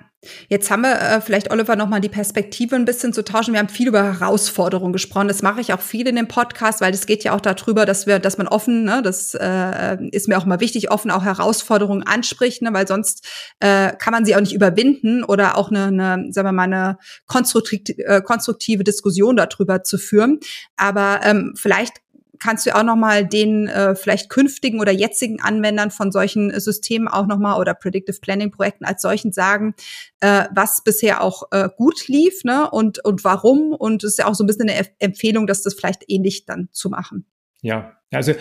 Jetzt 0.49 0.69
haben 0.69 0.81
wir 0.81 0.99
äh, 0.99 1.21
vielleicht, 1.21 1.49
Oliver, 1.49 1.77
nochmal 1.77 2.01
die 2.01 2.09
Perspektive 2.09 2.75
ein 2.75 2.83
bisschen 2.83 3.13
zu 3.13 3.23
tauschen. 3.23 3.53
Wir 3.53 3.59
haben 3.59 3.69
viel 3.69 3.87
über 3.87 4.03
Herausforderungen 4.03 4.91
gesprochen. 4.91 5.29
Das 5.29 5.41
mache 5.41 5.61
ich 5.61 5.71
auch 5.71 5.79
viel 5.79 6.07
in 6.07 6.17
dem 6.17 6.27
Podcast, 6.27 6.81
weil 6.81 6.93
es 6.93 7.05
geht 7.05 7.23
ja 7.23 7.33
auch 7.33 7.39
darüber, 7.39 7.85
dass 7.85 8.05
wir, 8.05 8.19
dass 8.19 8.37
man 8.37 8.49
offen, 8.49 8.83
ne, 8.83 9.01
das 9.01 9.33
äh, 9.33 9.97
ist 10.11 10.27
mir 10.27 10.37
auch 10.37 10.45
mal 10.45 10.59
wichtig, 10.59 10.91
offen 10.91 11.09
auch 11.09 11.23
Herausforderungen 11.23 12.03
anspricht, 12.03 12.61
ne, 12.61 12.73
weil 12.73 12.85
sonst 12.85 13.25
äh, 13.61 13.93
kann 13.95 14.11
man 14.11 14.25
sie 14.25 14.35
auch 14.35 14.41
nicht 14.41 14.53
überwinden 14.53 15.23
oder 15.23 15.57
auch 15.57 15.71
eine, 15.71 15.85
eine 15.85 16.33
sagen 16.33 16.47
wir 16.47 16.51
mal, 16.51 16.63
eine 16.63 16.97
konstruktive, 17.25 17.97
äh, 18.03 18.21
konstruktive 18.21 18.83
Diskussion 18.83 19.37
darüber 19.37 19.83
zu 19.83 19.97
führen. 19.97 20.39
Aber 20.75 21.21
ähm, 21.23 21.53
vielleicht 21.55 21.93
kannst 22.39 22.65
du 22.65 22.75
auch 22.75 22.83
noch 22.83 22.95
mal 22.95 23.25
den 23.25 23.67
äh, 23.67 23.95
vielleicht 23.95 24.29
künftigen 24.29 24.79
oder 24.79 24.91
jetzigen 24.91 25.41
Anwendern 25.41 25.91
von 25.91 26.11
solchen 26.11 26.57
Systemen 26.59 27.07
auch 27.07 27.27
noch 27.27 27.37
mal 27.37 27.59
oder 27.59 27.73
Predictive 27.73 28.19
Planning 28.19 28.51
Projekten 28.51 28.85
als 28.85 29.01
solchen 29.01 29.31
sagen, 29.31 29.75
äh, 30.21 30.45
was 30.53 30.83
bisher 30.83 31.21
auch 31.21 31.43
äh, 31.51 31.69
gut 31.77 32.07
lief, 32.07 32.43
ne 32.43 32.69
und 32.69 33.03
und 33.03 33.23
warum 33.23 33.73
und 33.73 34.03
es 34.03 34.11
ist 34.11 34.19
ja 34.19 34.27
auch 34.27 34.35
so 34.35 34.43
ein 34.43 34.47
bisschen 34.47 34.69
eine 34.69 34.87
Empfehlung, 34.99 35.47
dass 35.47 35.61
das 35.61 35.73
vielleicht 35.73 36.03
ähnlich 36.07 36.45
dann 36.45 36.69
zu 36.71 36.89
machen. 36.89 37.25
Ja, 37.61 37.97
also 38.11 38.31
äh, 38.31 38.37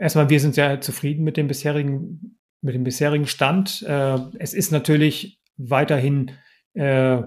erstmal 0.00 0.28
wir 0.28 0.40
sind 0.40 0.54
sehr 0.54 0.80
zufrieden 0.80 1.24
mit 1.24 1.36
dem 1.36 1.48
bisherigen 1.48 2.38
mit 2.60 2.74
dem 2.74 2.84
bisherigen 2.84 3.26
Stand. 3.26 3.82
Äh, 3.82 4.18
es 4.38 4.54
ist 4.54 4.70
natürlich 4.70 5.40
weiterhin 5.56 6.30
äh, 6.74 7.22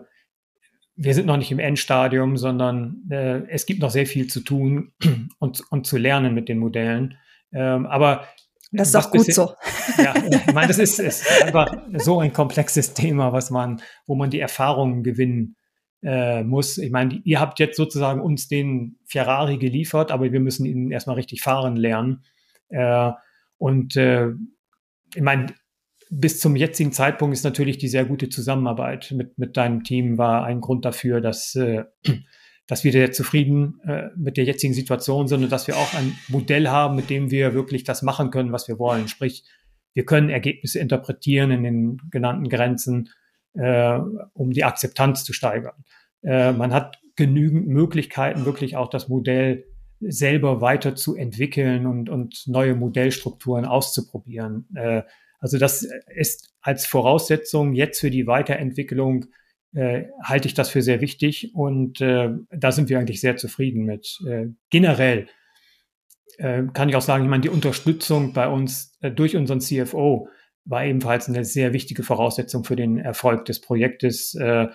wir 0.96 1.14
sind 1.14 1.26
noch 1.26 1.38
nicht 1.38 1.52
im 1.52 1.60
Endstadium, 1.60 2.38
sondern 2.38 3.04
äh, 3.10 3.42
es 3.50 3.66
gibt 3.66 3.82
noch 3.82 3.92
sehr 3.92 4.06
viel 4.06 4.28
zu 4.28 4.42
tun 4.42 4.94
und, 5.40 5.62
und 5.70 5.86
zu 5.86 5.98
lernen 5.98 6.34
mit 6.34 6.50
den 6.50 6.60
Modellen. 6.60 7.18
Ähm, 7.54 7.86
aber 7.86 8.28
das 8.72 8.90
ist 8.90 8.96
auch 8.96 9.12
gut 9.12 9.32
so. 9.32 9.54
Ja, 9.98 10.14
ich 10.30 10.54
meine, 10.54 10.68
das 10.68 10.80
ist, 10.80 11.00
ist 11.00 11.44
einfach 11.44 11.76
so 11.98 12.20
ein 12.20 12.34
komplexes 12.34 12.94
Thema, 12.94 13.32
was 13.32 13.50
man, 13.50 13.82
wo 14.06 14.16
man 14.16 14.30
die 14.30 14.40
Erfahrungen 14.40 15.04
gewinnen 15.04 15.56
äh, 16.04 16.44
muss. 16.44 16.78
Ich 16.78 16.92
meine, 16.92 17.22
ihr 17.24 17.40
habt 17.40 17.60
jetzt 17.60 17.78
sozusagen 17.78 18.22
uns 18.22 18.48
den 18.48 18.98
Ferrari 19.06 19.58
geliefert, 19.58 20.12
aber 20.12 20.32
wir 20.32 20.40
müssen 20.40 20.66
ihn 20.66 20.92
erstmal 20.92 21.16
richtig 21.16 21.42
fahren 21.42 21.76
lernen. 21.76 22.24
Äh, 22.70 23.12
und 23.58 23.96
äh, 23.96 24.32
ich 25.14 25.22
meine, 25.22 25.48
bis 26.18 26.40
zum 26.40 26.56
jetzigen 26.56 26.92
Zeitpunkt 26.92 27.36
ist 27.36 27.44
natürlich 27.44 27.78
die 27.78 27.90
sehr 27.90 28.06
gute 28.06 28.30
Zusammenarbeit 28.30 29.12
mit, 29.16 29.38
mit 29.38 29.58
deinem 29.58 29.84
Team 29.84 30.18
war 30.18 30.46
ein 30.46 30.62
Grund 30.62 30.86
dafür, 30.86 31.20
dass, 31.20 31.56
äh, 31.56 31.84
dass 32.68 32.84
wir 32.84 32.92
sehr 32.92 33.12
zufrieden 33.12 33.80
äh, 33.86 34.10
mit 34.16 34.38
der 34.38 34.46
jetzigen 34.46 34.74
Situation 34.74 35.28
sind 35.28 35.44
und 35.44 35.52
dass 35.52 35.68
wir 35.68 35.76
auch 35.76 35.94
ein 35.94 36.16
Modell 36.30 36.70
haben, 36.70 36.96
mit 36.96 37.10
dem 37.10 37.32
wir 37.32 37.54
wirklich 37.54 37.84
das 37.84 38.02
machen 38.02 38.32
können, 38.32 38.52
was 38.52 38.68
wir 38.68 38.80
wollen. 38.80 39.08
Sprich, 39.08 39.44
wir 39.94 40.06
können 40.06 40.30
Ergebnisse 40.30 40.80
interpretieren 40.80 41.52
in 41.52 41.64
den 41.64 41.98
genannten 42.12 42.50
Grenzen, 42.50 43.10
äh, 43.54 44.00
um 44.34 44.52
die 44.52 44.64
Akzeptanz 44.64 45.26
zu 45.26 45.34
steigern. 45.34 45.84
Äh, 46.24 46.54
man 46.54 46.74
hat 46.74 47.00
genügend 47.16 47.68
Möglichkeiten, 47.68 48.46
wirklich 48.46 48.78
auch 48.78 48.90
das 48.90 49.10
Modell 49.10 49.66
selber 50.00 50.62
weiter 50.62 50.96
zu 50.96 51.16
entwickeln 51.16 51.86
und, 51.86 52.10
und 52.10 52.44
neue 52.48 52.76
Modellstrukturen 52.76 53.66
auszuprobieren. 53.66 54.68
Äh, 54.76 55.04
also 55.46 55.60
das 55.60 55.88
ist 56.16 56.56
als 56.60 56.88
Voraussetzung 56.88 57.76
jetzt 57.76 58.00
für 58.00 58.10
die 58.10 58.26
Weiterentwicklung 58.26 59.26
äh, 59.76 60.06
halte 60.24 60.48
ich 60.48 60.56
das 60.56 60.72
für 60.72 60.82
sehr 60.82 61.02
wichtig 61.02 61.54
und 61.54 62.02
äh, 62.02 62.30
da 62.50 62.72
sind 62.72 62.90
wir 62.90 62.98
eigentlich 62.98 63.22
sehr 63.22 63.38
zufrieden 63.38 63.86
mit. 63.86 64.20
Äh, 64.28 64.48
generell 64.72 65.28
äh, 66.40 66.64
kann 66.74 66.90
ich 66.90 66.96
auch 66.96 67.04
sagen, 67.04 67.26
ich 67.26 67.30
meine, 67.30 67.42
die 67.42 67.50
Unterstützung 67.50 68.34
bei 68.34 68.48
uns 68.48 68.98
äh, 69.02 69.12
durch 69.12 69.36
unseren 69.36 69.62
CFO 69.62 70.30
war 70.64 70.84
ebenfalls 70.84 71.30
eine 71.30 71.46
sehr 71.46 71.74
wichtige 71.74 72.02
Voraussetzung 72.02 72.64
für 72.64 72.76
den 72.76 72.98
Erfolg 72.98 73.46
des 73.46 73.62
Projektes, 73.62 74.34
äh, 74.34 74.66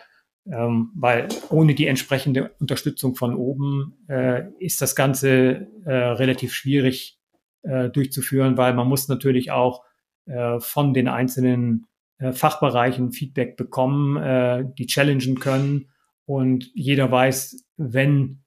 ähm, 0.53 0.93
weil 0.95 1.27
ohne 1.49 1.75
die 1.75 1.89
entsprechende 1.89 2.51
Unterstützung 2.61 3.17
von 3.17 3.35
oben 3.35 4.05
äh, 4.09 4.45
ist 4.61 4.81
das 4.81 4.95
Ganze 4.95 5.67
äh, 5.85 5.93
relativ 5.93 6.55
schwierig 6.55 7.19
äh, 7.63 7.89
durchzuführen, 7.89 8.57
weil 8.57 8.73
man 8.73 8.87
muss 8.87 9.09
natürlich 9.09 9.51
auch 9.51 9.90
äh, 10.31 10.61
von 10.61 10.95
den 10.95 11.09
einzelnen 11.09 11.87
äh, 12.19 12.33
Fachbereichen 12.33 13.13
Feedback 13.13 13.57
bekommen, 13.57 14.17
äh, 14.17 14.65
die 14.79 14.87
challengen 14.87 15.41
können. 15.41 15.91
Und 16.27 16.71
jeder 16.75 17.11
weiß, 17.11 17.65
wenn 17.77 18.45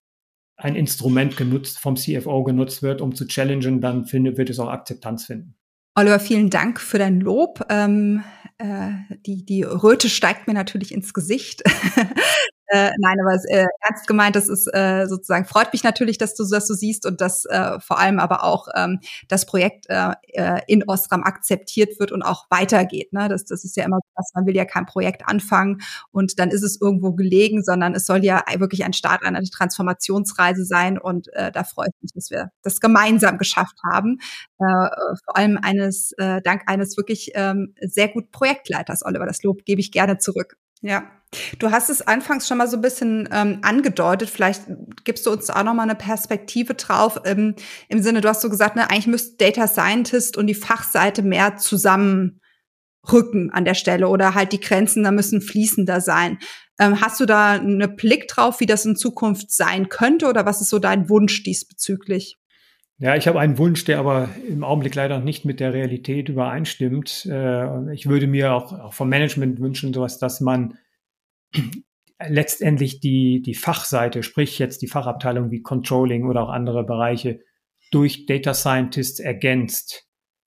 ein 0.56 0.76
Instrument 0.76 1.36
genutzt, 1.36 1.80
vom 1.80 1.96
CFO 1.96 2.44
genutzt 2.44 2.84
wird, 2.84 3.02
um 3.02 3.16
zu 3.16 3.28
challengen, 3.28 3.82
dann 3.82 4.06
findet, 4.06 4.38
wird 4.38 4.50
es 4.50 4.60
auch 4.60 4.70
Akzeptanz 4.70 5.26
finden. 5.26 5.56
Oliver, 5.96 6.20
vielen 6.20 6.50
Dank 6.50 6.80
für 6.80 6.98
dein 6.98 7.20
Lob. 7.20 7.66
Ähm, 7.70 8.24
äh, 8.58 8.92
die, 9.26 9.46
die 9.46 9.64
Röte 9.64 10.10
steigt 10.10 10.48
mir 10.48 10.54
natürlich 10.54 10.94
ins 10.94 11.14
Gesicht. 11.14 11.64
Äh, 12.74 12.90
nein, 12.98 13.18
aber 13.22 13.36
äh, 13.50 13.68
ernst 13.82 14.08
gemeint, 14.08 14.36
das 14.36 14.50
ist 14.50 14.66
äh, 14.74 15.06
sozusagen, 15.06 15.46
freut 15.46 15.72
mich 15.74 15.84
natürlich, 15.84 16.18
dass 16.18 16.34
du 16.34 16.44
das 16.44 16.66
so 16.66 16.74
siehst 16.74 17.06
und 17.06 17.22
dass 17.22 17.46
äh, 17.46 17.80
vor 17.80 18.00
allem 18.00 18.18
aber 18.18 18.44
auch 18.44 18.68
ähm, 18.76 19.00
das 19.28 19.46
Projekt 19.46 19.86
äh, 19.90 20.14
äh, 20.30 20.60
in 20.66 20.84
Ostram 20.88 21.22
akzeptiert 21.24 22.00
wird 22.00 22.12
und 22.12 22.24
auch 22.24 22.48
weitergeht. 22.50 23.14
Ne? 23.14 23.30
Das, 23.30 23.46
das 23.46 23.64
ist 23.64 23.78
ja 23.78 23.86
immer 23.86 23.98
so, 23.98 24.10
dass 24.16 24.32
man 24.34 24.48
will 24.48 24.56
ja 24.56 24.66
kein 24.66 24.88
Projekt 24.88 25.28
anfangen 25.28 25.82
und 26.10 26.40
dann 26.40 26.50
ist 26.50 26.64
es 26.64 26.82
irgendwo 26.82 27.12
gelegen, 27.14 27.62
sondern 27.64 27.94
es 27.94 28.08
soll 28.08 28.26
ja 28.26 28.44
wirklich 28.58 28.84
ein 28.84 28.94
Start 28.94 29.22
einer 29.24 29.44
Transformationsreise 29.44 30.66
sein 30.66 30.98
und 30.98 31.32
äh, 31.34 31.52
da 31.52 31.64
freue 31.66 31.90
ich 31.90 32.02
mich, 32.02 32.12
dass 32.16 32.32
wir 32.32 32.50
das 32.64 32.80
gemeinsam 32.80 33.38
geschafft 33.38 33.78
haben. 33.92 34.18
Äh, 34.58 34.64
vor 35.26 35.38
allem 35.38 35.60
eines, 35.62 36.14
äh, 36.18 36.42
dank 36.42 36.64
eines 36.66 36.98
wirklich 36.98 37.34
ähm, 37.36 37.76
sehr 37.82 38.08
guten 38.08 38.32
Projektleiters, 38.32 39.06
Oliver. 39.06 39.28
Das 39.28 39.44
Lob 39.44 39.64
gebe 39.64 39.80
ich 39.80 39.92
gerne 39.92 40.18
zurück. 40.18 40.58
Ja. 40.84 41.10
Du 41.58 41.72
hast 41.72 41.90
es 41.90 42.04
anfangs 42.04 42.48
schon 42.48 42.60
mal 42.60 42.68
so 42.68 42.78
ein 42.78 42.82
bisschen 42.82 43.28
ähm, 43.32 43.58
angedeutet. 43.64 44.30
Vielleicht 44.30 44.66
gibst 45.04 45.26
du 45.26 45.32
uns 45.32 45.50
auch 45.50 45.64
noch 45.64 45.74
mal 45.74 45.82
eine 45.82 45.96
Perspektive 45.96 46.76
drauf. 46.76 47.20
Ähm, 47.26 47.56
Im 47.90 48.04
Sinne, 48.04 48.22
du 48.22 48.30
hast 48.30 48.42
so 48.42 48.50
gesagt, 48.52 48.76
ne, 48.76 48.92
eigentlich 48.92 49.08
müsste 49.08 49.38
Data 49.38 49.68
Scientist 49.68 50.38
und 50.38 50.46
die 50.46 50.54
Fachseite 50.54 51.24
mehr 51.24 51.58
zusammenrücken 51.58 52.40
an 53.52 53.66
der 53.66 53.74
Stelle 53.74 54.10
oder 54.10 54.36
halt 54.36 54.52
die 54.52 54.60
Grenzen 54.60 55.04
da 55.04 55.10
müssen 55.10 55.42
fließender 55.42 56.02
sein. 56.02 56.38
Ähm, 56.80 57.02
hast 57.02 57.20
du 57.20 57.26
da 57.26 57.54
einen 57.54 57.96
Blick 57.96 58.28
drauf, 58.28 58.60
wie 58.60 58.68
das 58.68 58.86
in 58.86 58.96
Zukunft 58.96 59.52
sein 59.52 59.90
könnte 59.90 60.28
oder 60.28 60.46
was 60.46 60.62
ist 60.62 60.70
so 60.70 60.78
dein 60.78 61.10
Wunsch 61.10 61.42
diesbezüglich? 61.42 62.38
Ja, 63.00 63.16
ich 63.16 63.28
habe 63.28 63.40
einen 63.40 63.58
Wunsch, 63.58 63.86
der 63.86 64.00
aber 64.00 64.30
im 64.48 64.64
Augenblick 64.64 64.96
leider 64.96 65.20
nicht 65.20 65.46
mit 65.46 65.60
der 65.60 65.74
Realität 65.74 66.30
übereinstimmt. 66.30 67.26
Äh, 67.26 67.94
ich 67.94 68.08
würde 68.08 68.28
mir 68.28 68.54
auch, 68.54 68.94
vom 68.94 69.10
Management 69.10 69.60
wünschen, 69.60 69.94
sowas, 69.94 70.20
dass 70.20 70.42
man 70.42 70.78
letztendlich 72.28 73.00
die, 73.00 73.42
die 73.42 73.56
Fachseite, 73.56 74.24
sprich 74.24 74.60
jetzt 74.60 74.82
die 74.82 74.88
Fachabteilung 74.88 75.52
wie 75.52 75.62
Controlling 75.62 76.26
oder 76.26 76.44
auch 76.44 76.50
andere 76.50 76.84
Bereiche, 76.84 77.40
durch 77.92 78.26
Data 78.26 78.54
Scientists 78.54 79.20
ergänzt. 79.20 80.08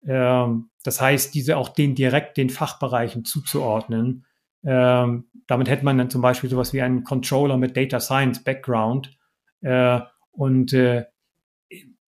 Ähm, 0.07 0.71
das 0.85 1.01
heißt, 1.01 1.35
diese 1.35 1.57
auch 1.57 1.71
den 1.71 1.95
direkt 1.95 2.37
den 2.37 2.51
Fachbereichen 2.51 3.25
zuzuordnen. 3.25 4.27
Ähm, 4.65 5.31
damit 5.47 5.69
hätte 5.69 5.85
man 5.85 5.99
dann 5.99 6.11
zum 6.11 6.23
Beispiel 6.23 6.51
sowas 6.51 6.73
wie 6.73 6.83
einen 6.83 7.03
Controller 7.03 7.57
mit 7.57 7.77
Data 7.77 7.99
Science 7.99 8.45
Background. 8.45 9.17
Äh, 9.63 10.01
und 10.33 10.73
äh, 10.73 11.07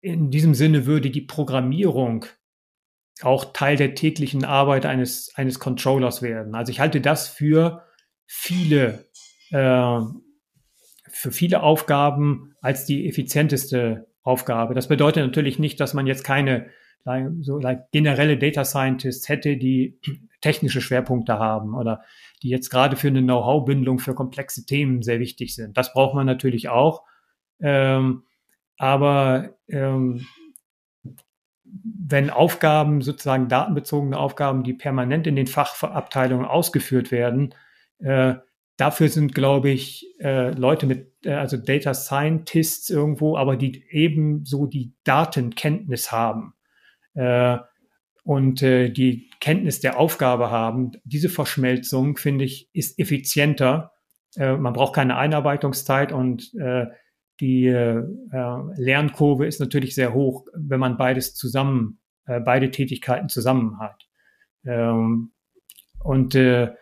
in 0.06 0.30
diesem 0.30 0.54
Sinne 0.54 0.86
würde 0.86 1.10
die 1.10 1.20
Programmierung 1.20 2.26
auch 3.22 3.52
Teil 3.52 3.76
der 3.76 3.94
täglichen 3.94 4.44
Arbeit 4.44 4.86
eines, 4.86 5.32
eines 5.34 5.58
Controllers 5.58 6.22
werden. 6.22 6.54
Also 6.54 6.70
ich 6.70 6.78
halte 6.80 7.00
das 7.00 7.28
für 7.28 7.82
viele, 8.24 9.06
äh, 9.50 10.00
für 11.08 11.32
viele 11.32 11.62
Aufgaben 11.62 12.54
als 12.60 12.84
die 12.84 13.08
effizienteste 13.08 14.06
Aufgabe. 14.22 14.74
Das 14.74 14.86
bedeutet 14.88 15.24
natürlich 15.24 15.58
nicht, 15.58 15.80
dass 15.80 15.92
man 15.92 16.06
jetzt 16.06 16.24
keine 16.24 16.70
so 17.40 17.58
like, 17.58 17.90
generelle 17.92 18.36
Data 18.36 18.64
Scientists 18.64 19.28
hätte, 19.28 19.56
die 19.56 20.00
technische 20.40 20.80
Schwerpunkte 20.80 21.38
haben 21.38 21.74
oder 21.74 22.02
die 22.42 22.48
jetzt 22.48 22.68
gerade 22.68 22.96
für 22.96 23.08
eine 23.08 23.22
Know-how-Bindung 23.22 23.98
für 23.98 24.14
komplexe 24.14 24.66
Themen 24.66 25.02
sehr 25.02 25.20
wichtig 25.20 25.54
sind. 25.54 25.76
Das 25.76 25.92
braucht 25.92 26.14
man 26.14 26.26
natürlich 26.26 26.68
auch. 26.68 27.04
Ähm, 27.60 28.24
aber 28.76 29.56
ähm, 29.68 30.26
wenn 31.64 32.30
Aufgaben, 32.30 33.02
sozusagen 33.02 33.48
datenbezogene 33.48 34.18
Aufgaben, 34.18 34.62
die 34.62 34.74
permanent 34.74 35.26
in 35.26 35.36
den 35.36 35.46
Fachabteilungen 35.46 36.46
ausgeführt 36.46 37.10
werden, 37.10 37.54
äh, 37.98 38.34
dafür 38.76 39.08
sind, 39.08 39.34
glaube 39.34 39.70
ich, 39.70 40.06
äh, 40.20 40.50
Leute 40.50 40.86
mit, 40.86 41.12
äh, 41.24 41.32
also 41.32 41.56
Data 41.56 41.94
Scientists 41.94 42.90
irgendwo, 42.90 43.36
aber 43.36 43.56
die 43.56 43.84
ebenso 43.90 44.66
die 44.66 44.94
Datenkenntnis 45.04 46.12
haben 46.12 46.54
äh, 47.14 47.58
und 48.24 48.62
äh, 48.62 48.90
die 48.90 49.30
Kenntnis 49.40 49.80
der 49.80 49.98
Aufgabe 49.98 50.50
haben. 50.50 50.92
Diese 51.04 51.28
Verschmelzung, 51.28 52.16
finde 52.16 52.44
ich, 52.44 52.68
ist 52.72 52.98
effizienter. 52.98 53.92
Äh, 54.36 54.56
man 54.56 54.72
braucht 54.72 54.94
keine 54.94 55.16
Einarbeitungszeit 55.16 56.12
und 56.12 56.52
äh, 56.54 56.86
die 57.40 57.66
äh, 57.66 58.02
Lernkurve 58.76 59.46
ist 59.46 59.60
natürlich 59.60 59.94
sehr 59.94 60.14
hoch, 60.14 60.46
wenn 60.54 60.80
man 60.80 60.96
beides 60.96 61.34
zusammen, 61.34 62.00
äh, 62.26 62.40
beide 62.40 62.70
Tätigkeiten 62.70 63.28
zusammen 63.28 63.78
hat. 63.78 64.06
Ähm, 64.64 65.32
und 66.00 66.34
äh, 66.34 66.72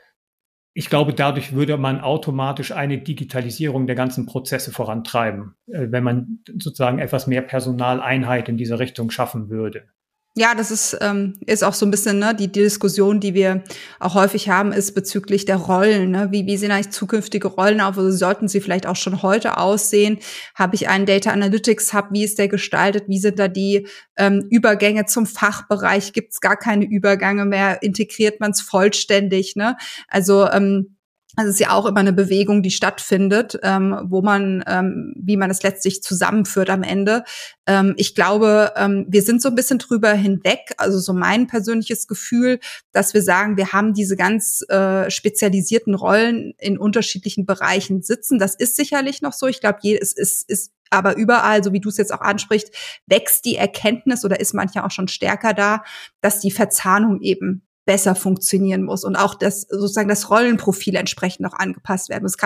ich 0.75 0.91
glaube, 0.91 1.15
dadurch 1.15 1.53
würde 1.53 1.77
man 1.77 2.01
automatisch 2.01 2.73
eine 2.73 2.99
Digitalisierung 2.99 3.87
der 3.87 3.97
ganzen 3.97 4.27
Prozesse 4.27 4.73
vorantreiben, 4.73 5.55
äh, 5.67 5.87
wenn 5.91 6.05
man 6.05 6.41
sozusagen 6.59 6.99
etwas 6.99 7.27
mehr 7.27 7.43
Personaleinheit 7.43 8.49
in 8.49 8.57
diese 8.57 8.79
Richtung 8.79 9.11
schaffen 9.11 9.49
würde. 9.51 9.89
Ja, 10.37 10.57
das 10.57 10.73
ist, 10.73 10.99
ähm, 11.01 11.35
ist 11.47 11.63
auch 11.63 11.75
so 11.75 11.87
ein 11.87 11.93
bisschen 11.93 12.19
ne, 12.19 12.35
die, 12.35 12.51
Diskussion, 12.51 13.21
die 13.21 13.35
wir 13.35 13.63
auch 14.01 14.15
häufig 14.15 14.49
haben, 14.49 14.73
ist 14.73 14.93
bezüglich 14.93 15.45
der 15.45 15.55
Rollen. 15.55 16.11
Ne? 16.11 16.33
Wie, 16.33 16.45
wie 16.45 16.57
sehen 16.57 16.73
eigentlich 16.73 16.91
zukünftige 16.91 17.47
Rollen 17.47 17.81
auf? 17.81 17.97
Also 17.97 18.11
sollten 18.11 18.49
sie 18.49 18.61
vielleicht 18.61 18.89
auch 18.89 18.97
schon 18.97 19.23
heute 19.23 19.59
aussehen? 19.59 20.19
Habe 20.57 20.75
ich 20.75 20.89
einen 20.89 21.07
Data 21.07 21.31
Analytics 21.31 21.95
Hub? 21.95 22.07
Wie 22.11 22.25
ist 22.25 22.41
der 22.41 22.49
gestaltet? 22.49 23.05
Wie 23.07 23.21
sind 23.21 23.39
da 23.39 23.47
die 23.47 23.87
ähm, 24.17 24.45
Übergänge 24.51 25.07
zum 25.07 25.27
Fachbereich? 25.27 26.13
Gibt 26.13 26.33
es 26.33 26.41
gar 26.41 26.57
keine 26.57 26.85
Übergänge 26.85 27.45
mehr? 27.45 27.83
Integriert 27.85 28.41
man 28.41 28.51
es 28.51 28.61
vollständig? 28.61 29.55
Ne? 29.55 29.77
Also 30.09 30.51
ähm, 30.51 30.97
also 31.37 31.49
es 31.49 31.57
ist 31.57 31.61
ja 31.61 31.73
auch 31.73 31.87
immer 31.87 32.01
eine 32.01 32.13
Bewegung, 32.13 32.63
die 32.63 32.71
stattfindet, 32.71 33.59
ähm, 33.63 33.99
wo 34.05 34.23
man, 34.23 34.63
ähm, 34.67 35.15
wie 35.17 35.37
man 35.37 35.51
es 35.51 35.63
letztlich 35.63 36.03
zusammenführt 36.03 36.71
am 36.71 36.83
Ende. 36.83 37.25
Ähm, 37.67 37.95
ich 37.97 38.15
glaube, 38.15 38.73
ähm, 38.77 39.07
wir 39.09 39.23
sind 39.23 39.43
so 39.43 39.49
ein 39.49 39.55
bisschen 39.55 39.79
drüber 39.79 40.13
hinweg. 40.13 40.75
Also 40.77 40.99
so 40.99 41.13
mein 41.13 41.47
persönliches 41.47 42.07
Gefühl, 42.07 42.61
dass 42.93 43.15
wir 43.15 43.23
sagen, 43.23 43.57
wir 43.57 43.73
haben 43.73 43.95
diese 43.95 44.17
ganz 44.17 44.65
äh, 44.69 45.11
spezialisierten 45.11 45.95
Rollen 45.95 46.55
in 46.59 46.79
unterschiedlichen 46.79 47.47
Bereichen 47.47 48.03
sitzen. 48.03 48.39
Das 48.39 48.55
ist 48.55 48.77
sicherlich 48.77 49.21
noch 49.21 49.33
so. 49.33 49.47
Ich 49.47 49.61
glaube, 49.61 49.79
es 49.83 50.13
ist, 50.13 50.49
ist 50.49 50.73
aber 50.91 51.17
überall, 51.17 51.65
so 51.65 51.73
wie 51.73 51.81
du 51.81 51.89
es 51.89 51.97
jetzt 51.97 52.13
auch 52.13 52.21
ansprichst, 52.21 52.71
wächst 53.07 53.45
die 53.45 53.57
Erkenntnis 53.57 54.25
oder 54.25 54.39
ist 54.39 54.55
manchmal 54.55 54.85
auch 54.85 54.91
schon 54.93 55.09
stärker 55.09 55.53
da, 55.53 55.83
dass 56.21 56.39
die 56.41 56.53
Verzahnung 56.53 57.21
eben 57.21 57.67
besser 57.85 58.15
funktionieren 58.15 58.83
muss 58.83 59.05
und 59.05 59.17
auch 59.17 59.35
das 59.35 59.63
sozusagen 59.63 60.09
das 60.09 60.31
Rollenprofil 60.31 60.97
entsprechend 60.97 61.41
noch 61.41 61.53
angepasst 61.53 62.09
werden 62.09 62.23
muss. 62.23 62.37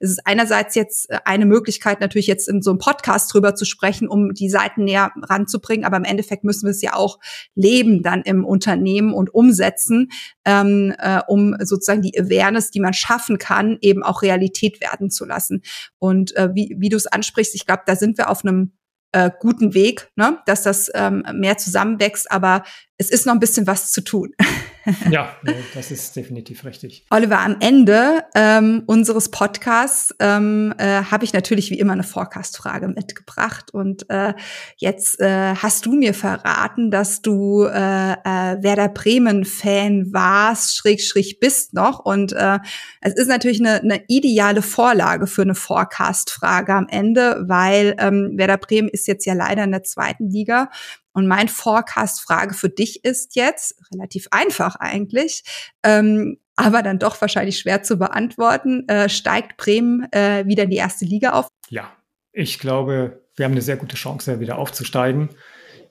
Es 0.00 0.10
ist 0.10 0.26
einerseits 0.26 0.74
jetzt 0.74 1.10
äh, 1.10 1.18
eine 1.24 1.46
Möglichkeit, 1.46 2.00
natürlich 2.00 2.26
jetzt 2.26 2.48
in 2.48 2.62
so 2.62 2.70
einem 2.70 2.78
Podcast 2.78 3.32
drüber 3.32 3.54
zu 3.54 3.64
sprechen, 3.64 4.08
um 4.08 4.32
die 4.32 4.48
Seiten 4.48 4.84
näher 4.84 5.12
ranzubringen, 5.22 5.84
aber 5.84 5.96
im 5.96 6.04
Endeffekt 6.04 6.44
müssen 6.44 6.66
wir 6.66 6.70
es 6.70 6.82
ja 6.82 6.94
auch 6.94 7.18
leben 7.54 8.02
dann 8.02 8.22
im 8.22 8.44
Unternehmen 8.44 9.12
und 9.12 9.34
umsetzen, 9.34 10.08
ähm, 10.44 10.94
äh, 10.98 11.20
um 11.26 11.54
sozusagen 11.60 12.02
die 12.02 12.18
Awareness, 12.18 12.70
die 12.70 12.80
man 12.80 12.94
schaffen 12.94 13.38
kann, 13.38 13.78
eben 13.80 14.02
auch 14.02 14.22
Realität 14.22 14.80
werden 14.80 15.10
zu 15.10 15.24
lassen. 15.24 15.62
Und 15.98 16.34
äh, 16.36 16.50
wie, 16.54 16.74
wie 16.78 16.88
du 16.88 16.96
es 16.96 17.06
ansprichst, 17.06 17.54
ich 17.54 17.66
glaube, 17.66 17.82
da 17.86 17.96
sind 17.96 18.18
wir 18.18 18.30
auf 18.30 18.44
einem 18.44 18.72
äh, 19.12 19.30
guten 19.40 19.74
Weg, 19.74 20.10
ne? 20.16 20.38
dass 20.46 20.62
das 20.62 20.90
ähm, 20.94 21.24
mehr 21.34 21.58
zusammenwächst, 21.58 22.30
aber 22.30 22.64
es 22.98 23.10
ist 23.10 23.26
noch 23.26 23.34
ein 23.34 23.40
bisschen 23.40 23.66
was 23.66 23.92
zu 23.92 24.02
tun. 24.02 24.32
ja, 25.10 25.34
das 25.74 25.90
ist 25.90 26.14
definitiv 26.16 26.64
richtig. 26.64 27.06
Oliver, 27.10 27.40
am 27.40 27.56
Ende 27.60 28.24
ähm, 28.34 28.82
unseres 28.86 29.30
Podcasts 29.30 30.14
ähm, 30.20 30.74
äh, 30.78 31.02
habe 31.02 31.24
ich 31.24 31.32
natürlich 31.32 31.70
wie 31.70 31.78
immer 31.78 31.92
eine 31.92 32.02
Forecast-Frage 32.02 32.88
mitgebracht. 32.88 33.72
Und 33.72 34.08
äh, 34.10 34.34
jetzt 34.76 35.20
äh, 35.20 35.54
hast 35.54 35.86
du 35.86 35.92
mir 35.92 36.14
verraten, 36.14 36.90
dass 36.90 37.22
du 37.22 37.64
äh, 37.64 38.12
äh, 38.12 38.62
Werder 38.62 38.88
Bremen-Fan 38.88 40.12
warst, 40.12 40.76
schräg, 40.76 41.02
schräg 41.02 41.40
bist 41.40 41.74
noch. 41.74 42.00
Und 42.00 42.32
äh, 42.32 42.58
es 43.00 43.14
ist 43.14 43.28
natürlich 43.28 43.60
eine, 43.60 43.80
eine 43.80 44.02
ideale 44.08 44.62
Vorlage 44.62 45.26
für 45.26 45.42
eine 45.42 45.54
Forecast-Frage 45.54 46.74
am 46.74 46.86
Ende, 46.88 47.44
weil 47.46 47.96
ähm, 47.98 48.32
Werder 48.36 48.58
Bremen 48.58 48.88
ist 48.88 49.06
jetzt 49.06 49.26
ja 49.26 49.34
leider 49.34 49.64
in 49.64 49.72
der 49.72 49.82
zweiten 49.82 50.28
Liga 50.30 50.70
und 51.16 51.26
mein 51.26 51.48
Forecast-Frage 51.48 52.52
für 52.52 52.68
dich 52.68 53.02
ist 53.04 53.36
jetzt, 53.36 53.74
relativ 53.90 54.28
einfach 54.32 54.76
eigentlich, 54.76 55.44
ähm, 55.82 56.36
aber 56.56 56.82
dann 56.82 56.98
doch 56.98 57.18
wahrscheinlich 57.22 57.58
schwer 57.58 57.82
zu 57.82 57.96
beantworten, 57.96 58.86
äh, 58.88 59.08
steigt 59.08 59.56
Bremen 59.56 60.06
äh, 60.12 60.44
wieder 60.46 60.64
in 60.64 60.70
die 60.70 60.76
erste 60.76 61.06
Liga 61.06 61.32
auf? 61.32 61.48
Ja, 61.70 61.90
ich 62.32 62.58
glaube, 62.58 63.22
wir 63.34 63.46
haben 63.46 63.52
eine 63.52 63.62
sehr 63.62 63.78
gute 63.78 63.96
Chance, 63.96 64.40
wieder 64.40 64.58
aufzusteigen. 64.58 65.30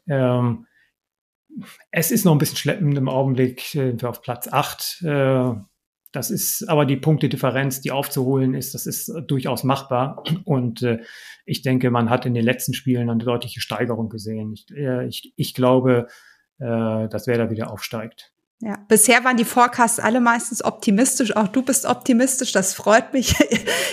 Ähm, 0.08 0.68
es 1.90 2.12
ist 2.12 2.24
noch 2.24 2.34
ein 2.34 2.38
bisschen 2.38 2.58
schleppend 2.58 2.96
im 2.96 3.10
Augenblick, 3.10 3.62
sind 3.62 4.04
wir 4.04 4.10
auf 4.10 4.22
Platz 4.22 4.48
8. 4.48 5.02
Äh, 5.02 5.54
das 6.16 6.32
ist 6.32 6.68
aber 6.70 6.86
die 6.86 6.96
Punktedifferenz, 6.96 7.82
die 7.82 7.92
aufzuholen 7.92 8.54
ist, 8.54 8.74
das 8.74 8.86
ist 8.86 9.12
durchaus 9.28 9.64
machbar. 9.64 10.24
Und 10.46 10.82
äh, 10.82 11.00
ich 11.46 11.62
denke, 11.62 11.92
man 11.92 12.10
hat 12.10 12.26
in 12.26 12.34
den 12.34 12.46
letzten 12.46 12.74
Spielen 12.74 13.10
eine 13.10 13.24
deutliche 13.24 13.60
Steigerung 13.60 14.10
gesehen. 14.10 14.54
Ich, 14.54 14.66
äh, 14.76 15.06
ich, 15.08 15.34
ich 15.36 15.54
glaube, 15.54 16.08
äh, 16.60 17.10
dass 17.10 17.28
da 17.38 17.50
wieder 17.50 17.70
aufsteigt. 17.72 18.35
Ja, 18.62 18.78
bisher 18.88 19.26
waren 19.26 19.36
die 19.36 19.44
Forecasts 19.44 20.00
alle 20.00 20.22
meistens 20.22 20.64
optimistisch. 20.64 21.36
Auch 21.36 21.50
du 21.50 21.62
bist 21.62 21.86
optimistisch, 21.86 22.52
das 22.52 22.74
freut 22.74 23.14
mich. 23.14 23.36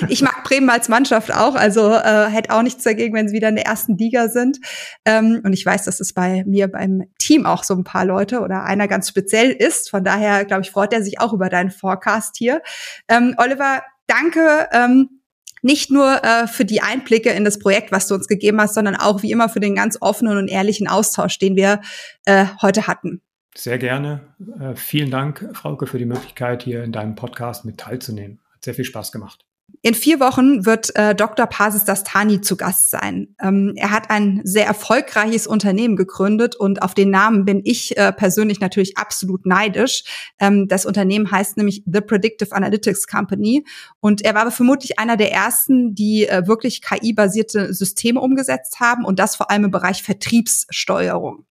Ich 0.08 0.20
mag 0.20 0.42
Bremen 0.42 0.68
als 0.68 0.88
Mannschaft 0.88 1.32
auch, 1.32 1.54
also 1.54 1.92
äh, 1.92 2.26
hätte 2.26 2.50
auch 2.50 2.62
nichts 2.62 2.82
dagegen, 2.82 3.14
wenn 3.14 3.28
sie 3.28 3.36
wieder 3.36 3.48
in 3.48 3.54
der 3.54 3.66
ersten 3.66 3.96
Liga 3.96 4.28
sind. 4.28 4.58
Ähm, 5.04 5.40
und 5.44 5.52
ich 5.52 5.64
weiß, 5.64 5.84
dass 5.84 6.00
es 6.00 6.12
bei 6.12 6.42
mir 6.44 6.66
beim 6.66 7.04
Team 7.18 7.46
auch 7.46 7.62
so 7.62 7.74
ein 7.74 7.84
paar 7.84 8.04
Leute 8.04 8.40
oder 8.40 8.64
einer 8.64 8.88
ganz 8.88 9.08
speziell 9.08 9.52
ist. 9.52 9.90
Von 9.90 10.02
daher, 10.02 10.44
glaube 10.44 10.62
ich, 10.62 10.72
freut 10.72 10.92
er 10.92 11.04
sich 11.04 11.20
auch 11.20 11.32
über 11.32 11.48
deinen 11.48 11.70
Forecast 11.70 12.36
hier. 12.36 12.62
Ähm, 13.06 13.36
Oliver, 13.38 13.82
danke. 14.08 14.68
Ähm, 14.72 15.20
nicht 15.62 15.92
nur 15.92 16.24
äh, 16.24 16.48
für 16.48 16.64
die 16.64 16.82
Einblicke 16.82 17.30
in 17.30 17.44
das 17.44 17.60
Projekt, 17.60 17.92
was 17.92 18.08
du 18.08 18.14
uns 18.16 18.26
gegeben 18.26 18.60
hast, 18.60 18.74
sondern 18.74 18.96
auch 18.96 19.22
wie 19.22 19.30
immer 19.30 19.48
für 19.48 19.60
den 19.60 19.76
ganz 19.76 19.98
offenen 20.00 20.36
und 20.36 20.48
ehrlichen 20.48 20.88
Austausch, 20.88 21.38
den 21.38 21.54
wir 21.54 21.80
äh, 22.24 22.46
heute 22.60 22.88
hatten. 22.88 23.22
Sehr 23.54 23.78
gerne. 23.78 24.20
Äh, 24.60 24.74
vielen 24.74 25.10
Dank, 25.10 25.50
Frauke, 25.52 25.86
für 25.86 25.98
die 25.98 26.06
Möglichkeit, 26.06 26.62
hier 26.62 26.84
in 26.84 26.92
deinem 26.92 27.14
Podcast 27.14 27.64
mit 27.64 27.78
teilzunehmen. 27.78 28.40
Hat 28.54 28.64
sehr 28.64 28.74
viel 28.74 28.84
Spaß 28.84 29.12
gemacht. 29.12 29.44
In 29.80 29.94
vier 29.94 30.20
Wochen 30.20 30.64
wird 30.66 30.94
äh, 30.94 31.14
Dr. 31.14 31.46
Pasis 31.46 31.84
Dastani 31.84 32.40
zu 32.40 32.56
Gast 32.56 32.90
sein. 32.90 33.34
Ähm, 33.40 33.72
er 33.76 33.90
hat 33.90 34.10
ein 34.10 34.40
sehr 34.44 34.66
erfolgreiches 34.66 35.46
Unternehmen 35.46 35.96
gegründet 35.96 36.54
und 36.54 36.82
auf 36.82 36.94
den 36.94 37.10
Namen 37.10 37.44
bin 37.44 37.62
ich 37.64 37.96
äh, 37.96 38.12
persönlich 38.12 38.60
natürlich 38.60 38.96
absolut 38.96 39.46
neidisch. 39.46 40.04
Ähm, 40.38 40.68
das 40.68 40.86
Unternehmen 40.86 41.30
heißt 41.30 41.56
nämlich 41.56 41.82
The 41.86 42.00
Predictive 42.00 42.52
Analytics 42.52 43.08
Company 43.08 43.64
und 43.98 44.22
er 44.24 44.34
war 44.34 44.50
vermutlich 44.50 44.98
einer 44.98 45.16
der 45.16 45.32
ersten, 45.32 45.94
die 45.94 46.28
äh, 46.28 46.46
wirklich 46.46 46.82
KI-basierte 46.82 47.72
Systeme 47.74 48.20
umgesetzt 48.20 48.78
haben 48.78 49.04
und 49.04 49.18
das 49.18 49.36
vor 49.36 49.50
allem 49.50 49.64
im 49.64 49.70
Bereich 49.70 50.02
Vertriebssteuerung. 50.02 51.44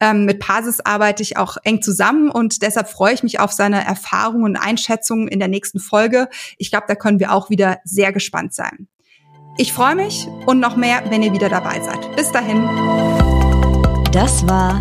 Ähm, 0.00 0.24
mit 0.24 0.40
Pasis 0.40 0.80
arbeite 0.80 1.22
ich 1.22 1.36
auch 1.36 1.56
eng 1.64 1.82
zusammen 1.82 2.30
und 2.30 2.62
deshalb 2.62 2.88
freue 2.88 3.14
ich 3.14 3.22
mich 3.22 3.40
auf 3.40 3.52
seine 3.52 3.84
Erfahrungen 3.84 4.44
und 4.44 4.56
Einschätzungen 4.56 5.28
in 5.28 5.38
der 5.38 5.48
nächsten 5.48 5.80
Folge. 5.80 6.28
Ich 6.56 6.70
glaube, 6.70 6.86
da 6.88 6.94
können 6.94 7.18
wir 7.20 7.32
auch 7.32 7.50
wieder 7.50 7.78
sehr 7.84 8.12
gespannt 8.12 8.54
sein. 8.54 8.88
Ich 9.56 9.72
freue 9.72 9.96
mich 9.96 10.28
und 10.46 10.60
noch 10.60 10.76
mehr, 10.76 11.02
wenn 11.10 11.22
ihr 11.22 11.32
wieder 11.32 11.48
dabei 11.48 11.80
seid. 11.80 12.14
Bis 12.14 12.30
dahin. 12.30 12.62
Das 14.12 14.46
war 14.46 14.78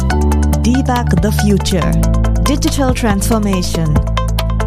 Debug 0.61 1.07
the 1.23 1.31
Future. 1.41 1.91
Digital 2.47 2.93
Transformation. 2.93 3.93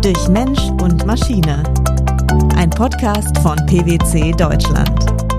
Durch 0.02 0.28
Mensch 0.28 0.60
und 0.82 1.06
Maschine. 1.06 1.62
Ein 2.56 2.70
Podcast 2.70 3.38
von 3.38 3.56
PwC 3.66 4.32
Deutschland. 4.32 5.29